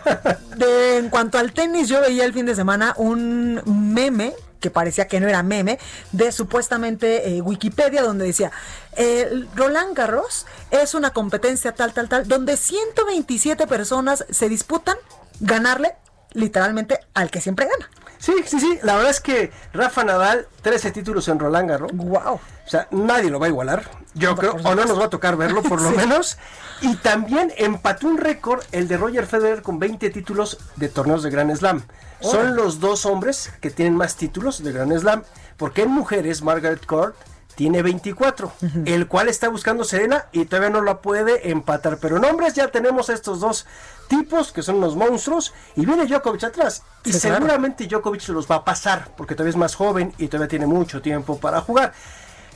De- 0.56 0.98
en 0.98 1.10
cuanto 1.10 1.38
al 1.38 1.52
tenis, 1.52 1.88
yo 1.88 2.00
veía 2.00 2.24
el 2.24 2.32
fin 2.32 2.44
de 2.46 2.56
semana 2.56 2.92
un 2.96 3.62
meme 3.94 4.34
que 4.60 4.70
parecía 4.70 5.06
que 5.08 5.20
no 5.20 5.28
era 5.28 5.42
meme, 5.42 5.78
de 6.12 6.32
supuestamente 6.32 7.28
eh, 7.36 7.40
Wikipedia, 7.40 8.02
donde 8.02 8.24
decía, 8.26 8.50
eh, 8.96 9.44
Roland 9.54 9.96
Garros 9.96 10.46
es 10.70 10.94
una 10.94 11.10
competencia 11.10 11.72
tal, 11.74 11.92
tal, 11.92 12.08
tal, 12.08 12.26
donde 12.28 12.56
127 12.56 13.66
personas 13.66 14.24
se 14.30 14.48
disputan 14.48 14.96
ganarle 15.40 15.94
literalmente 16.32 17.00
al 17.14 17.30
que 17.30 17.40
siempre 17.40 17.66
gana. 17.66 17.90
Sí, 18.18 18.34
sí, 18.46 18.58
sí. 18.58 18.78
La 18.82 18.96
verdad 18.96 19.12
es 19.12 19.20
que 19.20 19.52
Rafa 19.72 20.02
Nadal, 20.02 20.48
13 20.62 20.90
títulos 20.90 21.28
en 21.28 21.38
Roland 21.38 21.70
Garros. 21.70 21.92
Wow. 21.94 22.34
O 22.34 22.40
sea, 22.66 22.88
nadie 22.90 23.30
lo 23.30 23.38
va 23.38 23.46
a 23.46 23.48
igualar. 23.48 23.88
Yo 24.14 24.34
creo, 24.34 24.54
o 24.64 24.74
no 24.74 24.84
nos 24.84 24.98
va 24.98 25.04
a 25.04 25.10
tocar 25.10 25.36
verlo 25.36 25.62
por 25.62 25.80
lo 25.80 25.90
Sí. 25.92 25.96
menos. 25.96 26.36
Y 26.80 26.96
también 26.96 27.52
empató 27.56 28.08
un 28.08 28.18
récord 28.18 28.64
el 28.72 28.88
de 28.88 28.96
Roger 28.96 29.26
Federer 29.26 29.62
con 29.62 29.78
20 29.78 30.10
títulos 30.10 30.58
de 30.76 30.88
torneos 30.88 31.22
de 31.22 31.30
Grand 31.30 31.54
Slam. 31.56 31.84
Son 32.20 32.56
los 32.56 32.80
dos 32.80 33.06
hombres 33.06 33.50
que 33.60 33.70
tienen 33.70 33.96
más 33.96 34.16
títulos 34.16 34.62
de 34.62 34.72
Grand 34.72 34.96
Slam. 34.98 35.22
Porque 35.56 35.82
en 35.82 35.90
mujeres, 35.90 36.42
Margaret 36.42 36.84
Court 36.86 37.16
tiene 37.56 37.82
24, 37.82 38.52
el 38.84 39.08
cual 39.08 39.28
está 39.28 39.48
buscando 39.48 39.82
Serena 39.82 40.26
y 40.30 40.44
todavía 40.44 40.70
no 40.70 40.80
la 40.80 41.00
puede 41.00 41.50
empatar. 41.50 41.98
Pero 41.98 42.18
en 42.18 42.24
hombres 42.24 42.54
ya 42.54 42.68
tenemos 42.68 43.10
a 43.10 43.14
estos 43.14 43.40
dos 43.40 43.66
tipos 44.06 44.52
que 44.52 44.62
son 44.62 44.76
unos 44.76 44.94
monstruos 44.94 45.52
y 45.74 45.84
viene 45.84 46.06
Djokovic 46.06 46.44
atrás. 46.44 46.84
Y 47.04 47.12
Sí, 47.12 47.18
claro. 47.20 47.36
seguramente 47.38 47.88
Djokovic 47.88 48.20
se 48.20 48.32
los 48.32 48.48
va 48.48 48.56
a 48.56 48.64
pasar 48.64 49.10
porque 49.16 49.34
todavía 49.34 49.50
es 49.50 49.56
más 49.56 49.74
joven 49.74 50.14
y 50.18 50.28
todavía 50.28 50.46
tiene 50.48 50.66
mucho 50.66 51.02
tiempo 51.02 51.38
para 51.40 51.60
jugar. 51.60 51.92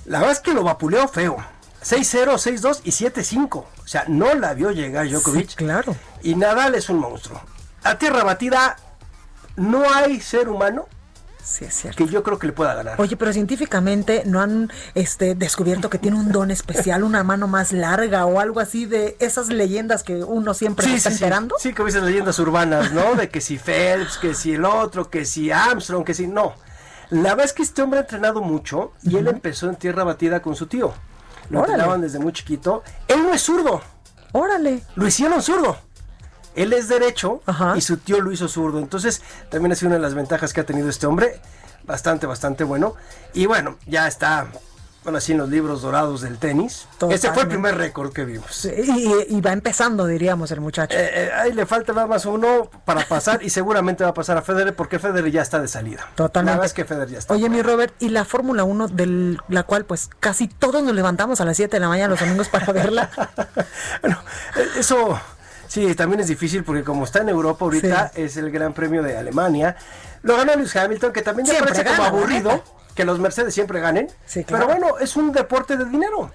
La 0.05 0.19
verdad 0.19 0.35
es 0.35 0.41
que 0.41 0.55
lo 0.55 0.63
vapuleó 0.63 1.09
feo. 1.09 1.37
6-0, 1.83 2.35
6-2 2.35 2.81
y 2.85 2.91
7-5. 2.93 3.57
O 3.57 3.67
sea, 3.85 4.05
no 4.07 4.35
la 4.35 4.55
vio 4.55 4.71
llegar 4.71 5.09
Djokovic. 5.09 5.57
claro. 5.57 5.97
Y 6.23 6.37
Nadal 6.37 6.77
es 6.77 6.89
un 6.89 6.99
monstruo. 7.01 7.41
A 7.83 7.99
tierra 7.99 8.23
batida, 8.23 8.77
no 9.57 9.83
hay 9.93 10.21
ser 10.21 10.49
humano 10.49 10.87
Sí, 11.43 11.65
es 11.65 11.75
cierto. 11.75 11.97
que 11.99 12.09
yo 12.11 12.23
creo 12.23 12.39
que 12.39 12.47
le 12.47 12.53
pueda 12.53 12.73
ganar. 12.73 13.01
Oye, 13.01 13.17
pero 13.17 13.33
científicamente 13.33 14.23
no 14.27 14.41
han 14.41 14.71
este, 14.95 15.35
descubierto 15.35 15.91
que 15.91 15.99
tiene 15.99 16.17
un 16.17 16.31
don 16.31 16.53
especial, 16.53 17.03
una 17.03 17.25
mano 17.25 17.49
más 17.49 17.73
larga 17.73 18.27
o 18.27 18.39
algo 18.39 18.61
así 18.61 18.87
de 18.87 19.17
esas 19.19 19.49
leyendas 19.49 20.05
que 20.05 20.23
uno 20.23 20.55
siempre 20.55 20.87
se 20.87 20.95
está 20.95 21.11
enterando. 21.11 21.57
Sí, 21.59 21.73
como 21.73 21.89
esas 21.89 22.05
leyendas 22.05 22.39
urbanas, 22.39 22.93
¿no? 22.93 23.17
De 23.17 23.29
que 23.29 23.41
si 23.41 23.59
Phelps, 23.59 24.19
que 24.19 24.35
si 24.35 24.55
el 24.55 24.65
otro, 24.65 25.11
que 25.11 25.25
si 25.25 25.51
Armstrong, 25.51 26.05
que 26.05 26.15
si 26.15 26.29
no. 26.29 26.55
La 27.11 27.31
verdad 27.31 27.47
es 27.47 27.53
que 27.53 27.63
este 27.63 27.83
hombre 27.83 27.99
ha 27.99 28.03
entrenado 28.03 28.41
mucho 28.41 28.93
y 29.03 29.17
él 29.17 29.27
empezó 29.27 29.69
en 29.69 29.75
tierra 29.75 30.05
batida 30.05 30.41
con 30.41 30.55
su 30.55 30.67
tío. 30.69 30.95
Lo 31.51 31.59
Órale. 31.59 31.73
entrenaban 31.75 32.01
desde 32.03 32.21
muy 32.21 32.33
chiquito. 32.33 32.85
Él 33.09 33.21
no 33.25 33.35
es 33.35 33.43
zurdo. 33.43 33.83
Órale. 34.31 34.85
Lo 34.95 35.09
hicieron 35.09 35.43
zurdo. 35.43 35.77
Él 36.55 36.73
es 36.73 36.89
derecho 36.89 37.41
y 37.77 37.81
su 37.81 37.97
tío 37.97 38.21
lo 38.21 38.33
hizo 38.33 38.49
zurdo. 38.49 38.79
Entonces, 38.79 39.23
también 39.51 39.73
ha 39.73 39.75
sido 39.75 39.89
una 39.89 39.97
de 39.97 40.03
las 40.03 40.15
ventajas 40.15 40.53
que 40.53 40.61
ha 40.61 40.67
tenido 40.67 40.89
este 40.89 41.07
hombre. 41.07 41.41
Bastante, 41.85 42.27
bastante 42.27 42.63
bueno. 42.65 42.95
Y 43.35 43.47
bueno, 43.47 43.77
ya 43.87 44.07
está, 44.07 44.47
bueno, 45.03 45.19
así 45.19 45.33
en 45.33 45.39
los 45.39 45.49
libros 45.49 45.83
dorados 45.83 46.21
del 46.21 46.39
tenis. 46.39 46.87
Este 46.93 46.99
fue 47.01 47.09
el 47.15 47.21
Totalmente. 47.21 47.47
primer 47.55 47.77
récord 47.77 48.13
que 48.13 48.25
vimos. 48.25 48.65
Y, 48.67 49.35
y 49.35 49.41
va 49.41 49.51
empezando, 49.53 50.07
diríamos, 50.07 50.53
el 50.53 50.61
muchacho. 50.61 50.97
Eh, 50.97 51.11
eh, 51.25 51.31
ahí 51.35 51.53
le 51.53 51.67
falta 51.67 51.93
nada 51.93 52.07
más 52.07 52.25
uno 52.25 52.71
para 52.85 53.05
pasar 53.09 53.43
y 53.43 53.51
seguramente 53.51 54.05
va 54.05 54.11
a 54.11 54.15
pasar 54.15 54.37
a 54.39 54.43
Federer 54.43 54.77
porque 54.77 55.01
Federer 55.01 55.29
ya 55.33 55.43
está 55.43 55.59
de 55.61 55.67
salida. 55.67 56.07
Totalmente. 56.15 56.53
Verdad 56.55 56.67
es 56.67 56.73
que 56.73 56.85
Federer 56.85 57.09
ya 57.09 57.19
está. 57.19 57.35
Oye, 57.35 57.49
mi 57.49 57.63
Robert, 57.63 57.95
y 57.99 58.11
la 58.11 58.25
Fórmula 58.25 58.63
1, 58.63 58.87
de 58.89 59.39
la 59.49 59.65
cual 59.65 59.85
pues 59.87 60.09
casi 60.21 60.47
todos 60.47 60.85
nos 60.85 60.95
levantamos 60.95 61.41
a 61.41 61.45
las 61.45 61.57
7 61.57 61.75
de 61.75 61.81
la 61.81 61.89
mañana 61.89 62.11
los 62.11 62.21
domingos 62.21 62.49
para 62.49 62.73
verla. 62.73 63.11
Eh, 64.05 64.67
Eso 64.79 65.19
sí, 65.73 65.95
también 65.95 66.20
es 66.20 66.29
difícil 66.29 66.64
porque 66.64 66.85
como 66.85 67.05
está 67.05 67.20
en 67.20 67.31
Europa 67.31 67.64
ahorita 67.64 68.12
es 68.14 68.37
el 68.37 68.51
Gran 68.51 68.73
Premio 68.73 69.03
de 69.03 69.16
Alemania. 69.16 69.77
Lo 70.23 70.37
ganó 70.37 70.55
Lewis 70.55 70.77
Hamilton, 70.77 71.12
que 71.12 71.23
también 71.23 71.47
ya 71.47 71.55
Siempre 71.55 71.73
parece 71.73 71.89
como 71.89 72.03
gana, 72.03 72.18
aburrido 72.18 72.62
que 72.95 73.05
los 73.05 73.18
Mercedes 73.18 73.55
siempre 73.55 73.81
ganen. 73.81 74.09
Sí, 74.27 74.45
Pero 74.47 74.66
bueno, 74.66 74.99
es 74.99 75.16
un 75.16 75.33
deporte 75.33 75.77
de 75.77 75.85
dinero. 75.87 76.31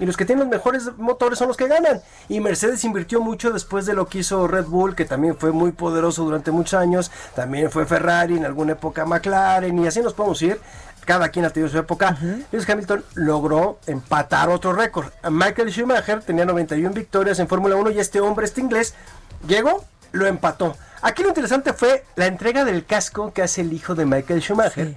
Y 0.00 0.06
los 0.06 0.16
que 0.16 0.24
tienen 0.24 0.44
los 0.44 0.48
mejores 0.48 0.96
motores 0.96 1.38
son 1.38 1.48
los 1.48 1.56
que 1.56 1.66
ganan. 1.66 2.00
Y 2.28 2.40
Mercedes 2.40 2.84
invirtió 2.84 3.20
mucho 3.20 3.50
después 3.50 3.84
de 3.84 3.94
lo 3.94 4.06
que 4.06 4.18
hizo 4.18 4.46
Red 4.46 4.66
Bull, 4.66 4.94
que 4.94 5.04
también 5.04 5.36
fue 5.36 5.50
muy 5.50 5.72
poderoso 5.72 6.24
durante 6.24 6.52
muchos 6.52 6.74
años. 6.74 7.10
También 7.34 7.70
fue 7.70 7.84
Ferrari, 7.84 8.36
en 8.36 8.44
alguna 8.44 8.72
época 8.72 9.04
McLaren, 9.04 9.76
y 9.76 9.86
así 9.88 10.00
nos 10.00 10.14
podemos 10.14 10.40
ir. 10.42 10.60
Cada 11.08 11.30
quien 11.30 11.46
ha 11.46 11.50
tenido 11.50 11.70
su 11.70 11.78
época. 11.78 12.18
Lewis 12.52 12.68
Hamilton 12.68 13.02
logró 13.14 13.78
empatar 13.86 14.50
otro 14.50 14.74
récord. 14.74 15.06
Michael 15.30 15.72
Schumacher 15.72 16.20
tenía 16.20 16.44
91 16.44 16.92
victorias 16.92 17.38
en 17.38 17.48
Fórmula 17.48 17.76
1 17.76 17.92
y 17.92 17.98
este 17.98 18.20
hombre, 18.20 18.44
este 18.44 18.60
inglés, 18.60 18.92
llegó, 19.46 19.86
lo 20.12 20.26
empató. 20.26 20.76
Aquí 21.00 21.22
lo 21.22 21.30
interesante 21.30 21.72
fue 21.72 22.04
la 22.16 22.26
entrega 22.26 22.66
del 22.66 22.84
casco 22.84 23.32
que 23.32 23.40
hace 23.40 23.62
el 23.62 23.72
hijo 23.72 23.94
de 23.94 24.04
Michael 24.04 24.42
Schumacher 24.42 24.96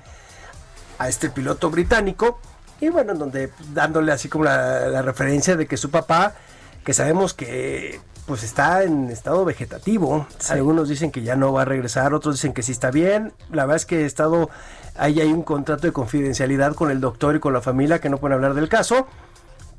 a 1.00 1.08
este 1.08 1.30
piloto 1.30 1.70
británico. 1.70 2.42
Y 2.82 2.90
bueno, 2.90 3.14
en 3.14 3.20
donde 3.20 3.54
dándole 3.74 4.12
así 4.12 4.28
como 4.28 4.44
la, 4.44 4.88
la 4.90 5.02
referencia 5.02 5.56
de 5.56 5.66
que 5.66 5.78
su 5.78 5.92
papá, 5.92 6.34
que 6.84 6.94
sabemos 6.94 7.34
que 7.34 8.02
pues 8.26 8.44
está 8.44 8.84
en 8.84 9.10
estado 9.10 9.46
vegetativo. 9.46 10.28
Algunos 10.50 10.90
dicen 10.90 11.12
que 11.12 11.22
ya 11.22 11.36
no 11.36 11.54
va 11.54 11.64
a 11.64 11.66
regresar, 11.66 12.14
otros 12.14 12.36
dicen 12.36 12.54
que 12.54 12.64
sí 12.64 12.72
está 12.72 12.92
bien. 12.92 13.34
La 13.50 13.64
verdad 13.64 13.78
es 13.78 13.86
que 13.86 14.02
he 14.02 14.06
estado, 14.06 14.50
ahí 14.96 15.20
hay 15.22 15.32
un 15.32 15.44
contrato 15.44 15.88
de 15.88 15.94
confidencialidad 15.94 16.74
con 16.76 16.92
el 16.92 17.00
doctor 17.02 17.36
y 17.36 17.40
con 17.40 17.54
la 17.54 17.62
familia 17.62 18.00
que 18.00 18.10
no 18.10 18.18
pueden 18.18 18.36
hablar 18.36 18.54
del 18.54 18.70
caso. 18.70 19.08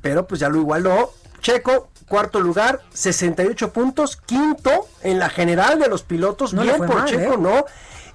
Pero 0.01 0.27
pues 0.27 0.39
ya 0.39 0.49
lo 0.49 0.59
igualó. 0.59 1.11
Checo, 1.41 1.89
cuarto 2.07 2.39
lugar, 2.39 2.81
68 2.93 3.73
puntos, 3.73 4.15
quinto 4.17 4.87
en 5.01 5.19
la 5.19 5.29
general 5.29 5.79
de 5.79 5.87
los 5.89 6.03
pilotos. 6.03 6.53
No 6.53 6.61
bien 6.63 6.77
por 6.77 6.93
mal, 6.93 7.05
Checo, 7.05 7.33
¿eh? 7.33 7.37
¿no? 7.37 7.65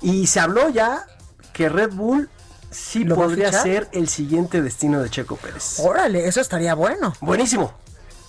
Y 0.01 0.27
se 0.29 0.41
habló 0.41 0.69
ya 0.71 1.07
que 1.53 1.69
Red 1.69 1.93
Bull 1.93 2.31
sí 2.71 3.05
¿Lo 3.05 3.17
va 3.17 3.25
a 3.25 3.27
podría 3.29 3.53
ser 3.53 3.89
el 3.93 4.09
siguiente 4.09 4.63
destino 4.63 5.03
de 5.03 5.11
Checo 5.11 5.37
Pérez. 5.37 5.81
Órale, 5.81 6.27
eso 6.27 6.41
estaría 6.41 6.75
bueno. 6.75 7.13
Buenísimo. 7.21 7.73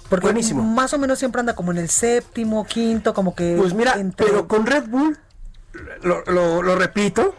Porque 0.09 0.26
Buenísimo. 0.28 0.63
más 0.63 0.93
o 0.93 0.97
menos 0.97 1.20
siempre 1.20 1.39
anda 1.39 1.53
como 1.55 1.72
en 1.72 1.78
el 1.78 1.89
séptimo, 1.89 2.65
quinto, 2.65 3.13
como 3.13 3.36
que... 3.36 3.55
Pues 3.59 3.74
mira, 3.74 3.93
entre- 3.99 4.26
pero 4.26 4.47
con 4.47 4.65
Red 4.65 4.86
Bull, 4.88 5.20
lo, 6.03 6.24
lo- 6.26 6.61
lo 6.61 6.76
repito, 6.76 7.36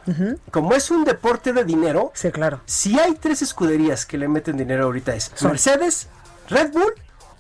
como 0.50 0.74
es 0.74 0.90
un 0.90 1.04
deporte 1.04 1.52
de 1.52 1.64
dinero, 1.64 2.12
sí, 2.14 2.30
claro. 2.30 2.60
si 2.66 2.98
hay 2.98 3.14
tres 3.14 3.42
escuderías 3.42 4.06
que 4.06 4.18
le 4.18 4.28
meten 4.28 4.56
dinero 4.56 4.84
ahorita 4.84 5.14
es 5.14 5.30
Mercedes, 5.42 6.08
Red 6.48 6.72
Bull 6.72 6.92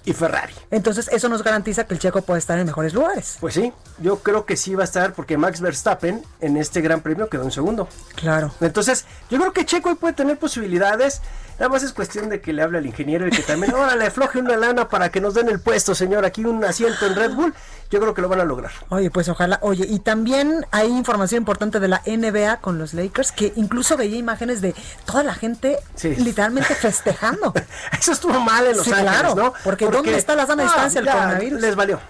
y 0.04 0.12
Ferrari. 0.14 0.54
Entonces 0.70 1.08
eso 1.12 1.28
nos 1.28 1.42
garantiza 1.44 1.84
que 1.84 1.94
el 1.94 2.00
checo 2.00 2.22
puede 2.22 2.38
estar 2.38 2.58
en 2.58 2.66
mejores 2.66 2.94
lugares. 2.94 3.36
Pues 3.40 3.54
sí, 3.54 3.72
yo 3.98 4.20
creo 4.20 4.46
que 4.46 4.56
sí 4.56 4.74
va 4.74 4.82
a 4.82 4.84
estar 4.84 5.12
porque 5.12 5.36
Max 5.36 5.60
Verstappen 5.60 6.22
en 6.40 6.56
este 6.56 6.80
gran 6.80 7.02
premio 7.02 7.28
quedó 7.28 7.42
en 7.44 7.50
segundo. 7.50 7.86
Claro. 8.16 8.52
Entonces, 8.62 9.04
yo 9.30 9.38
creo 9.38 9.52
que 9.52 9.66
Checo 9.66 9.90
hoy 9.90 9.96
puede 9.96 10.14
tener 10.14 10.38
posibilidades. 10.38 11.20
Nada 11.60 11.68
más 11.68 11.82
es 11.82 11.92
cuestión 11.92 12.30
de 12.30 12.40
que 12.40 12.54
le 12.54 12.62
hable 12.62 12.78
al 12.78 12.86
ingeniero 12.86 13.28
y 13.28 13.30
que 13.30 13.42
también, 13.42 13.74
ahora 13.74 13.94
le 13.94 14.06
afloje 14.06 14.38
una 14.38 14.56
lana 14.56 14.88
para 14.88 15.10
que 15.10 15.20
nos 15.20 15.34
den 15.34 15.48
el 15.50 15.60
puesto, 15.60 15.94
señor. 15.94 16.24
Aquí 16.24 16.42
un 16.42 16.64
asiento 16.64 17.04
en 17.06 17.14
Red 17.14 17.32
Bull. 17.34 17.52
Yo 17.90 18.00
creo 18.00 18.14
que 18.14 18.22
lo 18.22 18.30
van 18.30 18.40
a 18.40 18.44
lograr. 18.44 18.70
Oye, 18.88 19.10
pues 19.10 19.28
ojalá. 19.28 19.58
Oye, 19.60 19.84
y 19.86 19.98
también 19.98 20.64
hay 20.70 20.88
información 20.88 21.42
importante 21.42 21.78
de 21.78 21.88
la 21.88 22.00
NBA 22.06 22.62
con 22.62 22.78
los 22.78 22.94
Lakers, 22.94 23.30
que 23.32 23.52
incluso 23.56 23.98
veía 23.98 24.16
imágenes 24.16 24.62
de 24.62 24.74
toda 25.04 25.22
la 25.22 25.34
gente 25.34 25.76
Sí. 25.96 26.14
literalmente 26.16 26.74
festejando. 26.76 27.52
Eso 27.98 28.12
estuvo 28.12 28.40
mal 28.40 28.66
en 28.66 28.78
Los 28.78 28.86
Sí, 28.86 28.92
Ángeles, 28.92 29.12
claro, 29.12 29.34
¿no? 29.34 29.52
porque 29.62 29.86
¿dónde 29.86 30.16
está 30.16 30.34
la 30.34 30.46
sana 30.46 30.62
distancia 30.62 31.02
del 31.02 31.08
ya, 31.08 31.12
coronavirus? 31.12 31.60
Les 31.60 31.76
valió. 31.76 32.00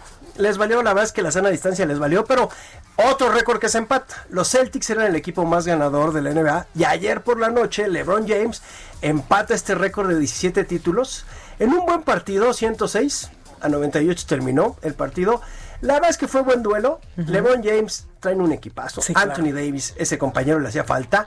Les 0.41 0.59
valió, 0.59 0.83
la 0.83 0.91
verdad 0.91 1.05
es 1.05 1.13
que 1.13 1.23
la 1.23 1.31
sana 1.31 1.51
distancia 1.51 1.87
les 1.87 1.99
valió, 1.99 2.25
pero 2.25 2.49
otro 2.97 3.31
récord 3.31 3.59
que 3.59 3.69
se 3.69 3.79
empata. 3.79 4.25
Los 4.31 4.51
Celtics 4.51 4.91
eran 4.91 5.07
el 5.07 5.17
equipo 5.17 5.45
más 5.45 5.67
ganador 5.67 6.13
de 6.13 6.23
la 6.23 6.31
NBA 6.31 6.67
y 6.75 6.85
ayer 6.85 7.23
por 7.23 7.39
la 7.39 7.51
noche 7.51 7.89
LeBron 7.89 8.27
James 8.27 8.63
empata 9.03 9.55
este 9.55 9.75
récord 9.75 10.09
de 10.09 10.19
17 10.19 10.65
títulos 10.65 11.25
en 11.59 11.73
un 11.73 11.85
buen 11.85 12.03
partido, 12.03 12.53
106 12.53 13.31
a 13.61 13.69
98 13.69 14.25
terminó 14.27 14.77
el 14.83 14.95
partido. 14.95 15.41
La 15.81 15.95
verdad 15.95 16.11
es 16.11 16.19
que 16.19 16.29
fue 16.29 16.43
buen 16.43 16.63
duelo. 16.63 17.01
LeBron 17.17 17.63
James 17.63 18.07
traen 18.19 18.41
un 18.41 18.53
equipazo. 18.53 19.01
Sí, 19.01 19.13
claro. 19.13 19.31
Anthony 19.31 19.53
Davis, 19.53 19.95
ese 19.97 20.19
compañero 20.19 20.59
le 20.61 20.69
hacía 20.69 20.85
falta. 20.85 21.27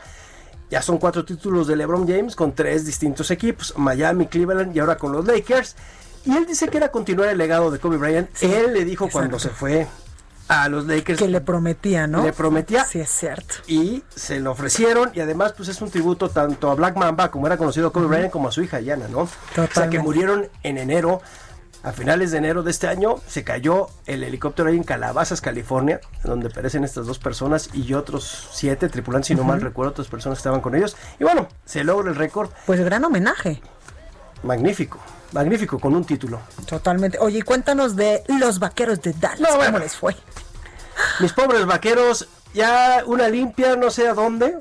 Ya 0.69 0.81
son 0.81 0.97
cuatro 0.97 1.23
títulos 1.23 1.67
de 1.67 1.75
LeBron 1.75 2.07
James 2.07 2.35
con 2.35 2.53
tres 2.53 2.85
distintos 2.85 3.29
equipos, 3.31 3.73
Miami, 3.77 4.27
Cleveland 4.27 4.75
y 4.75 4.79
ahora 4.79 4.97
con 4.97 5.11
los 5.11 5.25
Lakers. 5.25 5.75
Y 6.25 6.35
él 6.35 6.45
dice 6.45 6.67
que 6.69 6.77
era 6.77 6.89
continuar 6.89 7.29
el 7.29 7.37
legado 7.37 7.69
de 7.71 7.79
Kobe 7.79 7.97
Bryant. 7.97 8.29
él 8.41 8.73
le 8.73 8.85
dijo 8.85 9.09
cuando 9.09 9.39
se 9.39 9.49
fue 9.49 9.87
a 10.47 10.69
los 10.69 10.85
Lakers. 10.85 11.19
Que 11.19 11.27
le 11.27 11.41
prometía, 11.41 12.07
¿no? 12.07 12.23
Le 12.23 12.33
prometía. 12.33 12.85
Sí, 12.85 12.99
es 12.99 13.09
cierto. 13.09 13.55
Y 13.67 14.03
se 14.15 14.39
lo 14.39 14.51
ofrecieron 14.51 15.11
y 15.13 15.19
además 15.19 15.53
pues 15.53 15.69
es 15.69 15.81
un 15.81 15.89
tributo 15.89 16.29
tanto 16.29 16.71
a 16.71 16.75
Black 16.75 16.95
Mamba, 16.95 17.31
como 17.31 17.47
era 17.47 17.57
conocido 17.57 17.91
Kobe 17.91 18.07
Bryant, 18.07 18.31
como 18.31 18.47
a 18.47 18.51
su 18.51 18.61
hija 18.61 18.79
Yana, 18.79 19.07
¿no? 19.07 19.19
O 19.21 19.29
sea, 19.73 19.89
que 19.89 19.99
murieron 19.99 20.49
en 20.63 20.77
enero. 20.77 21.21
A 21.85 21.91
finales 21.91 22.31
de 22.31 22.37
enero 22.37 22.63
de 22.63 22.71
este 22.71 22.87
año 22.87 23.15
se 23.27 23.43
cayó 23.43 23.87
el 24.05 24.23
helicóptero 24.23 24.69
ahí 24.69 24.77
en 24.77 24.85
Calabazas, 24.85 25.41
California, 25.41 25.99
donde 26.23 26.49
perecen 26.49 26.85
estas 26.85 27.05
dos 27.07 27.19
personas 27.19 27.71
y 27.73 27.93
otros 27.93 28.47
siete 28.53 28.87
tripulantes, 28.87 29.27
si 29.27 29.35
no 29.35 29.43
mal 29.43 29.59
recuerdo, 29.59 29.91
otras 29.91 30.07
personas 30.07 30.37
que 30.37 30.39
estaban 30.39 30.61
con 30.61 30.75
ellos. 30.75 30.95
Y 31.19 31.25
bueno, 31.25 31.49
se 31.65 31.83
logra 31.83 32.09
el 32.09 32.15
récord. 32.15 32.51
Pues 32.65 32.79
gran 32.79 33.03
homenaje. 33.03 33.61
Magnífico, 34.43 34.97
magnífico, 35.33 35.79
con 35.79 35.95
un 35.95 36.05
título. 36.05 36.39
Totalmente. 36.65 37.17
Oye, 37.19 37.43
cuéntanos 37.43 37.95
de 37.95 38.23
los 38.27 38.59
vaqueros 38.59 39.01
de 39.01 39.13
Dallas. 39.13 39.39
No, 39.39 39.55
bueno. 39.55 39.73
¿Cómo 39.73 39.83
les 39.83 39.95
fue? 39.95 40.15
Mis 41.19 41.33
pobres 41.33 41.65
vaqueros, 41.65 42.27
ya 42.53 43.03
una 43.05 43.27
limpia, 43.27 43.75
no 43.75 43.89
sé 43.89 44.07
a 44.07 44.13
dónde. 44.13 44.57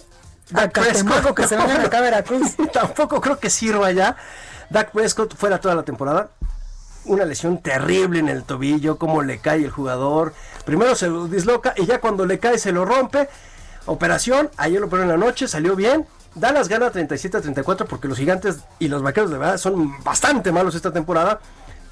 A 0.55 0.68
Catemaco, 0.68 1.35
que 1.35 1.47
se 1.47 1.57
vengan 1.57 1.81
acá 1.81 1.99
a 1.99 2.03
Veracruz. 2.03 2.57
Tampoco 2.73 3.20
creo 3.20 3.39
que 3.39 3.51
sirva 3.51 3.91
ya. 3.93 4.16
Dak 4.70 4.91
Prescott 4.93 5.37
fuera 5.37 5.61
toda 5.61 5.75
la 5.75 5.83
temporada. 5.83 6.31
Una 7.05 7.25
lesión 7.25 7.62
terrible 7.62 8.20
en 8.20 8.29
el 8.29 8.45
tobillo, 8.45 8.97
cómo 8.97 9.23
le 9.23 9.39
cae 9.39 9.64
el 9.64 9.70
jugador. 9.70 10.35
Primero 10.64 10.95
se 10.95 11.09
lo 11.09 11.27
disloca 11.27 11.75
y 11.77 11.87
ya 11.87 12.01
cuando 12.01 12.27
le 12.27 12.39
cae 12.39 12.59
se 12.59 12.73
lo 12.73 12.85
rompe. 12.85 13.29
Operación, 13.87 14.51
ayer 14.57 14.81
lo 14.81 14.87
operó 14.87 15.03
en 15.03 15.09
la 15.09 15.16
noche, 15.16 15.49
salió 15.49 15.75
bien. 15.75 16.07
Dallas 16.35 16.68
gana 16.68 16.91
37 16.91 17.37
a 17.37 17.41
34 17.41 17.87
porque 17.87 18.09
los 18.09 18.18
gigantes 18.18 18.59
y 18.78 18.89
los 18.89 19.03
vaqueros 19.03 19.30
de 19.30 19.39
verdad 19.39 19.59
son 19.59 20.03
bastante 20.03 20.51
malos 20.53 20.74
esta 20.74 20.93
temporada. 20.93 21.41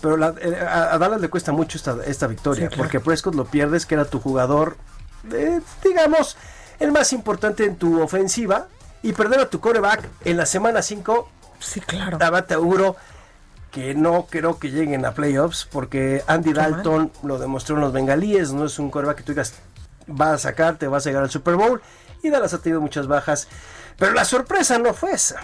Pero 0.00 0.16
la- 0.16 0.34
eh, 0.40 0.58
a, 0.60 0.94
a 0.94 0.98
Dallas 0.98 1.20
le 1.20 1.28
cuesta 1.28 1.52
mucho 1.52 1.76
esta, 1.76 1.96
esta 2.06 2.26
victoria 2.26 2.64
Sí, 2.64 2.68
claro. 2.68 2.82
porque 2.84 3.00
Prescott 3.00 3.34
lo 3.34 3.44
pierdes, 3.44 3.84
que 3.84 3.94
era 3.96 4.06
tu 4.06 4.18
jugador, 4.18 4.76
eh, 5.32 5.60
digamos, 5.84 6.36
el 6.78 6.90
más 6.92 7.12
importante 7.12 7.64
en 7.66 7.76
tu 7.76 8.00
ofensiva. 8.02 8.66
Y 9.02 9.14
perder 9.14 9.40
a 9.40 9.48
tu 9.48 9.60
coreback 9.60 10.06
en 10.26 10.36
la 10.36 10.44
semana 10.44 10.82
5 10.82 11.28
Sí, 11.58 11.80
claro. 11.80 12.18
Daba 12.18 12.42
te 12.46 12.52
auguro 12.54 12.96
que 13.70 13.94
no 13.94 14.26
creo 14.28 14.58
que 14.58 14.70
lleguen 14.70 15.06
a 15.06 15.12
playoffs 15.12 15.66
porque 15.70 16.22
Andy. 16.26 16.52
Dalton 16.52 17.10
lo 17.22 17.38
demostró 17.38 17.76
en 17.76 17.82
los 17.82 17.92
bengalíes, 17.92 18.52
no 18.52 18.64
es 18.66 18.78
un 18.78 18.90
coreback 18.90 19.18
que 19.18 19.22
tú 19.22 19.32
digas 19.32 19.54
va 20.10 20.32
a 20.32 20.38
sacar, 20.38 20.76
te 20.76 20.86
vas 20.88 21.06
a 21.06 21.10
llegar 21.10 21.22
al 21.22 21.30
Super 21.30 21.54
Bowl 21.56 21.80
y 22.22 22.30
Dallas 22.30 22.54
ha 22.54 22.58
tenido 22.58 22.80
muchas 22.80 23.06
bajas, 23.06 23.48
pero 23.98 24.12
la 24.12 24.24
sorpresa 24.24 24.78
no 24.78 24.94
fue 24.94 25.12
esa. 25.12 25.36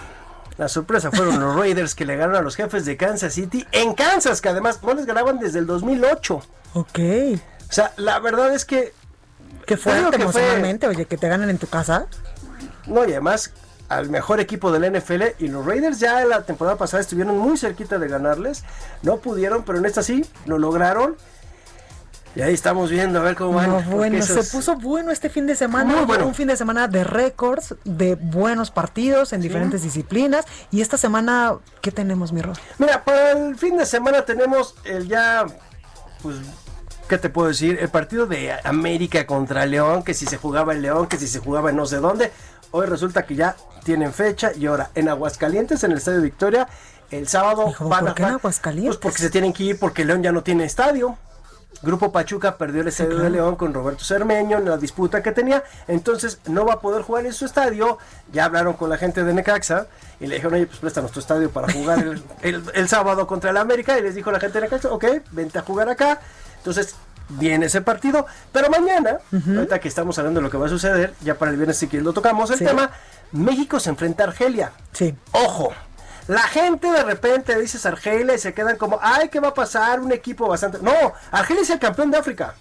La 0.58 0.68
sorpresa 0.68 1.10
fueron 1.10 1.38
los 1.40 1.54
Raiders 1.58 1.94
que 1.94 2.04
le 2.06 2.16
ganaron 2.16 2.36
a 2.36 2.40
los 2.42 2.56
jefes 2.56 2.84
de 2.86 2.96
Kansas 2.96 3.34
City 3.34 3.66
en 3.72 3.92
Kansas, 3.94 4.40
que 4.40 4.48
además 4.48 4.80
no 4.82 4.94
les 4.94 5.04
ganaban 5.06 5.38
desde 5.38 5.58
el 5.58 5.66
2008. 5.66 6.40
Ok. 6.74 6.98
O 7.68 7.72
sea, 7.72 7.92
la 7.96 8.18
verdad 8.20 8.54
es 8.54 8.64
que 8.64 8.92
Qué 9.66 9.76
fuerte 9.76 10.02
que 10.18 10.28
fue- 10.28 10.40
emocionalmente, 10.42 10.86
oye, 10.86 11.04
que 11.06 11.16
te 11.18 11.28
ganen 11.28 11.50
en 11.50 11.58
tu 11.58 11.66
casa. 11.66 12.06
No, 12.86 13.00
y 13.04 13.12
además 13.12 13.52
al 13.88 14.08
mejor 14.10 14.40
equipo 14.40 14.72
del 14.72 14.84
NFL 14.98 15.22
y 15.38 15.48
los 15.48 15.64
Raiders 15.64 16.00
ya 16.00 16.24
la 16.24 16.42
temporada 16.42 16.76
pasada 16.76 17.00
estuvieron 17.00 17.38
muy 17.38 17.56
cerquita 17.56 17.98
de 17.98 18.08
ganarles, 18.08 18.64
no 19.02 19.18
pudieron, 19.18 19.62
pero 19.64 19.78
en 19.78 19.86
esta 19.86 20.02
sí 20.02 20.24
lo 20.46 20.58
lograron. 20.58 21.16
Y 22.36 22.42
ahí 22.42 22.52
estamos 22.52 22.90
viendo 22.90 23.18
a 23.18 23.22
ver 23.22 23.34
cómo 23.34 23.54
van. 23.54 23.70
No, 23.70 23.80
bueno, 23.82 24.18
esos- 24.18 24.44
se 24.46 24.52
puso 24.56 24.76
bueno 24.76 25.10
este 25.10 25.30
fin 25.30 25.46
de 25.46 25.56
semana. 25.56 25.96
Muy 25.96 26.04
bueno. 26.04 26.26
Un 26.26 26.34
fin 26.34 26.46
de 26.48 26.56
semana 26.56 26.86
de 26.86 27.02
récords, 27.02 27.74
de 27.84 28.14
buenos 28.14 28.70
partidos 28.70 29.32
en 29.32 29.40
diferentes 29.40 29.82
disciplinas. 29.82 30.44
Y 30.70 30.82
esta 30.82 30.98
semana, 30.98 31.56
¿qué 31.80 31.90
tenemos, 31.90 32.32
mi? 32.32 32.42
Mira, 32.78 33.02
para 33.02 33.32
el 33.32 33.56
fin 33.56 33.78
de 33.78 33.86
semana 33.86 34.22
tenemos 34.26 34.74
el 34.84 35.08
ya, 35.08 35.46
pues, 36.22 36.36
¿qué 37.08 37.16
te 37.16 37.30
puedo 37.30 37.48
decir? 37.48 37.78
El 37.80 37.88
partido 37.88 38.26
de 38.26 38.52
América 38.64 39.26
contra 39.26 39.64
León, 39.64 40.02
que 40.02 40.12
si 40.12 40.26
se 40.26 40.36
jugaba 40.36 40.74
en 40.74 40.82
León, 40.82 41.06
que 41.06 41.16
si 41.16 41.26
se 41.28 41.38
jugaba 41.38 41.70
en 41.70 41.76
no 41.76 41.86
sé 41.86 41.96
dónde. 41.96 42.30
Hoy 42.70 42.84
resulta 42.86 43.24
que 43.24 43.34
ya 43.36 43.56
tienen 43.82 44.12
fecha 44.12 44.52
y 44.54 44.66
ahora 44.66 44.90
en 44.94 45.08
Aguascalientes, 45.08 45.82
en 45.84 45.92
el 45.92 45.96
Estadio 45.98 46.20
Victoria, 46.20 46.68
el 47.10 47.28
sábado 47.28 47.72
van 47.80 48.00
¿por 48.00 48.10
a 48.10 48.14
qué 48.14 48.22
en 48.22 48.28
jugar- 48.28 48.40
Aguascalientes? 48.40 48.96
Pues 48.96 48.98
porque 49.02 49.22
se 49.22 49.30
tienen 49.30 49.54
que 49.54 49.62
ir 49.62 49.78
porque 49.78 50.04
León 50.04 50.22
ya 50.22 50.32
no 50.32 50.42
tiene 50.42 50.64
estadio. 50.64 51.16
Grupo 51.82 52.10
Pachuca 52.12 52.56
perdió 52.56 52.80
el 52.82 52.88
estadio 52.88 53.10
de 53.10 53.16
claro. 53.16 53.30
León 53.30 53.56
con 53.56 53.72
Roberto 53.74 54.04
Cermeño 54.04 54.58
en 54.58 54.64
la 54.68 54.76
disputa 54.76 55.22
que 55.22 55.32
tenía, 55.32 55.62
entonces 55.88 56.40
no 56.46 56.64
va 56.64 56.74
a 56.74 56.80
poder 56.80 57.02
jugar 57.02 57.26
en 57.26 57.32
su 57.32 57.44
estadio. 57.44 57.98
Ya 58.32 58.44
hablaron 58.46 58.74
con 58.74 58.88
la 58.90 58.96
gente 58.98 59.22
de 59.24 59.32
Necaxa 59.34 59.86
y 60.18 60.26
le 60.26 60.36
dijeron, 60.36 60.54
oye, 60.54 60.66
pues 60.66 60.78
préstanos 60.78 61.12
tu 61.12 61.20
estadio 61.20 61.50
para 61.50 61.72
jugar 61.72 61.98
el, 62.00 62.22
el- 62.42 62.62
el 62.74 62.88
sábado 62.88 63.26
contra 63.26 63.50
el 63.50 63.56
América. 63.56 63.98
Y 63.98 64.02
les 64.02 64.14
dijo 64.14 64.30
la 64.32 64.40
gente 64.40 64.58
de 64.60 64.64
Necaxa, 64.66 64.90
ok, 64.90 65.04
vente 65.32 65.58
a 65.58 65.62
jugar 65.62 65.88
acá. 65.88 66.20
Entonces 66.58 66.96
viene 67.28 67.66
ese 67.66 67.80
partido, 67.80 68.24
pero 68.52 68.70
mañana, 68.70 69.18
ahorita 69.32 69.80
que 69.80 69.88
estamos 69.88 70.16
hablando 70.18 70.38
de 70.40 70.44
lo 70.44 70.50
que 70.50 70.56
va 70.58 70.66
a 70.66 70.68
suceder, 70.68 71.12
ya 71.22 71.34
para 71.34 71.50
el 71.50 71.56
viernes 71.56 71.76
si 71.76 71.88
quieres 71.88 72.04
lo 72.06 72.12
tocamos, 72.12 72.50
el 72.52 72.58
Sí. 72.58 72.64
tema, 72.64 72.90
México 73.32 73.80
se 73.80 73.90
enfrenta 73.90 74.22
a 74.24 74.28
Argelia. 74.28 74.70
Sí. 74.92 75.12
Ojo, 75.32 75.72
la 76.28 76.42
gente 76.42 76.90
de 76.90 77.02
repente 77.02 77.58
dices 77.60 77.86
Argelia 77.86 78.34
y 78.34 78.38
se 78.38 78.52
quedan 78.52 78.76
como, 78.76 78.98
ay, 79.00 79.28
¿qué 79.28 79.40
va 79.40 79.48
a 79.48 79.54
pasar? 79.54 80.00
Un 80.00 80.12
equipo 80.12 80.48
bastante... 80.48 80.78
No, 80.80 81.12
Argelia 81.30 81.62
es 81.62 81.70
el 81.70 81.78
campeón 81.78 82.10
de 82.10 82.18
África. 82.18 82.54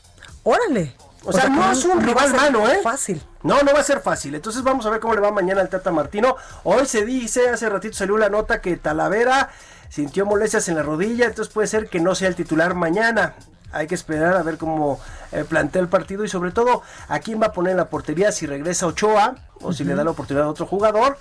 Órale. 0.43 0.95
O 1.23 1.33
sea, 1.33 1.49
no 1.49 1.71
es 1.71 1.83
un 1.85 2.01
rival 2.01 2.31
malo, 2.35 2.69
¿eh? 2.69 2.79
Fácil. 2.83 3.21
No, 3.41 3.63
no 3.63 3.73
va 3.73 3.79
a 3.79 3.83
ser 3.83 3.99
fácil. 3.99 4.35
Entonces 4.35 4.61
vamos 4.61 4.85
a 4.85 4.91
ver 4.91 4.99
cómo 4.99 5.15
le 5.15 5.21
va 5.21 5.31
mañana 5.31 5.61
al 5.61 5.69
Tata 5.69 5.91
Martino. 5.91 6.35
Hoy 6.63 6.85
se 6.85 7.03
dice, 7.03 7.49
hace 7.49 7.67
ratito 7.67 7.95
salió 7.95 8.17
la 8.17 8.29
nota 8.29 8.61
que 8.61 8.77
Talavera 8.77 9.49
sintió 9.89 10.25
molestias 10.25 10.67
en 10.69 10.75
la 10.75 10.83
rodilla, 10.83 11.25
entonces 11.25 11.53
puede 11.53 11.67
ser 11.67 11.89
que 11.89 11.99
no 11.99 12.13
sea 12.13 12.27
el 12.27 12.35
titular 12.35 12.75
mañana. 12.75 13.33
Hay 13.71 13.87
que 13.87 13.95
esperar 13.95 14.35
a 14.35 14.43
ver 14.43 14.57
cómo 14.57 14.99
eh, 15.31 15.43
plantea 15.43 15.81
el 15.81 15.87
partido 15.87 16.23
y 16.23 16.29
sobre 16.29 16.51
todo 16.51 16.83
a 17.07 17.19
quién 17.19 17.41
va 17.41 17.47
a 17.47 17.51
poner 17.51 17.71
en 17.71 17.77
la 17.77 17.89
portería, 17.89 18.31
si 18.31 18.45
regresa 18.45 18.85
Ochoa 18.85 19.35
o 19.61 19.73
si 19.73 19.83
le 19.83 19.95
da 19.95 20.03
la 20.03 20.11
oportunidad 20.11 20.45
a 20.45 20.49
otro 20.49 20.65
jugador. 20.65 21.17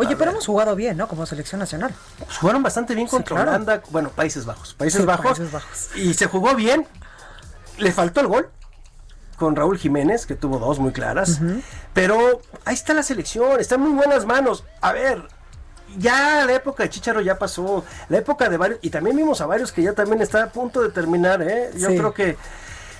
Oye, 0.00 0.16
pero 0.16 0.30
hemos 0.32 0.46
jugado 0.46 0.74
bien, 0.76 0.96
¿no? 0.96 1.06
Como 1.08 1.26
selección 1.26 1.58
nacional. 1.58 1.92
Pues 2.18 2.38
jugaron 2.38 2.62
bastante 2.62 2.94
bien 2.94 3.06
contra 3.06 3.36
claro. 3.36 3.50
Holanda, 3.50 3.82
bueno, 3.90 4.08
Países 4.10 4.44
Bajos, 4.46 4.74
Países 4.74 5.00
Sí, 5.00 5.06
Bajos, 5.06 5.24
Países 5.38 5.52
Bajos. 5.52 5.90
y 5.94 6.14
se 6.14 6.26
jugó 6.26 6.54
bien. 6.54 6.86
Le 7.78 7.92
faltó 7.92 8.20
el 8.20 8.26
gol 8.26 8.50
con 9.36 9.56
Raúl 9.56 9.78
Jiménez, 9.78 10.26
que 10.26 10.34
tuvo 10.34 10.58
dos 10.58 10.78
muy 10.78 10.92
claras, 10.92 11.40
pero 11.94 12.42
ahí 12.66 12.74
está 12.74 12.92
la 12.92 13.02
selección, 13.02 13.58
está 13.58 13.76
en 13.76 13.80
muy 13.82 13.92
buenas 13.92 14.26
manos. 14.26 14.64
A 14.82 14.92
ver, 14.92 15.22
ya 15.96 16.44
la 16.44 16.52
época 16.52 16.82
de 16.82 16.90
Chicharo 16.90 17.20
ya 17.22 17.38
pasó, 17.38 17.82
la 18.10 18.18
época 18.18 18.50
de 18.50 18.58
varios, 18.58 18.80
y 18.82 18.90
también 18.90 19.16
vimos 19.16 19.40
a 19.40 19.46
varios 19.46 19.72
que 19.72 19.82
ya 19.82 19.94
también 19.94 20.20
está 20.20 20.42
a 20.42 20.48
punto 20.50 20.82
de 20.82 20.90
terminar, 20.90 21.40
¿eh? 21.42 21.70
Yo 21.74 21.88
Sí. 21.88 21.96
creo 21.96 22.12
que 22.12 22.36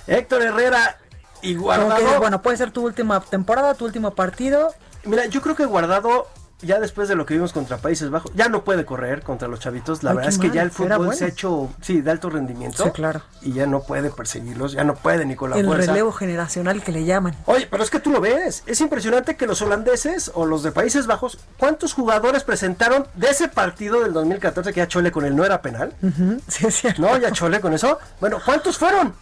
Héctor 0.07 0.41
Herrera 0.41 0.97
y 1.43 1.55
Guardado... 1.55 1.95
que, 2.11 2.17
bueno, 2.17 2.41
puede 2.41 2.57
ser 2.57 2.71
tu 2.71 2.83
última 2.85 3.19
temporada, 3.21 3.75
tu 3.75 3.85
último 3.85 4.15
partido. 4.15 4.73
Mira, 5.03 5.25
yo 5.27 5.41
creo 5.41 5.55
que 5.55 5.65
Guardado, 5.65 6.27
ya 6.61 6.79
después 6.79 7.07
de 7.09 7.15
lo 7.15 7.25
que 7.25 7.33
vimos 7.33 7.53
contra 7.53 7.77
Países 7.77 8.09
Bajos, 8.09 8.31
ya 8.35 8.47
no 8.49 8.63
puede 8.63 8.85
correr 8.85 9.21
contra 9.23 9.47
los 9.47 9.59
chavitos. 9.59 10.03
La 10.03 10.11
Ay, 10.11 10.15
verdad 10.17 10.31
es 10.31 10.37
que 10.39 10.47
mal, 10.47 10.55
ya 10.55 10.61
el 10.63 10.71
fútbol 10.71 10.97
bueno. 10.97 11.13
se 11.13 11.25
ha 11.25 11.27
hecho, 11.27 11.69
sí, 11.81 12.01
de 12.01 12.11
alto 12.11 12.29
rendimiento. 12.29 12.83
Sí, 12.83 12.91
claro. 12.91 13.21
Y 13.41 13.53
ya 13.53 13.65
no 13.65 13.81
puede 13.83 14.09
perseguirlos, 14.09 14.73
ya 14.73 14.83
no 14.83 14.95
puede 14.95 15.25
ni 15.25 15.35
con 15.35 15.49
la 15.49 15.57
el 15.57 15.65
fuerza. 15.65 15.91
relevo 15.91 16.11
generacional 16.11 16.83
que 16.83 16.91
le 16.91 17.05
llaman. 17.05 17.35
Oye, 17.45 17.67
pero 17.69 17.83
es 17.83 17.89
que 17.89 17.99
tú 17.99 18.11
lo 18.11 18.21
ves. 18.21 18.63
Es 18.65 18.79
impresionante 18.81 19.35
que 19.35 19.47
los 19.47 19.61
holandeses 19.61 20.31
o 20.33 20.45
los 20.45 20.63
de 20.63 20.71
Países 20.71 21.07
Bajos, 21.07 21.37
¿cuántos 21.57 21.93
jugadores 21.93 22.43
presentaron 22.43 23.07
de 23.15 23.29
ese 23.29 23.47
partido 23.47 24.01
del 24.01 24.13
2014 24.13 24.73
que 24.73 24.77
ya 24.79 24.87
Chole 24.87 25.11
con 25.11 25.25
él 25.25 25.35
no 25.35 25.43
era 25.45 25.61
penal? 25.61 25.93
Ujú, 26.01 26.39
Sí, 26.47 26.67
es 26.67 26.75
cierto. 26.75 27.01
No, 27.01 27.17
ya 27.17 27.31
Chole 27.31 27.59
con 27.61 27.73
eso. 27.73 27.97
Bueno, 28.19 28.39
¿cuántos 28.45 28.77
fueron? 28.77 29.13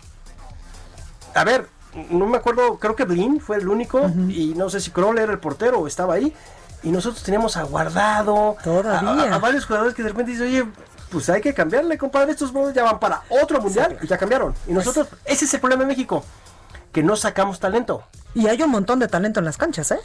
A 1.36 1.44
ver, 1.44 1.68
no 2.10 2.26
me 2.28 2.38
acuerdo, 2.38 2.78
creo 2.78 2.96
que 2.96 3.04
Blin 3.06 3.40
fue 3.40 3.58
el 3.58 3.68
único 3.68 4.10
y 4.30 4.54
no 4.56 4.70
sé 4.70 4.80
si 4.80 4.92
Kroll 4.92 5.18
era 5.20 5.32
el 5.32 5.40
portero 5.40 5.80
o 5.80 5.88
estaba 5.88 6.16
ahí. 6.16 6.34
Y 6.84 6.92
nosotros 6.92 7.24
teníamos 7.24 7.58
aguardado 7.58 8.56
Todavía. 8.64 9.34
A, 9.34 9.36
a 9.36 9.40
varios 9.40 9.66
jugadores 9.66 9.94
que 9.94 10.04
de 10.04 10.10
repente 10.10 10.32
dicen, 10.32 10.48
oye, 10.48 10.66
pues 11.10 11.30
hay 11.30 11.42
que 11.42 11.54
cambiarle, 11.54 11.98
compadre, 11.98 12.32
estos 12.32 12.54
modos 12.54 12.74
ya 12.74 12.84
van 12.84 13.00
para 13.00 13.24
otro 13.30 13.60
mundial 13.62 13.98
y 14.02 14.08
ya 14.08 14.18
cambiaron. 14.18 14.54
Y 14.68 14.74
nosotros, 14.74 15.08
ese 15.26 15.46
es 15.46 15.54
el 15.54 15.60
problema 15.60 15.84
en 15.84 15.90
México, 15.90 16.24
que 16.92 17.04
no 17.04 17.16
sacamos 17.16 17.60
talento. 17.60 18.04
Y 18.34 18.48
hay 18.48 18.62
un 18.62 18.70
montón 18.70 19.00
de 19.00 19.08
talento 19.08 19.40
en 19.40 19.46
las 19.46 19.58
canchas, 19.58 19.92
¿eh? 19.92 20.00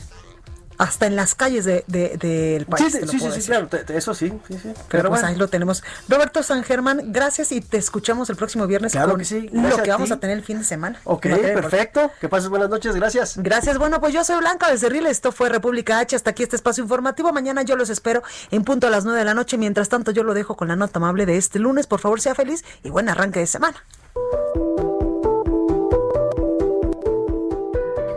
Hasta 0.78 1.06
en 1.06 1.16
las 1.16 1.34
calles 1.34 1.64
de, 1.64 1.84
de- 1.86 2.16
del 2.18 2.66
país. 2.66 2.92
Sí, 2.92 3.18
sí, 3.18 3.18
sí, 3.40 3.40
claro, 3.46 3.68
te- 3.68 3.84
te- 3.84 3.96
eso 3.96 4.14
sí, 4.14 4.32
sí, 4.48 4.58
sí. 4.62 4.72
Pero, 4.88 5.08
pues 5.08 5.20
bueno. 5.20 5.26
ahí 5.28 5.36
lo 5.36 5.48
tenemos. 5.48 5.82
Roberto 6.08 6.42
San 6.42 6.62
Germán, 6.64 7.12
gracias 7.12 7.52
y 7.52 7.60
te 7.60 7.76
escuchamos 7.78 8.28
el 8.30 8.36
próximo 8.36 8.66
viernes 8.66 8.92
Claro 8.92 9.10
con 9.10 9.18
que 9.20 9.24
sí, 9.24 9.48
lo 9.52 9.76
que 9.82 9.90
vamos 9.90 10.10
a 10.10 10.18
tener 10.18 10.36
el 10.36 10.44
fin 10.44 10.58
de 10.58 10.64
semana. 10.64 11.00
Ok, 11.04 11.22
perfecto. 11.28 12.10
Que 12.20 12.28
pases 12.28 12.48
buenas 12.48 12.68
noches, 12.70 12.94
gracias. 12.94 13.36
Gracias, 13.36 13.78
bueno, 13.78 14.00
pues 14.00 14.12
yo 14.12 14.24
soy 14.24 14.38
Blanca 14.38 14.70
de 14.70 14.78
Cerril, 14.78 15.06
esto 15.06 15.32
fue 15.32 15.48
República 15.48 15.98
H, 16.00 16.16
hasta 16.16 16.30
aquí 16.30 16.42
este 16.42 16.56
espacio 16.56 16.82
informativo, 16.82 17.32
mañana 17.32 17.62
yo 17.62 17.76
los 17.76 17.90
espero 17.90 18.22
en 18.50 18.64
punto 18.64 18.86
a 18.86 18.90
las 18.90 19.04
9 19.04 19.18
de 19.18 19.24
la 19.24 19.34
noche, 19.34 19.56
mientras 19.58 19.88
tanto 19.88 20.10
yo 20.10 20.22
lo 20.24 20.34
dejo 20.34 20.56
con 20.56 20.68
la 20.68 20.76
nota 20.76 20.98
amable 20.98 21.26
de 21.26 21.36
este 21.36 21.58
lunes, 21.58 21.86
por 21.86 22.00
favor 22.00 22.20
sea 22.20 22.34
feliz 22.34 22.64
y 22.82 22.90
buen 22.90 23.08
arranque 23.08 23.40
de 23.40 23.46
semana. 23.46 23.76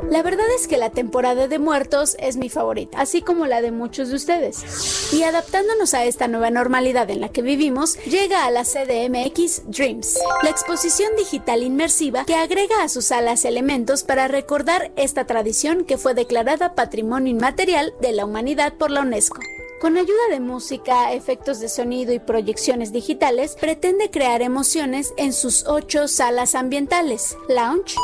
La 0.09 0.23
verdad 0.23 0.45
es 0.55 0.69
que 0.69 0.77
la 0.77 0.89
temporada 0.89 1.49
de 1.49 1.59
muertos 1.59 2.15
es 2.19 2.37
mi 2.37 2.49
favorita, 2.49 3.01
así 3.01 3.21
como 3.21 3.45
la 3.45 3.61
de 3.61 3.71
muchos 3.71 4.07
de 4.07 4.15
ustedes. 4.15 5.11
Y 5.13 5.23
adaptándonos 5.23 5.93
a 5.93 6.05
esta 6.05 6.29
nueva 6.29 6.49
normalidad 6.49 7.09
en 7.09 7.19
la 7.19 7.29
que 7.29 7.41
vivimos, 7.41 7.97
llega 8.05 8.45
a 8.45 8.51
la 8.51 8.63
CDMX 8.63 9.63
Dreams, 9.65 10.17
la 10.43 10.49
exposición 10.49 11.11
digital 11.17 11.61
inmersiva 11.61 12.23
que 12.23 12.35
agrega 12.35 12.83
a 12.83 12.89
sus 12.89 13.05
salas 13.05 13.43
elementos 13.43 14.03
para 14.03 14.29
recordar 14.29 14.91
esta 14.95 15.25
tradición 15.25 15.83
que 15.83 15.97
fue 15.97 16.13
declarada 16.13 16.73
Patrimonio 16.73 17.31
Inmaterial 17.31 17.93
de 17.99 18.13
la 18.13 18.23
Humanidad 18.23 18.75
por 18.75 18.91
la 18.91 19.01
UNESCO. 19.01 19.41
Con 19.81 19.97
ayuda 19.97 20.29
de 20.31 20.39
música, 20.39 21.11
efectos 21.13 21.59
de 21.59 21.67
sonido 21.67 22.13
y 22.13 22.19
proyecciones 22.19 22.93
digitales, 22.93 23.57
pretende 23.59 24.09
crear 24.09 24.41
emociones 24.41 25.13
en 25.17 25.33
sus 25.33 25.67
ocho 25.67 26.07
salas 26.07 26.55
ambientales, 26.55 27.37
lounge, 27.49 27.95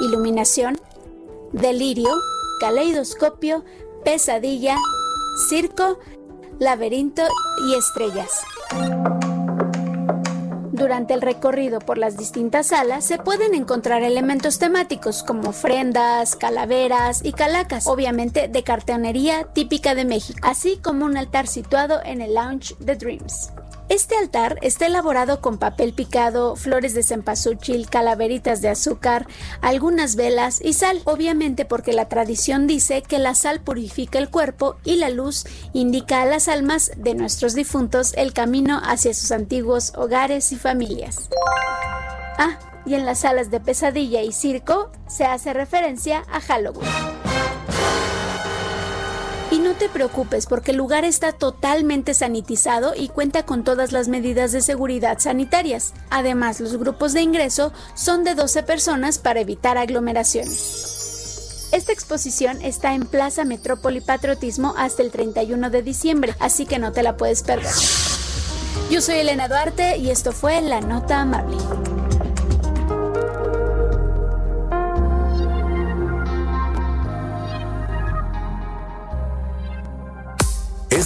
iluminación, 0.00 0.78
delirio, 1.54 2.10
caleidoscopio, 2.60 3.64
pesadilla, 4.04 4.76
circo, 5.48 5.98
laberinto 6.58 7.22
y 7.66 7.74
estrellas. 7.74 8.42
Durante 10.72 11.14
el 11.14 11.22
recorrido 11.22 11.78
por 11.78 11.98
las 11.98 12.16
distintas 12.16 12.66
salas 12.66 13.04
se 13.04 13.18
pueden 13.18 13.54
encontrar 13.54 14.02
elementos 14.02 14.58
temáticos 14.58 15.22
como 15.22 15.50
ofrendas, 15.50 16.34
calaveras 16.34 17.24
y 17.24 17.32
calacas, 17.32 17.86
obviamente 17.86 18.48
de 18.48 18.62
cartonería 18.64 19.44
típica 19.52 19.94
de 19.94 20.04
México, 20.04 20.40
así 20.42 20.78
como 20.82 21.06
un 21.06 21.16
altar 21.16 21.46
situado 21.46 22.00
en 22.04 22.20
el 22.20 22.34
lounge 22.34 22.74
The 22.84 22.96
Dreams. 22.96 23.52
Este 23.90 24.16
altar 24.16 24.58
está 24.62 24.86
elaborado 24.86 25.40
con 25.40 25.58
papel 25.58 25.92
picado, 25.92 26.56
flores 26.56 26.94
de 26.94 27.02
cempasúchil, 27.02 27.88
calaveritas 27.90 28.62
de 28.62 28.70
azúcar, 28.70 29.26
algunas 29.60 30.16
velas 30.16 30.60
y 30.64 30.72
sal, 30.72 31.02
obviamente 31.04 31.66
porque 31.66 31.92
la 31.92 32.08
tradición 32.08 32.66
dice 32.66 33.02
que 33.02 33.18
la 33.18 33.34
sal 33.34 33.60
purifica 33.60 34.18
el 34.18 34.30
cuerpo 34.30 34.76
y 34.84 34.96
la 34.96 35.10
luz 35.10 35.44
indica 35.74 36.22
a 36.22 36.26
las 36.26 36.48
almas 36.48 36.92
de 36.96 37.14
nuestros 37.14 37.54
difuntos 37.54 38.14
el 38.16 38.32
camino 38.32 38.80
hacia 38.82 39.12
sus 39.12 39.30
antiguos 39.32 39.92
hogares 39.96 40.50
y 40.52 40.56
familias. 40.56 41.28
Ah, 42.38 42.58
y 42.86 42.94
en 42.94 43.04
las 43.04 43.20
salas 43.20 43.50
de 43.50 43.60
pesadilla 43.60 44.22
y 44.22 44.32
circo 44.32 44.90
se 45.06 45.24
hace 45.24 45.52
referencia 45.52 46.24
a 46.32 46.40
Halloween. 46.40 47.13
Y 49.54 49.60
no 49.60 49.74
te 49.74 49.88
preocupes 49.88 50.46
porque 50.46 50.72
el 50.72 50.78
lugar 50.78 51.04
está 51.04 51.30
totalmente 51.30 52.12
sanitizado 52.12 52.92
y 52.96 53.06
cuenta 53.06 53.46
con 53.46 53.62
todas 53.62 53.92
las 53.92 54.08
medidas 54.08 54.50
de 54.50 54.60
seguridad 54.60 55.20
sanitarias. 55.20 55.92
Además, 56.10 56.58
los 56.58 56.76
grupos 56.76 57.12
de 57.12 57.22
ingreso 57.22 57.72
son 57.94 58.24
de 58.24 58.34
12 58.34 58.64
personas 58.64 59.20
para 59.20 59.38
evitar 59.38 59.78
aglomeraciones. 59.78 61.68
Esta 61.70 61.92
exposición 61.92 62.62
está 62.62 62.94
en 62.94 63.06
Plaza 63.06 63.44
Metrópoli 63.44 64.00
Patriotismo 64.00 64.74
hasta 64.76 65.04
el 65.04 65.12
31 65.12 65.70
de 65.70 65.82
diciembre, 65.82 66.34
así 66.40 66.66
que 66.66 66.80
no 66.80 66.90
te 66.90 67.04
la 67.04 67.16
puedes 67.16 67.44
perder. 67.44 67.70
Yo 68.90 69.00
soy 69.00 69.18
Elena 69.18 69.46
Duarte 69.46 69.98
y 69.98 70.10
esto 70.10 70.32
fue 70.32 70.62
La 70.62 70.80
Nota 70.80 71.20
Amable. 71.20 71.58